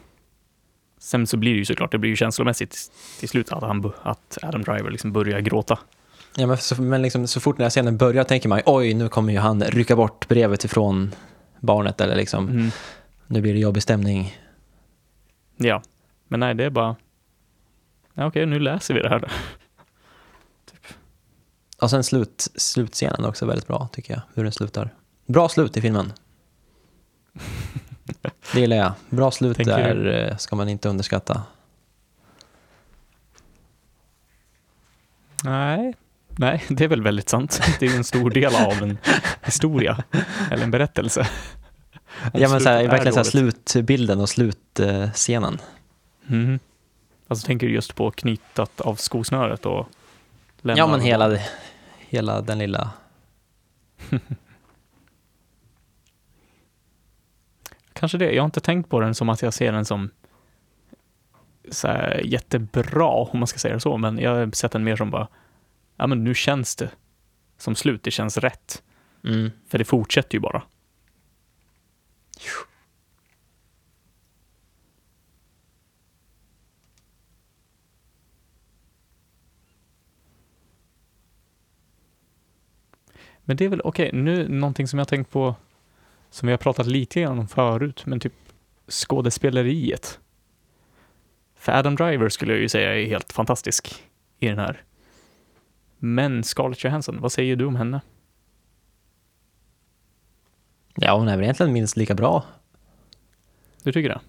Sen 0.98 1.26
så 1.26 1.36
blir 1.36 1.52
det 1.52 1.58
ju 1.58 1.64
såklart, 1.64 1.92
det 1.92 1.98
blir 1.98 2.10
ju 2.10 2.16
känslomässigt 2.16 2.92
till 3.20 3.28
slut 3.28 3.52
att, 3.52 3.62
han, 3.62 3.92
att 4.02 4.38
Adam 4.42 4.62
Driver 4.62 4.90
liksom 4.90 5.12
börjar 5.12 5.40
gråta. 5.40 5.78
Ja, 6.36 6.46
men 6.46 6.58
så, 6.58 6.82
men 6.82 7.02
liksom, 7.02 7.26
så 7.26 7.40
fort 7.40 7.56
den 7.56 7.64
här 7.64 7.70
scenen 7.70 7.96
börjar 7.96 8.24
tänker 8.24 8.48
man 8.48 8.60
oj, 8.66 8.94
nu 8.94 9.08
kommer 9.08 9.32
ju 9.32 9.38
han 9.38 9.62
rycka 9.62 9.96
bort 9.96 10.28
brevet 10.28 10.64
ifrån 10.64 11.14
barnet 11.60 12.00
eller 12.00 12.16
liksom, 12.16 12.48
Mm. 12.48 12.70
nu 13.26 13.40
blir 13.40 13.52
det 13.52 13.58
jobbig 13.58 13.82
stämning. 13.82 14.38
Ja, 15.56 15.82
men 16.28 16.40
nej, 16.40 16.54
det 16.54 16.64
är 16.64 16.70
bara, 16.70 16.96
ja, 18.14 18.26
okej, 18.26 18.46
nu 18.46 18.58
läser 18.58 18.94
vi 18.94 19.00
det 19.00 19.08
här. 19.08 19.32
Och 21.82 21.90
sen 21.90 22.04
slut, 22.04 22.48
slutscenen 22.54 23.24
är 23.24 23.28
också 23.28 23.46
väldigt 23.46 23.66
bra 23.66 23.88
tycker 23.92 24.14
jag, 24.14 24.22
hur 24.34 24.42
den 24.42 24.52
slutar. 24.52 24.94
Bra 25.26 25.48
slut 25.48 25.76
i 25.76 25.80
filmen. 25.80 26.12
Det 28.52 28.60
gillar 28.60 28.76
jag. 28.76 28.92
Bra 29.10 29.30
slut 29.30 29.56
Tänker 29.56 29.76
där 29.76 29.94
du? 29.94 30.12
eh, 30.12 30.36
ska 30.36 30.56
man 30.56 30.68
inte 30.68 30.88
underskatta. 30.88 31.42
Nej, 35.44 35.94
nej, 36.28 36.64
det 36.68 36.84
är 36.84 36.88
väl 36.88 37.02
väldigt 37.02 37.28
sant. 37.28 37.60
Det 37.80 37.86
är 37.86 37.96
en 37.96 38.04
stor 38.04 38.30
del 38.30 38.54
av 38.54 38.72
en 38.82 38.98
historia, 39.44 40.04
eller 40.50 40.64
en 40.64 40.70
berättelse. 40.70 41.28
Om 42.32 42.40
Ja 42.40 42.48
men 42.48 42.60
så 42.60 42.68
här, 42.68 42.88
verkligen 42.88 43.12
så 43.12 43.18
här, 43.18 43.24
slutbilden 43.24 44.20
och 44.20 44.28
slutscenen. 44.28 45.58
Mhm. 46.26 46.58
Alltså 47.28 47.46
tänker 47.46 47.66
du 47.66 47.72
just 47.72 47.94
på 47.94 48.10
knytat 48.10 48.80
av 48.80 48.94
skosnöret 48.94 49.66
och 49.66 49.88
Ja 50.62 50.86
men 50.86 51.00
hela, 51.00 51.38
hela 51.98 52.40
den 52.40 52.58
lilla... 52.58 52.90
Kanske 57.96 58.18
det. 58.18 58.32
Jag 58.32 58.42
har 58.42 58.46
inte 58.46 58.60
tänkt 58.60 58.90
på 58.90 59.00
den 59.00 59.14
som 59.14 59.28
att 59.28 59.42
jag 59.42 59.54
ser 59.54 59.72
den 59.72 59.84
som 59.84 60.10
så 61.70 61.88
här, 61.88 62.20
jättebra, 62.24 63.08
om 63.08 63.38
man 63.38 63.46
ska 63.46 63.58
säga 63.58 63.74
det 63.74 63.80
så, 63.80 63.96
men 63.96 64.18
jag 64.18 64.30
har 64.34 64.50
sett 64.50 64.72
den 64.72 64.84
mer 64.84 64.96
som 64.96 65.10
bara, 65.10 65.28
ja 65.96 66.06
men 66.06 66.24
nu 66.24 66.34
känns 66.34 66.76
det 66.76 66.90
som 67.58 67.74
slut, 67.74 68.02
det 68.02 68.10
känns 68.10 68.38
rätt. 68.38 68.82
Mm. 69.24 69.50
För 69.68 69.78
det 69.78 69.84
fortsätter 69.84 70.34
ju 70.34 70.40
bara. 70.40 70.62
Men 83.44 83.56
det 83.56 83.64
är 83.64 83.68
väl, 83.68 83.80
okej, 83.80 84.10
nu 84.12 84.48
någonting 84.48 84.88
som 84.88 84.98
jag 84.98 85.08
tänkt 85.08 85.30
på, 85.30 85.54
som 86.36 86.46
vi 86.46 86.52
har 86.52 86.58
pratat 86.58 86.86
lite 86.86 87.20
grann 87.20 87.38
om 87.38 87.48
förut, 87.48 88.06
men 88.06 88.20
typ 88.20 88.32
skådespeleriet. 88.88 90.20
För 91.54 91.72
Adam 91.72 91.96
Driver 91.96 92.28
skulle 92.28 92.52
jag 92.52 92.60
ju 92.60 92.68
säga 92.68 92.94
är 92.94 93.06
helt 93.06 93.32
fantastisk 93.32 94.04
i 94.38 94.48
den 94.48 94.58
här. 94.58 94.82
Men 95.98 96.44
Scarlett 96.44 96.84
Johansson, 96.84 97.20
vad 97.20 97.32
säger 97.32 97.56
du 97.56 97.64
om 97.64 97.76
henne? 97.76 98.00
Ja 100.94 101.16
hon 101.18 101.28
är 101.28 101.36
väl 101.36 101.44
egentligen 101.44 101.72
minst 101.72 101.96
lika 101.96 102.14
bra. 102.14 102.44
Du 103.82 103.92
tycker 103.92 104.08
det? 104.08 104.20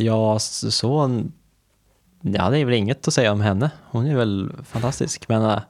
Ja, 0.00 0.38
så... 0.38 1.22
ja, 2.20 2.50
det 2.50 2.58
är 2.58 2.64
väl 2.64 2.74
inget 2.74 3.08
att 3.08 3.14
säga 3.14 3.32
om 3.32 3.40
henne. 3.40 3.70
Hon 3.84 4.06
är 4.06 4.16
väl 4.16 4.52
fantastisk. 4.64 5.28
Men 5.28 5.42
äh, 5.42 5.62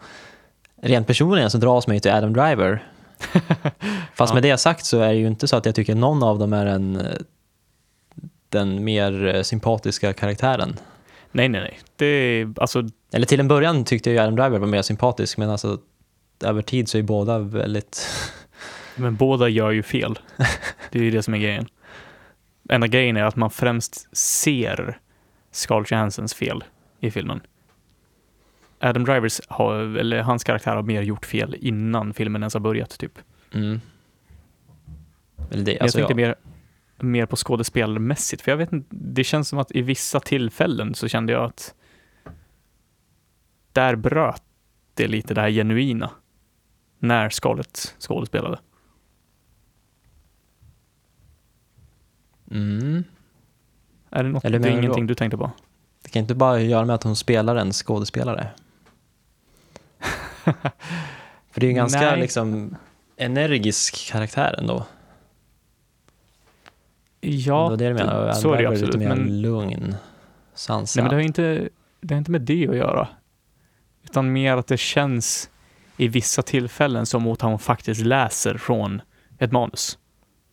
rent 0.76 1.06
personligen 1.06 1.50
så 1.50 1.58
dras 1.58 1.86
man 1.86 1.96
ju 1.96 2.00
till 2.00 2.10
Adam 2.12 2.32
Driver. 2.32 2.91
Fast 4.14 4.30
Ja. 4.30 4.34
med 4.34 4.42
det 4.42 4.58
sagt 4.58 4.84
så 4.84 5.00
är 5.00 5.08
det 5.08 5.18
ju 5.18 5.26
inte 5.26 5.48
så 5.48 5.56
att 5.56 5.66
jag 5.66 5.74
tycker 5.74 5.94
någon 5.94 6.22
av 6.22 6.38
dem 6.38 6.52
är 6.52 6.66
en, 6.66 7.02
den 8.48 8.84
mer 8.84 9.34
eh, 9.34 9.42
sympatiska 9.42 10.12
karaktären. 10.12 10.76
Nej, 11.32 11.48
nej, 11.48 11.60
nej. 11.60 11.78
Det 11.96 12.46
alltså, 12.56 12.88
Eller 13.12 13.26
till 13.26 13.40
en 13.40 13.48
början 13.48 13.84
tyckte 13.84 14.10
jag 14.10 14.14
ju 14.14 14.20
Adam 14.20 14.36
Driver 14.36 14.58
var 14.58 14.66
mer 14.66 14.82
sympatisk, 14.82 15.38
men 15.38 15.50
alltså 15.50 15.78
över 16.44 16.62
tid 16.62 16.88
så 16.88 16.98
är 16.98 17.02
båda 17.02 17.38
väldigt... 17.38 18.08
men 18.96 19.16
båda 19.16 19.48
gör 19.48 19.70
ju 19.70 19.82
fel. 19.82 20.18
Det 20.90 20.98
är 20.98 21.02
ju 21.02 21.10
det 21.10 21.22
som 21.22 21.34
är 21.34 21.38
grejen. 21.38 21.66
Enda 22.68 22.86
grejen 22.86 23.16
är 23.16 23.24
att 23.24 23.36
man 23.36 23.50
främst 23.50 24.16
ser 24.16 24.98
Scarlett 25.50 25.90
Johanssons 25.90 26.34
fel 26.34 26.64
i 27.00 27.10
filmen. 27.10 27.40
Adam 28.82 29.04
Drivers, 29.04 29.40
har, 29.48 29.74
eller 29.74 30.22
hans 30.22 30.44
karaktär 30.44 30.76
har 30.76 30.82
mer 30.82 31.02
gjort 31.02 31.26
fel 31.26 31.56
innan 31.60 32.14
filmen 32.14 32.42
ens 32.42 32.54
har 32.54 32.60
börjat, 32.60 32.98
typ. 32.98 33.18
Mm. 33.54 33.80
Eller 35.50 35.64
det, 35.64 35.80
alltså, 35.80 35.98
jag 35.98 36.08
tänkte 36.08 36.22
ja. 36.22 36.28
mer, 36.28 36.34
mer 36.98 37.26
på 37.26 37.36
skådespelmässigt, 37.36 38.42
för 38.42 38.52
jag 38.52 38.56
vet 38.56 38.72
inte, 38.72 38.88
det 38.90 39.24
känns 39.24 39.48
som 39.48 39.58
att 39.58 39.72
i 39.72 39.82
vissa 39.82 40.20
tillfällen 40.20 40.94
så 40.94 41.08
kände 41.08 41.32
jag 41.32 41.44
att 41.44 41.74
där 43.72 43.96
bröt 43.96 44.42
det 44.94 45.06
lite 45.06 45.34
det 45.34 45.40
här 45.40 45.50
genuina 45.50 46.10
när 46.98 47.30
Scarlett 47.30 47.94
skådespelade. 47.98 48.58
Mm. 52.50 53.04
Är 54.10 54.24
det 54.24 54.30
något, 54.30 54.44
Eller 54.44 54.58
det 54.58 54.68
är 54.68 54.78
ingenting 54.78 55.06
då? 55.06 55.08
du 55.08 55.14
tänkte 55.14 55.36
på? 55.36 55.50
Det 56.02 56.10
kan 56.10 56.20
inte 56.20 56.34
bara 56.34 56.60
göra 56.60 56.84
med 56.84 56.94
att 56.94 57.02
hon 57.02 57.16
spelar 57.16 57.56
en 57.56 57.72
skådespelare. 57.72 58.50
För 61.50 61.60
det 61.60 61.66
är 61.66 61.68
ju 61.70 61.76
ganska 61.76 62.00
Nej. 62.00 62.20
liksom 62.20 62.76
energisk 63.16 64.12
karaktär 64.12 64.54
ändå. 64.58 64.86
Ja, 67.20 67.54
det 67.54 67.70
var 67.70 67.76
det 67.76 67.88
du 67.88 67.94
menade. 67.94 68.34
så 68.34 68.52
är 68.52 68.62
det 68.62 68.68
absolut. 68.68 68.86
Lite 68.94 68.98
mer 68.98 69.08
Men, 69.08 69.42
lugn, 69.42 69.94
sansad. 70.54 71.02
nej, 71.02 71.04
men 71.04 71.10
det 71.10 71.16
har 71.16 71.26
inte, 71.26 71.68
det 72.00 72.14
har 72.14 72.18
inte 72.18 72.30
med 72.30 72.40
det 72.40 72.68
att 72.68 72.76
göra. 72.76 73.08
Utan 74.04 74.32
mer 74.32 74.56
att 74.56 74.66
det 74.66 74.76
känns 74.76 75.50
i 75.96 76.08
vissa 76.08 76.42
tillfällen 76.42 77.06
som 77.06 77.26
att 77.26 77.40
han 77.40 77.58
faktiskt 77.58 78.00
läser 78.00 78.58
från 78.58 79.02
ett 79.38 79.52
manus. 79.52 79.98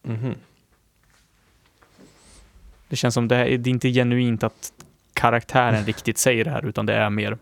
Mhm. 0.04 0.36
Det 2.90 2.96
känns 2.96 3.14
som 3.14 3.28
det, 3.28 3.36
är, 3.36 3.58
det 3.58 3.70
är 3.70 3.72
inte 3.72 3.90
genuint 3.90 4.44
att 4.44 4.74
karaktären 5.14 5.86
riktigt 5.86 6.18
säger 6.18 6.44
det 6.46 6.52
här, 6.52 6.66
utan 6.66 6.86
det 6.86 6.94
är 6.94 7.10
mer 7.10 7.38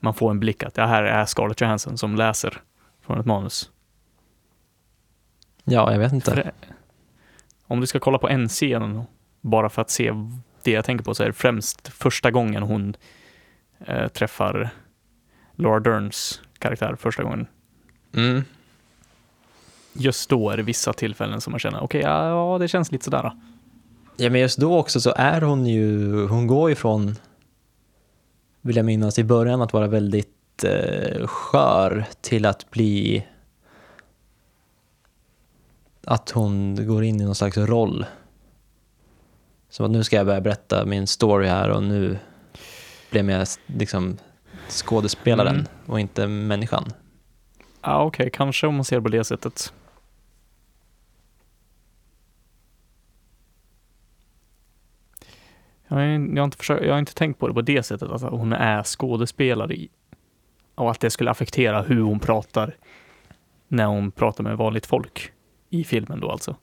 man 0.00 0.14
får 0.14 0.30
en 0.30 0.40
blick 0.40 0.62
att 0.62 0.74
det 0.74 0.86
här 0.86 1.02
är 1.02 1.24
Scarlett 1.24 1.60
Johansson 1.60 1.98
som 1.98 2.16
läser 2.16 2.62
från 3.00 3.20
ett 3.20 3.26
manus. 3.26 3.70
Ja, 5.64 5.92
jag 5.92 5.98
vet 5.98 6.12
inte. 6.12 6.34
Det, 6.34 6.52
om 7.66 7.80
du 7.80 7.86
ska 7.86 7.98
kolla 7.98 8.18
på 8.18 8.28
en 8.28 8.48
scen 8.48 9.02
bara 9.40 9.68
för 9.68 9.82
att 9.82 9.90
se 9.90 10.12
det 10.62 10.70
jag 10.70 10.84
tänker 10.84 11.04
på 11.04 11.14
så 11.14 11.22
är 11.22 11.26
det 11.26 11.32
främst 11.32 11.88
första 11.88 12.30
gången 12.30 12.62
hon 12.62 12.96
eh, 13.78 14.08
träffar 14.08 14.70
Laura 15.54 15.80
Derns 15.80 16.42
karaktär 16.58 16.96
första 16.98 17.22
gången. 17.22 17.46
Mm. 18.14 18.44
Just 19.92 20.30
då 20.30 20.50
är 20.50 20.56
det 20.56 20.62
vissa 20.62 20.92
tillfällen 20.92 21.40
som 21.40 21.50
man 21.50 21.60
känner, 21.60 21.82
okej, 21.82 22.00
ja, 22.00 22.28
ja, 22.28 22.58
det 22.58 22.68
känns 22.68 22.92
lite 22.92 23.04
sådär. 23.04 23.32
Ja, 24.16 24.30
men 24.30 24.40
just 24.40 24.58
då 24.58 24.78
också 24.78 25.00
så 25.00 25.14
är 25.16 25.40
hon 25.40 25.66
ju, 25.66 26.26
hon 26.26 26.46
går 26.46 26.68
ju 26.70 26.76
från, 26.76 27.16
vill 28.60 28.76
jag 28.76 28.86
minnas, 28.86 29.18
i 29.18 29.24
början 29.24 29.62
att 29.62 29.72
vara 29.72 29.86
väldigt 29.86 30.64
eh, 30.64 31.26
skör 31.26 32.04
till 32.20 32.46
att 32.46 32.70
bli, 32.70 33.26
att 36.04 36.30
hon 36.30 36.86
går 36.86 37.04
in 37.04 37.20
i 37.20 37.24
någon 37.24 37.34
slags 37.34 37.56
roll. 37.56 38.06
Som 39.68 39.86
att 39.86 39.92
nu 39.92 40.04
ska 40.04 40.16
jag 40.16 40.26
börja 40.26 40.40
berätta 40.40 40.84
min 40.84 41.06
story 41.06 41.46
här 41.46 41.70
och 41.70 41.82
nu 41.82 42.18
blir 43.10 43.30
jag 43.30 43.46
liksom 43.66 44.18
skådespelaren 44.68 45.54
Mm. 45.54 45.66
och 45.86 46.00
inte 46.00 46.26
människan. 46.26 46.92
Ja, 47.82 48.02
okej, 48.04 48.30
kanske 48.32 48.66
om 48.66 48.74
man 48.74 48.84
ser 48.84 49.00
på 49.00 49.08
det 49.08 49.24
sättet. 49.24 49.72
Jag 55.90 55.96
har, 55.96 56.02
jag, 56.02 56.36
har 56.36 56.44
inte 56.44 56.56
försökt, 56.56 56.84
jag 56.84 56.92
har 56.92 56.98
inte 56.98 57.14
tänkt 57.14 57.38
på 57.38 57.48
det 57.48 57.54
på 57.54 57.62
det 57.62 57.82
sättet, 57.82 58.10
att 58.10 58.22
hon 58.22 58.52
är 58.52 58.82
skådespelare 58.82 59.74
i, 59.74 59.88
och 60.74 60.90
att 60.90 61.00
det 61.00 61.10
skulle 61.10 61.30
affektera 61.30 61.82
hur 61.82 62.00
hon 62.00 62.20
pratar 62.20 62.76
när 63.68 63.86
hon 63.86 64.10
pratar 64.10 64.44
med 64.44 64.56
vanligt 64.56 64.86
folk 64.86 65.32
i 65.68 65.84
filmen 65.84 66.20
då 66.20 66.30
alltså. 66.30 66.56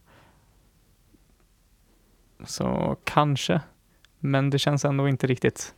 Så 2.45 2.97
kanske, 3.03 3.61
men 4.19 4.49
det 4.49 4.59
känns 4.59 4.85
ändå 4.85 5.07
inte 5.07 5.27
riktigt. 5.27 5.75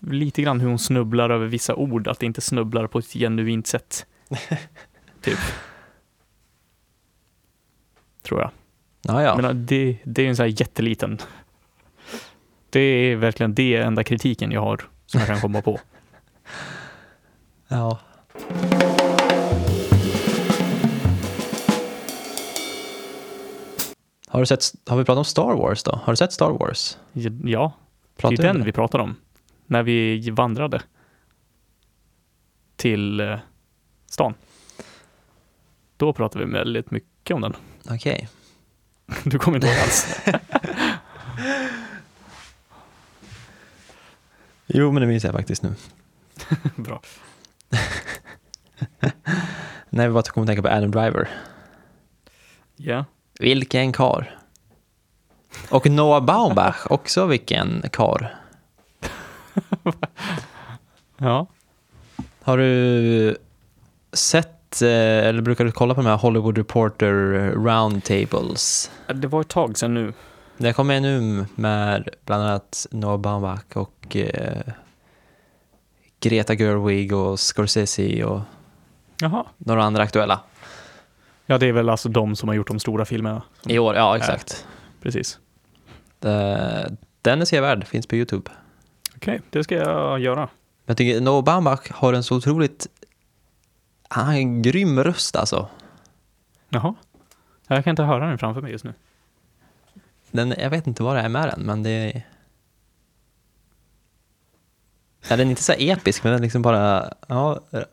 Lite 0.00 0.42
grann 0.42 0.60
hur 0.60 0.68
hon 0.68 0.78
snubblar 0.78 1.30
över 1.30 1.46
vissa 1.46 1.74
ord, 1.74 2.08
att 2.08 2.18
det 2.18 2.26
inte 2.26 2.40
snubblar 2.40 2.86
på 2.86 2.98
ett 2.98 3.12
genuint 3.12 3.66
sätt. 3.66 4.06
typ. 5.20 5.38
Tror 8.22 8.40
jag. 8.40 8.50
Ja. 9.02 9.36
Men 9.36 9.66
det, 9.66 9.98
det 10.04 10.22
är 10.22 10.28
en 10.28 10.36
sån 10.36 10.42
här 10.42 10.60
jätteliten. 10.60 11.18
Det 12.70 12.80
är 12.80 13.16
verkligen 13.16 13.54
det 13.54 13.76
enda 13.76 14.04
kritiken 14.04 14.52
jag 14.52 14.60
har 14.60 14.80
som 15.06 15.20
jag 15.20 15.28
kan 15.28 15.40
komma 15.40 15.62
på. 15.62 15.80
ja. 17.68 17.98
Har, 24.28 24.40
du 24.40 24.46
sett, 24.46 24.64
har 24.86 24.96
vi 24.96 25.04
pratat 25.04 25.18
om 25.18 25.24
Star 25.24 25.54
Wars 25.54 25.82
då? 25.82 26.00
Har 26.04 26.12
du 26.12 26.16
sett 26.16 26.32
Star 26.32 26.50
Wars? 26.50 26.98
Ja, 27.12 27.22
det 27.22 27.28
är 27.28 27.72
Pratar 28.16 28.36
vi 28.36 28.48
om 28.48 28.54
den 28.54 28.58
det? 28.58 28.64
vi 28.64 28.72
pratar 28.72 28.98
om. 28.98 29.16
När 29.66 29.82
vi 29.82 30.30
vandrade 30.30 30.82
till 32.76 33.20
eh, 33.20 33.38
stan. 34.06 34.34
Då 35.96 36.12
pratade 36.12 36.44
vi 36.44 36.52
väldigt 36.52 36.90
mycket 36.90 37.34
om 37.34 37.40
den. 37.40 37.56
Okej. 37.90 38.28
Du 39.24 39.38
kommer 39.38 39.56
inte 39.56 39.66
ihåg 39.66 39.76
alls. 39.78 40.18
Jo, 44.72 44.92
men 44.92 45.00
det 45.00 45.06
minns 45.06 45.24
jag 45.24 45.32
faktiskt 45.32 45.62
nu. 45.62 45.74
Bra. 46.76 47.00
När 49.90 50.08
vi 50.08 50.14
bara 50.14 50.22
kom 50.22 50.42
att 50.42 50.46
tänka 50.46 50.62
på 50.62 50.68
Adam 50.68 50.90
Driver. 50.90 51.28
Ja. 52.76 53.04
Vilken 53.40 53.92
kar. 53.92 54.38
Och 55.70 55.90
Noah 55.90 56.24
Baumbach, 56.24 56.86
också 56.90 57.26
vilken 57.26 57.82
kar. 57.92 58.36
Ja. 61.16 61.46
Har 62.42 62.58
du 62.58 63.36
sett, 64.12 64.59
eh, 64.82 65.26
eller 65.28 65.42
brukar 65.42 65.64
du 65.64 65.72
kolla 65.72 65.94
på 65.94 66.00
de 66.02 66.06
här 66.08 66.16
Hollywood 66.16 66.58
Reporter 66.58 67.12
Roundtables? 67.54 68.90
Det 69.14 69.26
var 69.28 69.40
ett 69.40 69.48
tag 69.48 69.78
sedan 69.78 69.94
nu. 69.94 70.12
Det 70.56 70.72
kommer 70.72 71.00
nu 71.00 71.46
med 71.54 72.08
bland 72.26 72.42
annat 72.42 72.86
Noah 72.90 73.16
Baumbach 73.20 73.62
och 73.74 74.16
eh, 74.16 74.62
Greta 76.20 76.54
Gerwig 76.54 77.12
och 77.12 77.40
Scorsese 77.40 78.24
och 78.24 78.40
Jaha. 79.20 79.44
några 79.58 79.84
andra 79.84 80.02
aktuella. 80.02 80.40
Ja, 81.46 81.58
det 81.58 81.66
är 81.66 81.72
väl 81.72 81.88
alltså 81.88 82.08
de 82.08 82.36
som 82.36 82.48
har 82.48 82.56
gjort 82.56 82.68
de 82.68 82.78
stora 82.80 83.04
filmerna. 83.04 83.42
I 83.66 83.78
år, 83.78 83.94
ja 83.96 84.16
exakt. 84.16 84.66
Precis. 85.02 85.38
Det- 86.18 86.96
Den 87.22 87.40
är 87.40 87.44
sevärd, 87.44 87.86
finns 87.86 88.06
på 88.06 88.16
YouTube. 88.16 88.50
Okej, 89.16 89.40
det 89.50 89.64
ska 89.64 89.74
jag 89.76 90.20
göra. 90.20 90.48
Jag 90.86 90.96
tycker 90.96 91.20
Noah 91.20 91.44
Baumbach 91.44 91.90
har 91.90 92.12
en 92.12 92.22
så 92.22 92.36
otroligt, 92.36 92.86
han 94.12 94.26
har 94.26 94.34
en 94.34 94.62
grym 94.62 95.04
röst 95.04 95.36
alltså. 95.36 95.68
Jaha. 96.68 96.94
Jag 97.66 97.84
kan 97.84 97.90
inte 97.90 98.02
höra 98.02 98.26
den 98.26 98.38
framför 98.38 98.60
mig 98.60 98.72
just 98.72 98.84
nu. 98.84 98.94
Den, 100.30 100.54
jag 100.58 100.70
vet 100.70 100.86
inte 100.86 101.02
vad 101.02 101.16
det 101.16 101.22
är 101.22 101.28
med 101.28 101.48
den, 101.48 101.60
men 101.60 101.82
det 101.82 101.90
är... 101.90 102.26
Ja, 105.28 105.36
den 105.36 105.46
är 105.46 105.50
inte 105.50 105.62
så 105.62 105.72
episk, 105.72 106.24
men 106.24 106.32
den 106.32 106.40
är 106.40 106.42
liksom 106.42 106.62
bara... 106.62 107.14
Ja. 107.28 107.60
Nej, 107.70 107.84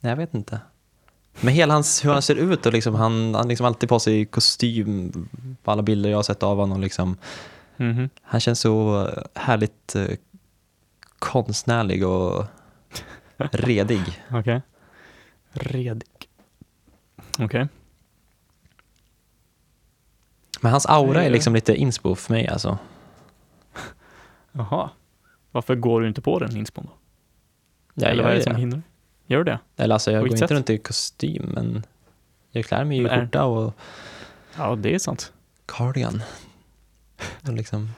jag 0.00 0.16
vet 0.16 0.34
inte. 0.34 0.60
Men 1.40 1.54
hela 1.54 1.74
hans, 1.74 2.04
hur 2.04 2.12
han 2.12 2.22
ser 2.22 2.36
ut 2.36 2.66
och 2.66 2.72
liksom, 2.72 2.94
han, 2.94 3.34
han 3.34 3.48
liksom 3.48 3.66
alltid 3.66 3.88
på 3.88 4.00
sig 4.00 4.24
kostym 4.24 5.12
på 5.62 5.70
alla 5.70 5.82
bilder 5.82 6.10
jag 6.10 6.18
har 6.18 6.22
sett 6.22 6.42
av 6.42 6.56
honom. 6.56 6.80
Liksom. 6.80 7.16
Mhm. 7.76 8.10
Han 8.22 8.40
känns 8.40 8.60
så 8.60 9.08
härligt 9.34 9.94
eh, 9.94 10.16
konstnärlig 11.18 12.06
och 12.06 12.44
redig. 13.38 14.22
Okej. 14.30 14.62
Redig. 15.52 16.08
Okej. 17.38 17.68
Men 20.60 20.72
hans 20.72 20.86
aura 20.86 21.24
är 21.24 21.30
liksom 21.30 21.54
lite 21.54 21.74
inspo 21.74 22.14
för 22.14 22.32
mig 22.32 22.48
alltså. 22.48 22.78
Jaha. 24.52 24.90
Varför 25.52 25.74
går 25.74 26.00
du 26.00 26.08
inte 26.08 26.20
på 26.20 26.38
den 26.38 26.56
inspon 26.56 26.84
då? 26.86 26.92
Ja, 27.94 28.08
Eller 28.08 28.22
vad 28.22 28.32
är 28.32 28.36
det 28.36 28.42
som 28.42 28.56
hindrar? 28.56 28.82
Gör 29.26 29.38
du 29.38 29.44
det? 29.44 29.58
Eller 29.76 29.94
alltså 29.94 30.10
jag 30.12 30.20
går 30.20 30.28
inte 30.28 30.38
sätt? 30.38 30.50
runt 30.50 30.70
i 30.70 30.78
kostym 30.78 31.50
men 31.54 31.84
jag 32.50 32.64
klär 32.64 32.84
mig 32.84 32.98
i 32.98 33.00
Men 33.00 33.10
är- 33.10 33.20
skjorta 33.20 33.44
och 33.44 33.74
Ja, 34.56 34.76
det 34.76 34.94
är 34.94 34.98
sant. 34.98 35.32
cardigan. 35.66 36.22
Och 37.46 37.52
liksom... 37.52 37.90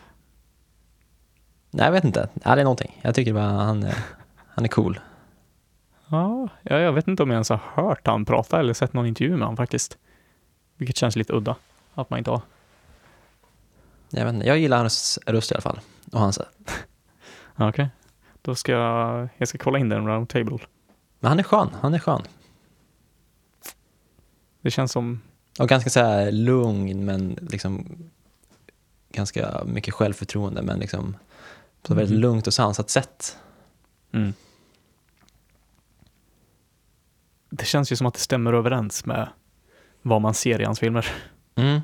Nej, 1.71 1.85
jag 1.85 1.93
vet 1.93 2.05
inte. 2.05 2.29
Ja, 2.45 2.55
det 2.55 2.61
är 2.61 2.65
någonting. 2.65 3.01
Jag 3.03 3.15
tycker 3.15 3.33
bara 3.33 3.45
han 3.45 3.87
han 4.47 4.65
är 4.65 4.69
cool. 4.69 5.01
Ja, 6.09 6.49
jag 6.63 6.93
vet 6.93 7.09
inte 7.09 7.23
om 7.23 7.31
jag 7.31 7.35
ens 7.37 7.49
har 7.51 7.61
hört 7.75 8.07
han 8.07 8.25
prata 8.25 8.61
eller 8.61 8.75
sett 8.75 8.93
någon 8.93 9.07
intervju 9.07 9.31
med 9.31 9.41
honom 9.41 9.57
faktiskt. 9.57 9.99
Vilket 10.77 10.97
känns 10.97 11.17
lite 11.17 11.33
udda. 11.33 11.57
Att 11.95 12.11
man 12.11 12.19
inte 12.19 12.31
har. 12.31 12.41
Jag, 14.11 14.25
vet 14.25 14.35
inte. 14.35 14.47
jag 14.47 14.59
gillar 14.59 14.77
hans 14.79 15.19
röst 15.27 15.51
i 15.51 15.55
alla 15.55 15.63
fall. 15.63 15.81
Och 16.13 16.21
hans, 16.21 16.39
Okej. 17.57 17.89
Då 18.43 18.55
ska 18.55 18.73
jag, 18.73 19.29
jag 19.37 19.49
ska 19.49 19.59
kolla 19.59 19.79
in 19.79 19.89
den 19.89 20.07
round 20.07 20.29
table. 20.29 20.59
men 21.21 21.29
han 21.29 21.39
är 21.39 21.43
skön. 21.43 21.69
Han 21.81 21.95
är 21.95 21.99
skön. 21.99 22.23
Det 24.61 24.71
känns 24.71 24.93
som, 24.93 25.21
Och 25.61 25.69
ganska 25.69 25.91
så 25.91 26.01
här 26.01 26.33
lugn 26.33 27.05
men 27.05 27.39
liksom 27.51 27.87
ganska 29.13 29.63
mycket 29.67 29.95
självförtroende 29.95 30.63
men 30.63 30.79
liksom 30.79 31.17
på 31.83 31.93
ett 31.93 31.99
väldigt 31.99 32.15
Mhm. 32.15 32.21
lugnt 32.21 32.47
och 32.47 32.55
sansat 32.55 32.91
sätt. 32.91 33.39
mm. 34.13 34.33
Det 37.51 37.65
känns 37.65 37.93
ju 37.93 37.97
som 37.97 38.07
att 38.07 38.15
det 38.15 38.21
stämmer 38.21 38.53
överens 38.53 39.05
med 39.07 39.29
vad 40.03 40.21
man 40.21 40.35
ser 40.35 40.61
i 40.61 40.65
hans 40.65 40.81
filmer. 40.81 41.07
Mm. 41.55 41.81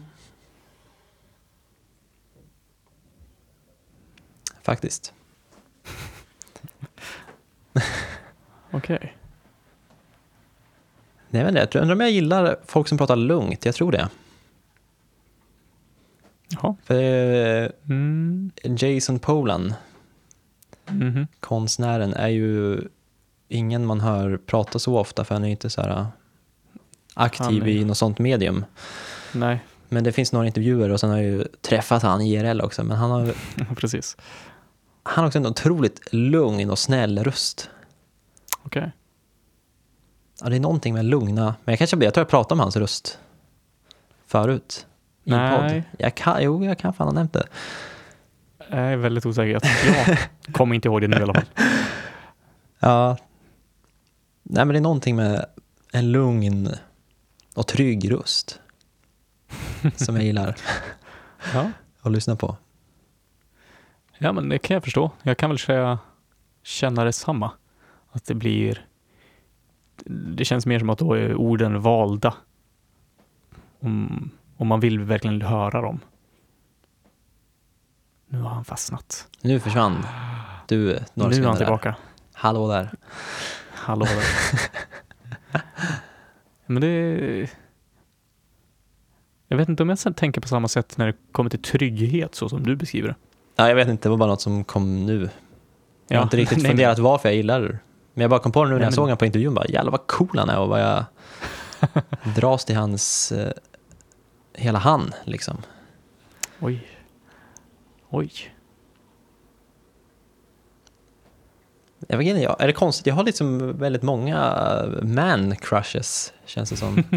Faktiskt. 4.63 5.13
Okej. 8.71 9.17
Nej, 11.31 11.43
jag 11.43 11.53
vet 11.53 11.63
inte, 11.63 11.79
jag 11.79 11.83
undrar 11.83 11.95
om 11.95 12.01
jag 12.01 12.11
gillar 12.11 12.57
folk 12.67 12.89
som 12.89 12.99
pratar 12.99 13.17
lugnt. 13.17 13.65
Jag 13.65 13.75
tror 13.75 13.93
det. 13.93 14.09
Jaha. 16.49 16.77
För 16.85 16.95
eh, 17.65 17.71
Mm. 17.85 18.51
Jason 18.65 19.19
Polan, 19.19 19.75
Mhm. 20.87 21.27
konstnären, 21.41 22.15
är 22.15 22.29
ju 22.29 22.81
ingen 23.49 23.87
man 23.87 24.01
hör 24.01 24.37
prata 24.37 24.79
så 24.79 24.99
ofta 24.99 25.25
för 25.25 25.35
han 25.35 25.45
är 25.45 25.49
inte 25.49 25.71
så 25.71 25.81
här 25.83 26.07
aktiv 27.15 27.47
Han 27.47 27.63
är- 27.63 27.67
i 27.69 27.85
något 27.85 27.99
sånt 27.99 28.19
medium. 28.19 28.65
Nej, 29.33 29.59
Men 29.89 30.05
det 30.05 30.13
finns 30.13 30.33
några 30.33 30.47
intervjuer 30.47 30.91
och 30.91 31.01
sen 31.01 31.11
har 31.11 31.17
jag 31.17 31.27
ju 31.27 31.45
träffat 31.61 32.03
han 32.03 32.21
IRL 32.21 32.61
också. 32.61 32.85
Men 32.85 32.97
han 32.97 33.11
har, 33.11 33.35
precis. 33.77 34.17
han 35.03 35.23
har 35.23 35.27
också 35.27 35.39
en 35.39 35.47
otroligt 35.47 36.01
lugn 36.15 36.71
och 36.71 36.79
snäll 36.79 37.19
röst. 37.25 37.71
Okej. 38.63 38.93
Ja, 40.43 40.49
det 40.49 40.57
är 40.57 40.61
någonting 40.61 40.95
med 40.95 41.05
lugna, 41.05 41.55
men 41.65 41.73
jag 41.73 41.79
kanske 41.79 41.97
jag 42.05 42.15
tror 42.15 42.23
jag 42.23 42.29
pratade 42.31 42.53
om 42.55 42.61
hans 42.61 42.77
röst 42.77 43.19
förut. 44.27 44.87
I 45.25 45.31
Nej. 45.31 45.59
podd. 45.73 45.83
Jag 45.99 46.15
kan, 46.15 46.43
jo, 46.43 46.65
jag 46.65 46.79
kan 46.79 46.93
fan 46.95 47.07
ha 47.07 47.15
nämnt 47.15 47.33
det. 47.33 47.47
Jag 48.71 48.79
är 48.79 48.97
väldigt 48.97 49.27
osäker. 49.27 49.51
Jag, 49.53 49.63
jag 50.47 50.55
kommer 50.55 50.75
inte 50.75 50.89
ihåg 50.89 51.01
det 51.01 51.09
nu 51.09 51.17
i 51.17 51.23
alla 51.23 51.35
fall. 51.35 51.45
Ja. 52.81 53.17
Nej, 54.55 54.65
men 54.65 54.69
det 54.73 54.79
är 54.79 54.83
någonting 54.83 55.17
med 55.17 55.45
en 55.93 56.13
lugn 56.13 56.69
och 57.55 57.67
trygg 57.67 58.13
röst 58.13 58.61
som 59.97 60.17
jag 60.17 60.25
gillar 60.25 60.57
Ja. 61.55 61.71
att 62.01 62.13
lyssna 62.13 62.37
på. 62.37 62.57
ja, 64.19 64.33
men 64.33 64.49
det 64.49 64.59
kan 64.59 64.75
jag 64.75 64.85
förstå. 64.85 65.11
Jag 65.23 65.37
kan 65.39 65.51
väl 65.51 65.59
säga 65.59 65.99
känna 66.63 67.05
detsamma. 67.05 67.51
Att 68.13 68.25
det 68.25 68.35
blir... 68.35 68.87
Det 70.07 70.45
känns 70.45 70.67
mer 70.67 70.79
som 70.79 70.91
att 70.91 70.99
då 70.99 71.13
är 71.15 71.35
orden 71.35 71.81
valda. 71.81 72.35
Om, 73.81 74.31
om 74.57 74.67
man 74.67 74.81
vill 74.81 75.01
verkligen 75.01 75.43
höra 75.43 75.81
dem. 75.81 76.01
Nu 78.27 78.41
har 78.41 78.51
han 78.51 78.65
fastnat. 78.65 79.29
Nu 79.43 79.61
försvann 79.61 80.07
du 80.69 80.77
några 80.87 80.97
nu 81.15 81.21
är 81.21 81.25
han 81.25 81.33
sekunder 81.33 81.51
där. 81.51 81.57
tillbaka. 81.57 81.97
Hallå 82.33 82.69
där. 82.69 82.91
Hallå 83.85 84.05
där. 85.53 85.61
Men 86.67 86.81
det... 86.81 87.51
Jag 89.49 89.57
vet 89.57 89.69
inte 89.69 89.83
om 89.83 89.89
jag 89.89 89.99
sen 89.99 90.15
tänker 90.15 90.41
på 90.41 90.49
samma 90.49 90.69
sätt 90.69 90.97
när 90.99 91.07
det 91.07 91.15
kommer 91.33 91.51
till 91.51 91.63
trygghet 91.63 92.35
så 92.35 92.49
som 92.49 92.63
du 92.63 92.77
beskriver 92.77 93.09
det. 93.09 93.15
Ja, 93.57 93.69
jag 93.69 93.75
vet 93.75 93.89
inte, 93.89 94.03
det 94.09 94.11
var 94.11 94.17
bara 94.17 94.31
något 94.31 94.41
som 94.41 94.65
kom 94.65 95.07
nu. 95.07 95.21
Jag 95.21 95.31
Ja, 96.09 96.17
har 96.19 96.23
inte 96.23 96.37
riktigt 96.37 96.59
nej, 96.63 96.71
funderat 96.71 96.99
varför 96.99 97.29
jag 97.29 97.37
gillar 97.37 97.61
det. 97.61 97.79
Men 98.15 98.21
jag 98.23 98.31
bara 98.31 98.41
kom 98.41 98.53
på 98.53 98.65
det 98.65 98.69
nu 98.71 98.75
när 98.75 98.79
Nej, 98.79 98.85
jag 98.85 98.91
men- 98.91 98.95
såg 98.95 99.03
honom 99.05 99.19
på 99.19 99.27
intervjun. 99.27 99.55
Bara, 99.55 99.67
jävlar 99.67 99.93
vad 99.93 100.07
cool 100.07 100.39
han 100.39 100.49
är 100.51 100.59
och 100.59 100.69
vad 100.69 100.81
jag 100.83 101.05
dras 102.37 102.65
till 102.65 102.77
hans... 102.77 103.33
Eh, 103.33 103.53
hela 104.55 104.79
han, 104.79 105.13
liksom. 105.25 105.57
Oj. 106.61 106.87
Oj. 108.11 108.33
Jag 112.09 112.19
vet 112.19 112.27
inte, 112.27 112.41
jag, 112.43 112.57
är 112.59 112.67
det 112.67 112.73
konstigt? 112.73 113.07
Jag 113.07 113.15
har 113.15 113.25
liksom 113.25 113.79
väldigt 113.79 114.03
många 114.03 114.55
man 115.03 115.57
crushes, 115.57 116.33
känns 116.45 116.71
det 116.71 116.77
som. 116.77 117.05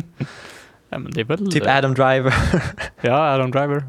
Ja, 0.90 0.98
det 0.98 1.24
väl... 1.24 1.52
typ 1.52 1.64
Adam 1.68 1.94
Driver. 1.94 2.34
Ja, 3.02 3.34
Adam 3.34 3.52
Driver. 3.52 3.84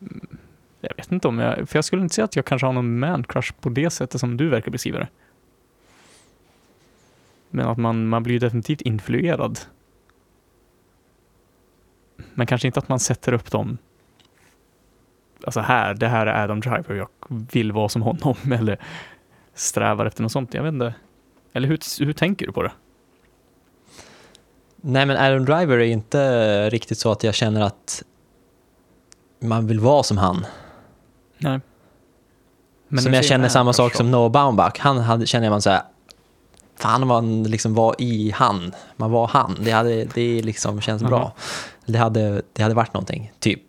Mm, 0.00 0.38
Jag 0.80 0.96
vet 0.96 1.12
inte 1.12 1.28
om 1.28 1.38
jag... 1.38 1.68
För 1.68 1.76
jag 1.78 1.84
skulle 1.84 2.02
inte 2.02 2.14
säga 2.14 2.24
att 2.24 2.36
jag 2.36 2.44
kanske 2.44 2.66
har 2.66 2.72
någon 2.72 2.98
man-crush 2.98 3.52
på 3.60 3.68
det 3.68 3.90
sättet 3.90 4.20
som 4.20 4.36
du 4.36 4.48
verkar 4.48 4.70
beskriva 4.70 4.98
det. 4.98 5.08
Men 7.50 7.66
att 7.68 7.78
man, 7.78 8.08
man 8.08 8.22
blir 8.22 8.40
definitivt 8.40 8.80
influerad. 8.80 9.58
Men 12.34 12.46
kanske 12.46 12.68
inte 12.68 12.78
att 12.80 12.88
man 12.88 13.00
sätter 13.00 13.32
upp 13.32 13.50
dem. 13.50 13.78
Alltså 15.44 15.60
här, 15.60 15.94
det 15.94 16.08
här 16.08 16.26
är 16.26 16.44
Adam 16.44 16.60
Driver, 16.60 16.94
jag 16.94 17.08
vill 17.28 17.72
vara 17.72 17.88
som 17.88 18.02
honom. 18.02 18.36
Eller 18.52 18.78
strävar 19.54 20.06
efter 20.06 20.22
något 20.22 20.32
sånt. 20.32 20.54
Jag 20.54 20.62
vet 20.62 20.72
inte. 20.72 20.94
Eller 21.52 21.68
hur, 21.68 22.04
hur 22.04 22.12
tänker 22.12 22.46
du 22.46 22.52
på 22.52 22.62
det? 22.62 22.72
Nej, 24.76 25.06
men 25.06 25.16
Adam 25.16 25.44
Driver 25.44 25.78
är 25.78 25.84
inte 25.84 26.70
riktigt 26.70 26.98
så 26.98 27.12
att 27.12 27.24
jag 27.24 27.34
känner 27.34 27.60
att 27.60 28.02
man 29.40 29.66
vill 29.66 29.80
vara 29.80 30.02
som 30.02 30.18
han. 30.18 30.46
Nej. 31.38 31.60
som 33.02 33.14
jag 33.14 33.24
känner 33.24 33.48
samma 33.48 33.72
sak 33.72 33.94
som 33.94 34.10
Noah 34.10 34.30
Baumbach. 34.30 34.78
Han 34.78 34.98
hade, 34.98 35.26
känner 35.26 35.50
man 35.50 35.62
så 35.62 35.70
här, 35.70 35.82
fan 36.76 37.02
om 37.02 37.08
man 37.08 37.42
liksom 37.42 37.74
var 37.74 37.94
i 37.98 38.30
han. 38.30 38.72
Man 38.96 39.10
var 39.10 39.26
han. 39.26 39.56
Det, 39.60 39.70
hade, 39.70 40.04
det 40.04 40.42
liksom 40.42 40.80
känns 40.80 41.02
Aha. 41.02 41.10
bra. 41.10 41.32
Det 41.86 41.98
hade, 41.98 42.42
det 42.52 42.62
hade 42.62 42.74
varit 42.74 42.94
någonting, 42.94 43.32
typ, 43.38 43.62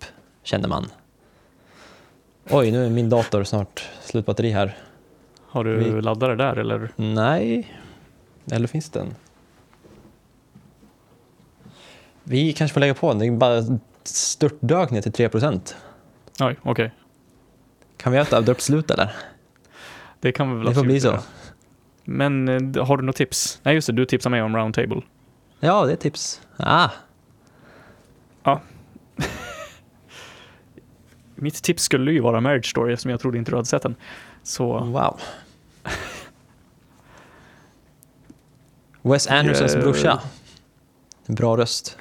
kände 0.44 0.68
man. 0.68 0.88
Oj, 2.52 2.72
nu 2.72 2.86
är 2.86 2.90
min 2.90 3.10
dator 3.10 3.44
snart 3.44 3.90
slut 4.02 4.26
batteri 4.26 4.52
här. 4.52 4.78
Har 5.48 5.64
du 5.64 5.78
Vi- 5.78 6.02
laddare 6.02 6.36
där 6.36 6.56
eller? 6.56 6.90
Nej, 6.96 7.74
eller 8.52 8.68
finns 8.68 8.90
den? 8.90 9.16
Vi 12.24 12.54
kanske 12.54 12.74
får 12.74 12.80
lägga 12.82 12.94
på 12.94 13.10
den, 13.10 13.20
det 13.20 13.26
är 13.26 13.32
bara 13.32 13.80
störtdök 14.04 14.92
ner 14.92 15.02
till 15.02 15.12
3%. 15.12 15.76
Oj, 16.40 16.56
okej. 16.64 16.92
Kan 17.98 18.12
vi 18.12 18.16
göra 18.18 18.28
ett 18.28 18.34
abrupt 18.34 18.62
slut 18.62 18.92
eller? 18.92 19.12
Det 20.20 20.32
kan 20.32 20.50
vi 20.52 20.58
väl 20.58 20.66
Det 20.66 20.74
får 20.76 20.84
bli 20.84 21.00
så. 21.02 21.08
göra. 21.08 21.22
Men 22.04 22.48
eh, 22.76 22.86
har 22.86 22.98
du 22.98 23.04
något 23.04 23.16
tips? 23.16 23.60
Nej 23.64 23.76
just 23.76 23.88
det, 23.88 23.94
du 23.94 24.06
tipsade 24.06 24.32
mig 24.32 24.42
om 24.42 24.56
Roundtable. 24.58 25.02
Ja, 25.60 25.86
det 25.86 25.92
är 25.92 25.96
tips. 25.96 26.42
Ah, 26.58 26.90
Mitt 31.42 31.64
tips 31.64 31.84
skulle 31.84 32.12
ju 32.12 32.20
vara 32.20 32.42
Marriage 32.42 32.70
Story 32.72 32.94
eftersom 32.94 33.12
jag 33.12 33.20
trodde 33.20 33.38
inte 33.38 33.52
du 33.52 33.56
hade 33.56 33.68
sett 33.68 33.82
den. 33.82 33.96
Så 34.44 34.80
wow. 34.80 35.20
Wes 39.02 39.28
Andersons 39.28 39.76
Eh. 39.76 39.82
brorsa. 39.82 40.22
Bra 41.26 41.58
röst. 41.58 41.98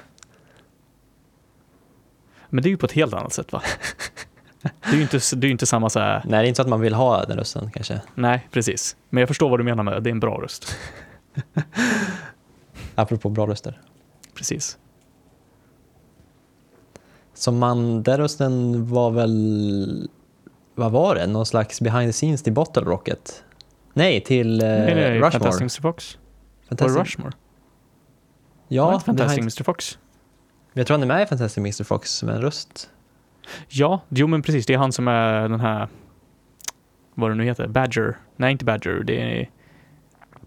Men 2.49 2.63
det 2.63 2.67
är 2.69 2.71
ju 2.71 2.77
på 2.77 2.85
ett 2.85 2.91
helt 2.91 3.13
annat 3.13 3.33
sätt 3.33 3.51
va? 3.51 3.61
Det 4.61 4.71
är 4.89 4.95
ju 4.95 5.01
inte, 5.01 5.19
det 5.35 5.47
är 5.47 5.51
inte 5.51 5.65
samma 5.65 5.89
så 5.89 5.99
här, 5.99 6.21
Nej, 6.25 6.41
det 6.41 6.45
är 6.45 6.47
inte 6.47 6.55
så 6.55 6.61
att 6.61 6.67
man 6.69 6.81
vill 6.81 6.93
ha 6.93 7.25
den 7.25 7.37
rösten 7.37 7.71
kanske. 7.71 8.01
nej 8.15 8.47
precis. 8.51 8.95
Men 9.09 9.21
jag 9.21 9.27
förstår 9.27 9.49
vad 9.49 9.59
du 9.59 9.63
menar 9.63 9.83
med 9.83 9.93
det, 9.93 9.99
det 9.99 10.09
är 10.09 10.11
en 10.11 10.19
bra 10.19 10.41
röst. 10.41 10.75
Apropå 12.95 13.29
bra 13.29 13.47
röster. 13.47 13.79
Precis. 14.35 14.77
Som 17.39 17.57
man, 17.59 18.03
den 18.03 18.17
rösten 18.17 18.85
var 18.89 19.11
väl, 19.11 20.09
vad 20.75 20.91
var 20.91 21.15
det? 21.15 21.27
Någon 21.27 21.45
slags 21.45 21.81
behind 21.81 22.09
the 22.09 22.13
scenes 22.13 22.43
till 22.43 22.53
Bottle 22.53 22.81
Rocket? 22.83 23.43
Nej, 23.93 24.21
till 24.21 24.61
eh, 24.61 24.67
nej, 24.67 24.95
nej, 24.95 25.11
Rushmore. 25.11 25.31
Fantastic 25.31 25.61
Mr 25.61 25.81
Fox. 25.81 26.17
Var 26.69 26.77
Fantastic- 26.77 26.99
Rushmore? 27.01 27.31
Ja, 28.67 28.85
Var 28.91 28.99
Fantastic 28.99 29.35
behind, 29.35 29.39
Mr 29.59 29.63
Fox? 29.63 29.99
jag 30.73 30.87
tror 30.87 30.97
han 30.97 31.03
är 31.03 31.07
med 31.07 31.23
i 31.23 31.25
Fantastic 31.25 31.57
Mr 31.57 31.83
Fox 31.83 32.23
med 32.23 32.35
en 32.35 32.41
röst. 32.41 32.89
Ja, 33.67 34.01
jo 34.09 34.27
men 34.27 34.41
precis, 34.41 34.65
det 34.65 34.73
är 34.73 34.77
han 34.77 34.91
som 34.91 35.07
är 35.07 35.49
den 35.49 35.59
här, 35.59 35.87
vad 37.15 37.31
det 37.31 37.35
nu 37.35 37.43
heter, 37.43 37.67
Badger. 37.67 38.17
Nej, 38.35 38.51
inte 38.51 38.65
Badger, 38.65 39.03
det 39.03 39.21
är 39.41 39.49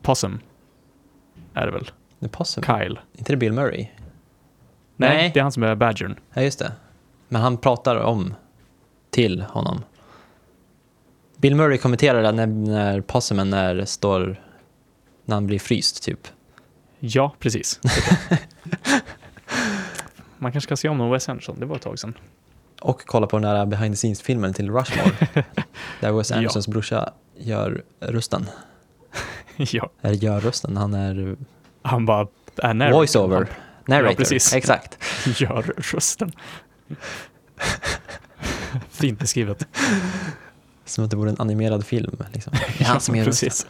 Possum. 0.03 0.40
Är 1.55 1.66
det 1.66 1.72
väl? 1.72 1.90
Det 2.18 2.26
är 2.26 2.30
Possum. 2.30 2.64
Kyle. 2.64 2.99
inte 3.12 3.32
det 3.32 3.36
Bill 3.36 3.53
Murray? 3.53 3.88
Nej, 4.97 5.16
Nej. 5.16 5.30
det 5.34 5.40
är 5.40 5.43
han 5.43 5.53
som 5.53 5.62
är 5.62 5.74
Badgern. 5.74 6.16
Ja, 6.34 6.43
just 6.43 6.59
det. 6.59 6.72
Men 7.33 7.43
han 7.43 7.57
pratar 7.57 7.97
om 7.97 8.35
till 9.11 9.43
honom. 9.43 9.83
Bill 11.37 11.55
Murray 11.57 11.78
kommenterar 11.78 12.22
det 12.22 12.33
när, 12.33 12.47
när 12.47 13.01
Possumen 13.01 13.51
när 13.51 13.85
står, 13.85 14.41
när 15.24 15.37
han 15.37 15.47
blir 15.47 15.59
fryst 15.59 16.03
typ. 16.03 16.18
Ja, 16.99 17.35
precis. 17.39 17.80
Man 20.39 20.53
kanske 20.53 20.66
ska 20.68 20.76
se 20.76 20.89
om 20.89 20.99
någon 20.99 21.11
Wes 21.11 21.28
Anderson, 21.28 21.57
det 21.61 21.66
var 21.66 21.76
ett 21.76 21.83
tag 21.83 21.99
sedan. 21.99 22.14
Och 22.80 23.03
kolla 23.07 23.26
på 23.26 23.39
den 23.39 23.55
där 23.55 23.66
behind 23.66 23.95
the 23.95 23.97
scenes-filmen 23.97 24.55
till 24.55 24.70
Rushmore. 24.70 25.11
där 26.01 26.12
Wes 26.12 26.30
Ja. 26.30 26.37
Andersons 26.37 26.68
brorsa 26.68 27.12
gör 27.37 27.83
rösten. 28.01 28.47
ja, 29.57 29.91
Eller 30.01 30.14
gör 30.16 30.41
rösten, 30.41 30.76
han 30.76 30.95
är 30.95 31.37
han 31.83 32.07
bara 32.07 32.26
är 32.57 32.74
narrator. 32.74 32.99
voice-over. 32.99 33.47
Narrator, 33.87 34.11
Ja, 34.11 34.16
precis. 34.16 34.55
exakt. 34.55 34.99
Gör 35.41 35.62
rösten. 35.93 36.33
Fint 38.90 39.18
beskrivet. 39.18 39.66
Som 40.84 41.05
att 41.05 41.11
det 41.11 41.16
vore 41.16 41.30
en 41.30 41.40
animerad 41.40 41.86
film. 41.86 42.16
Liksom. 42.32 42.53
Det 42.78 42.84
är 42.84 42.88
han 42.88 43.01
som 43.01 43.14
rösten. 43.14 43.24
precis. 43.24 43.66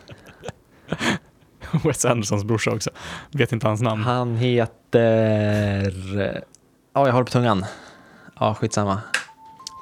Wes 1.85 2.05
Andersons 2.05 2.45
brorsa 2.45 2.71
också. 2.71 2.91
Vet 3.31 3.53
inte 3.53 3.67
hans 3.67 3.81
namn. 3.81 4.03
Han 4.03 4.37
heter... 4.37 5.93
Ja, 6.95 7.07
jag 7.07 7.13
har 7.13 7.21
det 7.21 7.25
på 7.25 7.31
tungan. 7.31 7.65
Ja, 8.41 8.55
skitsamma. 8.55 9.01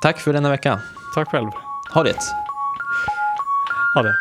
Tack 0.02 0.18
för 0.18 0.32
denna 0.32 0.50
vecka. 0.50 0.80
Tack 1.14 1.28
själv. 1.28 1.50
Ha 1.94 2.02
det! 2.02 2.16
Ha 3.94 4.02
det. 4.02 4.14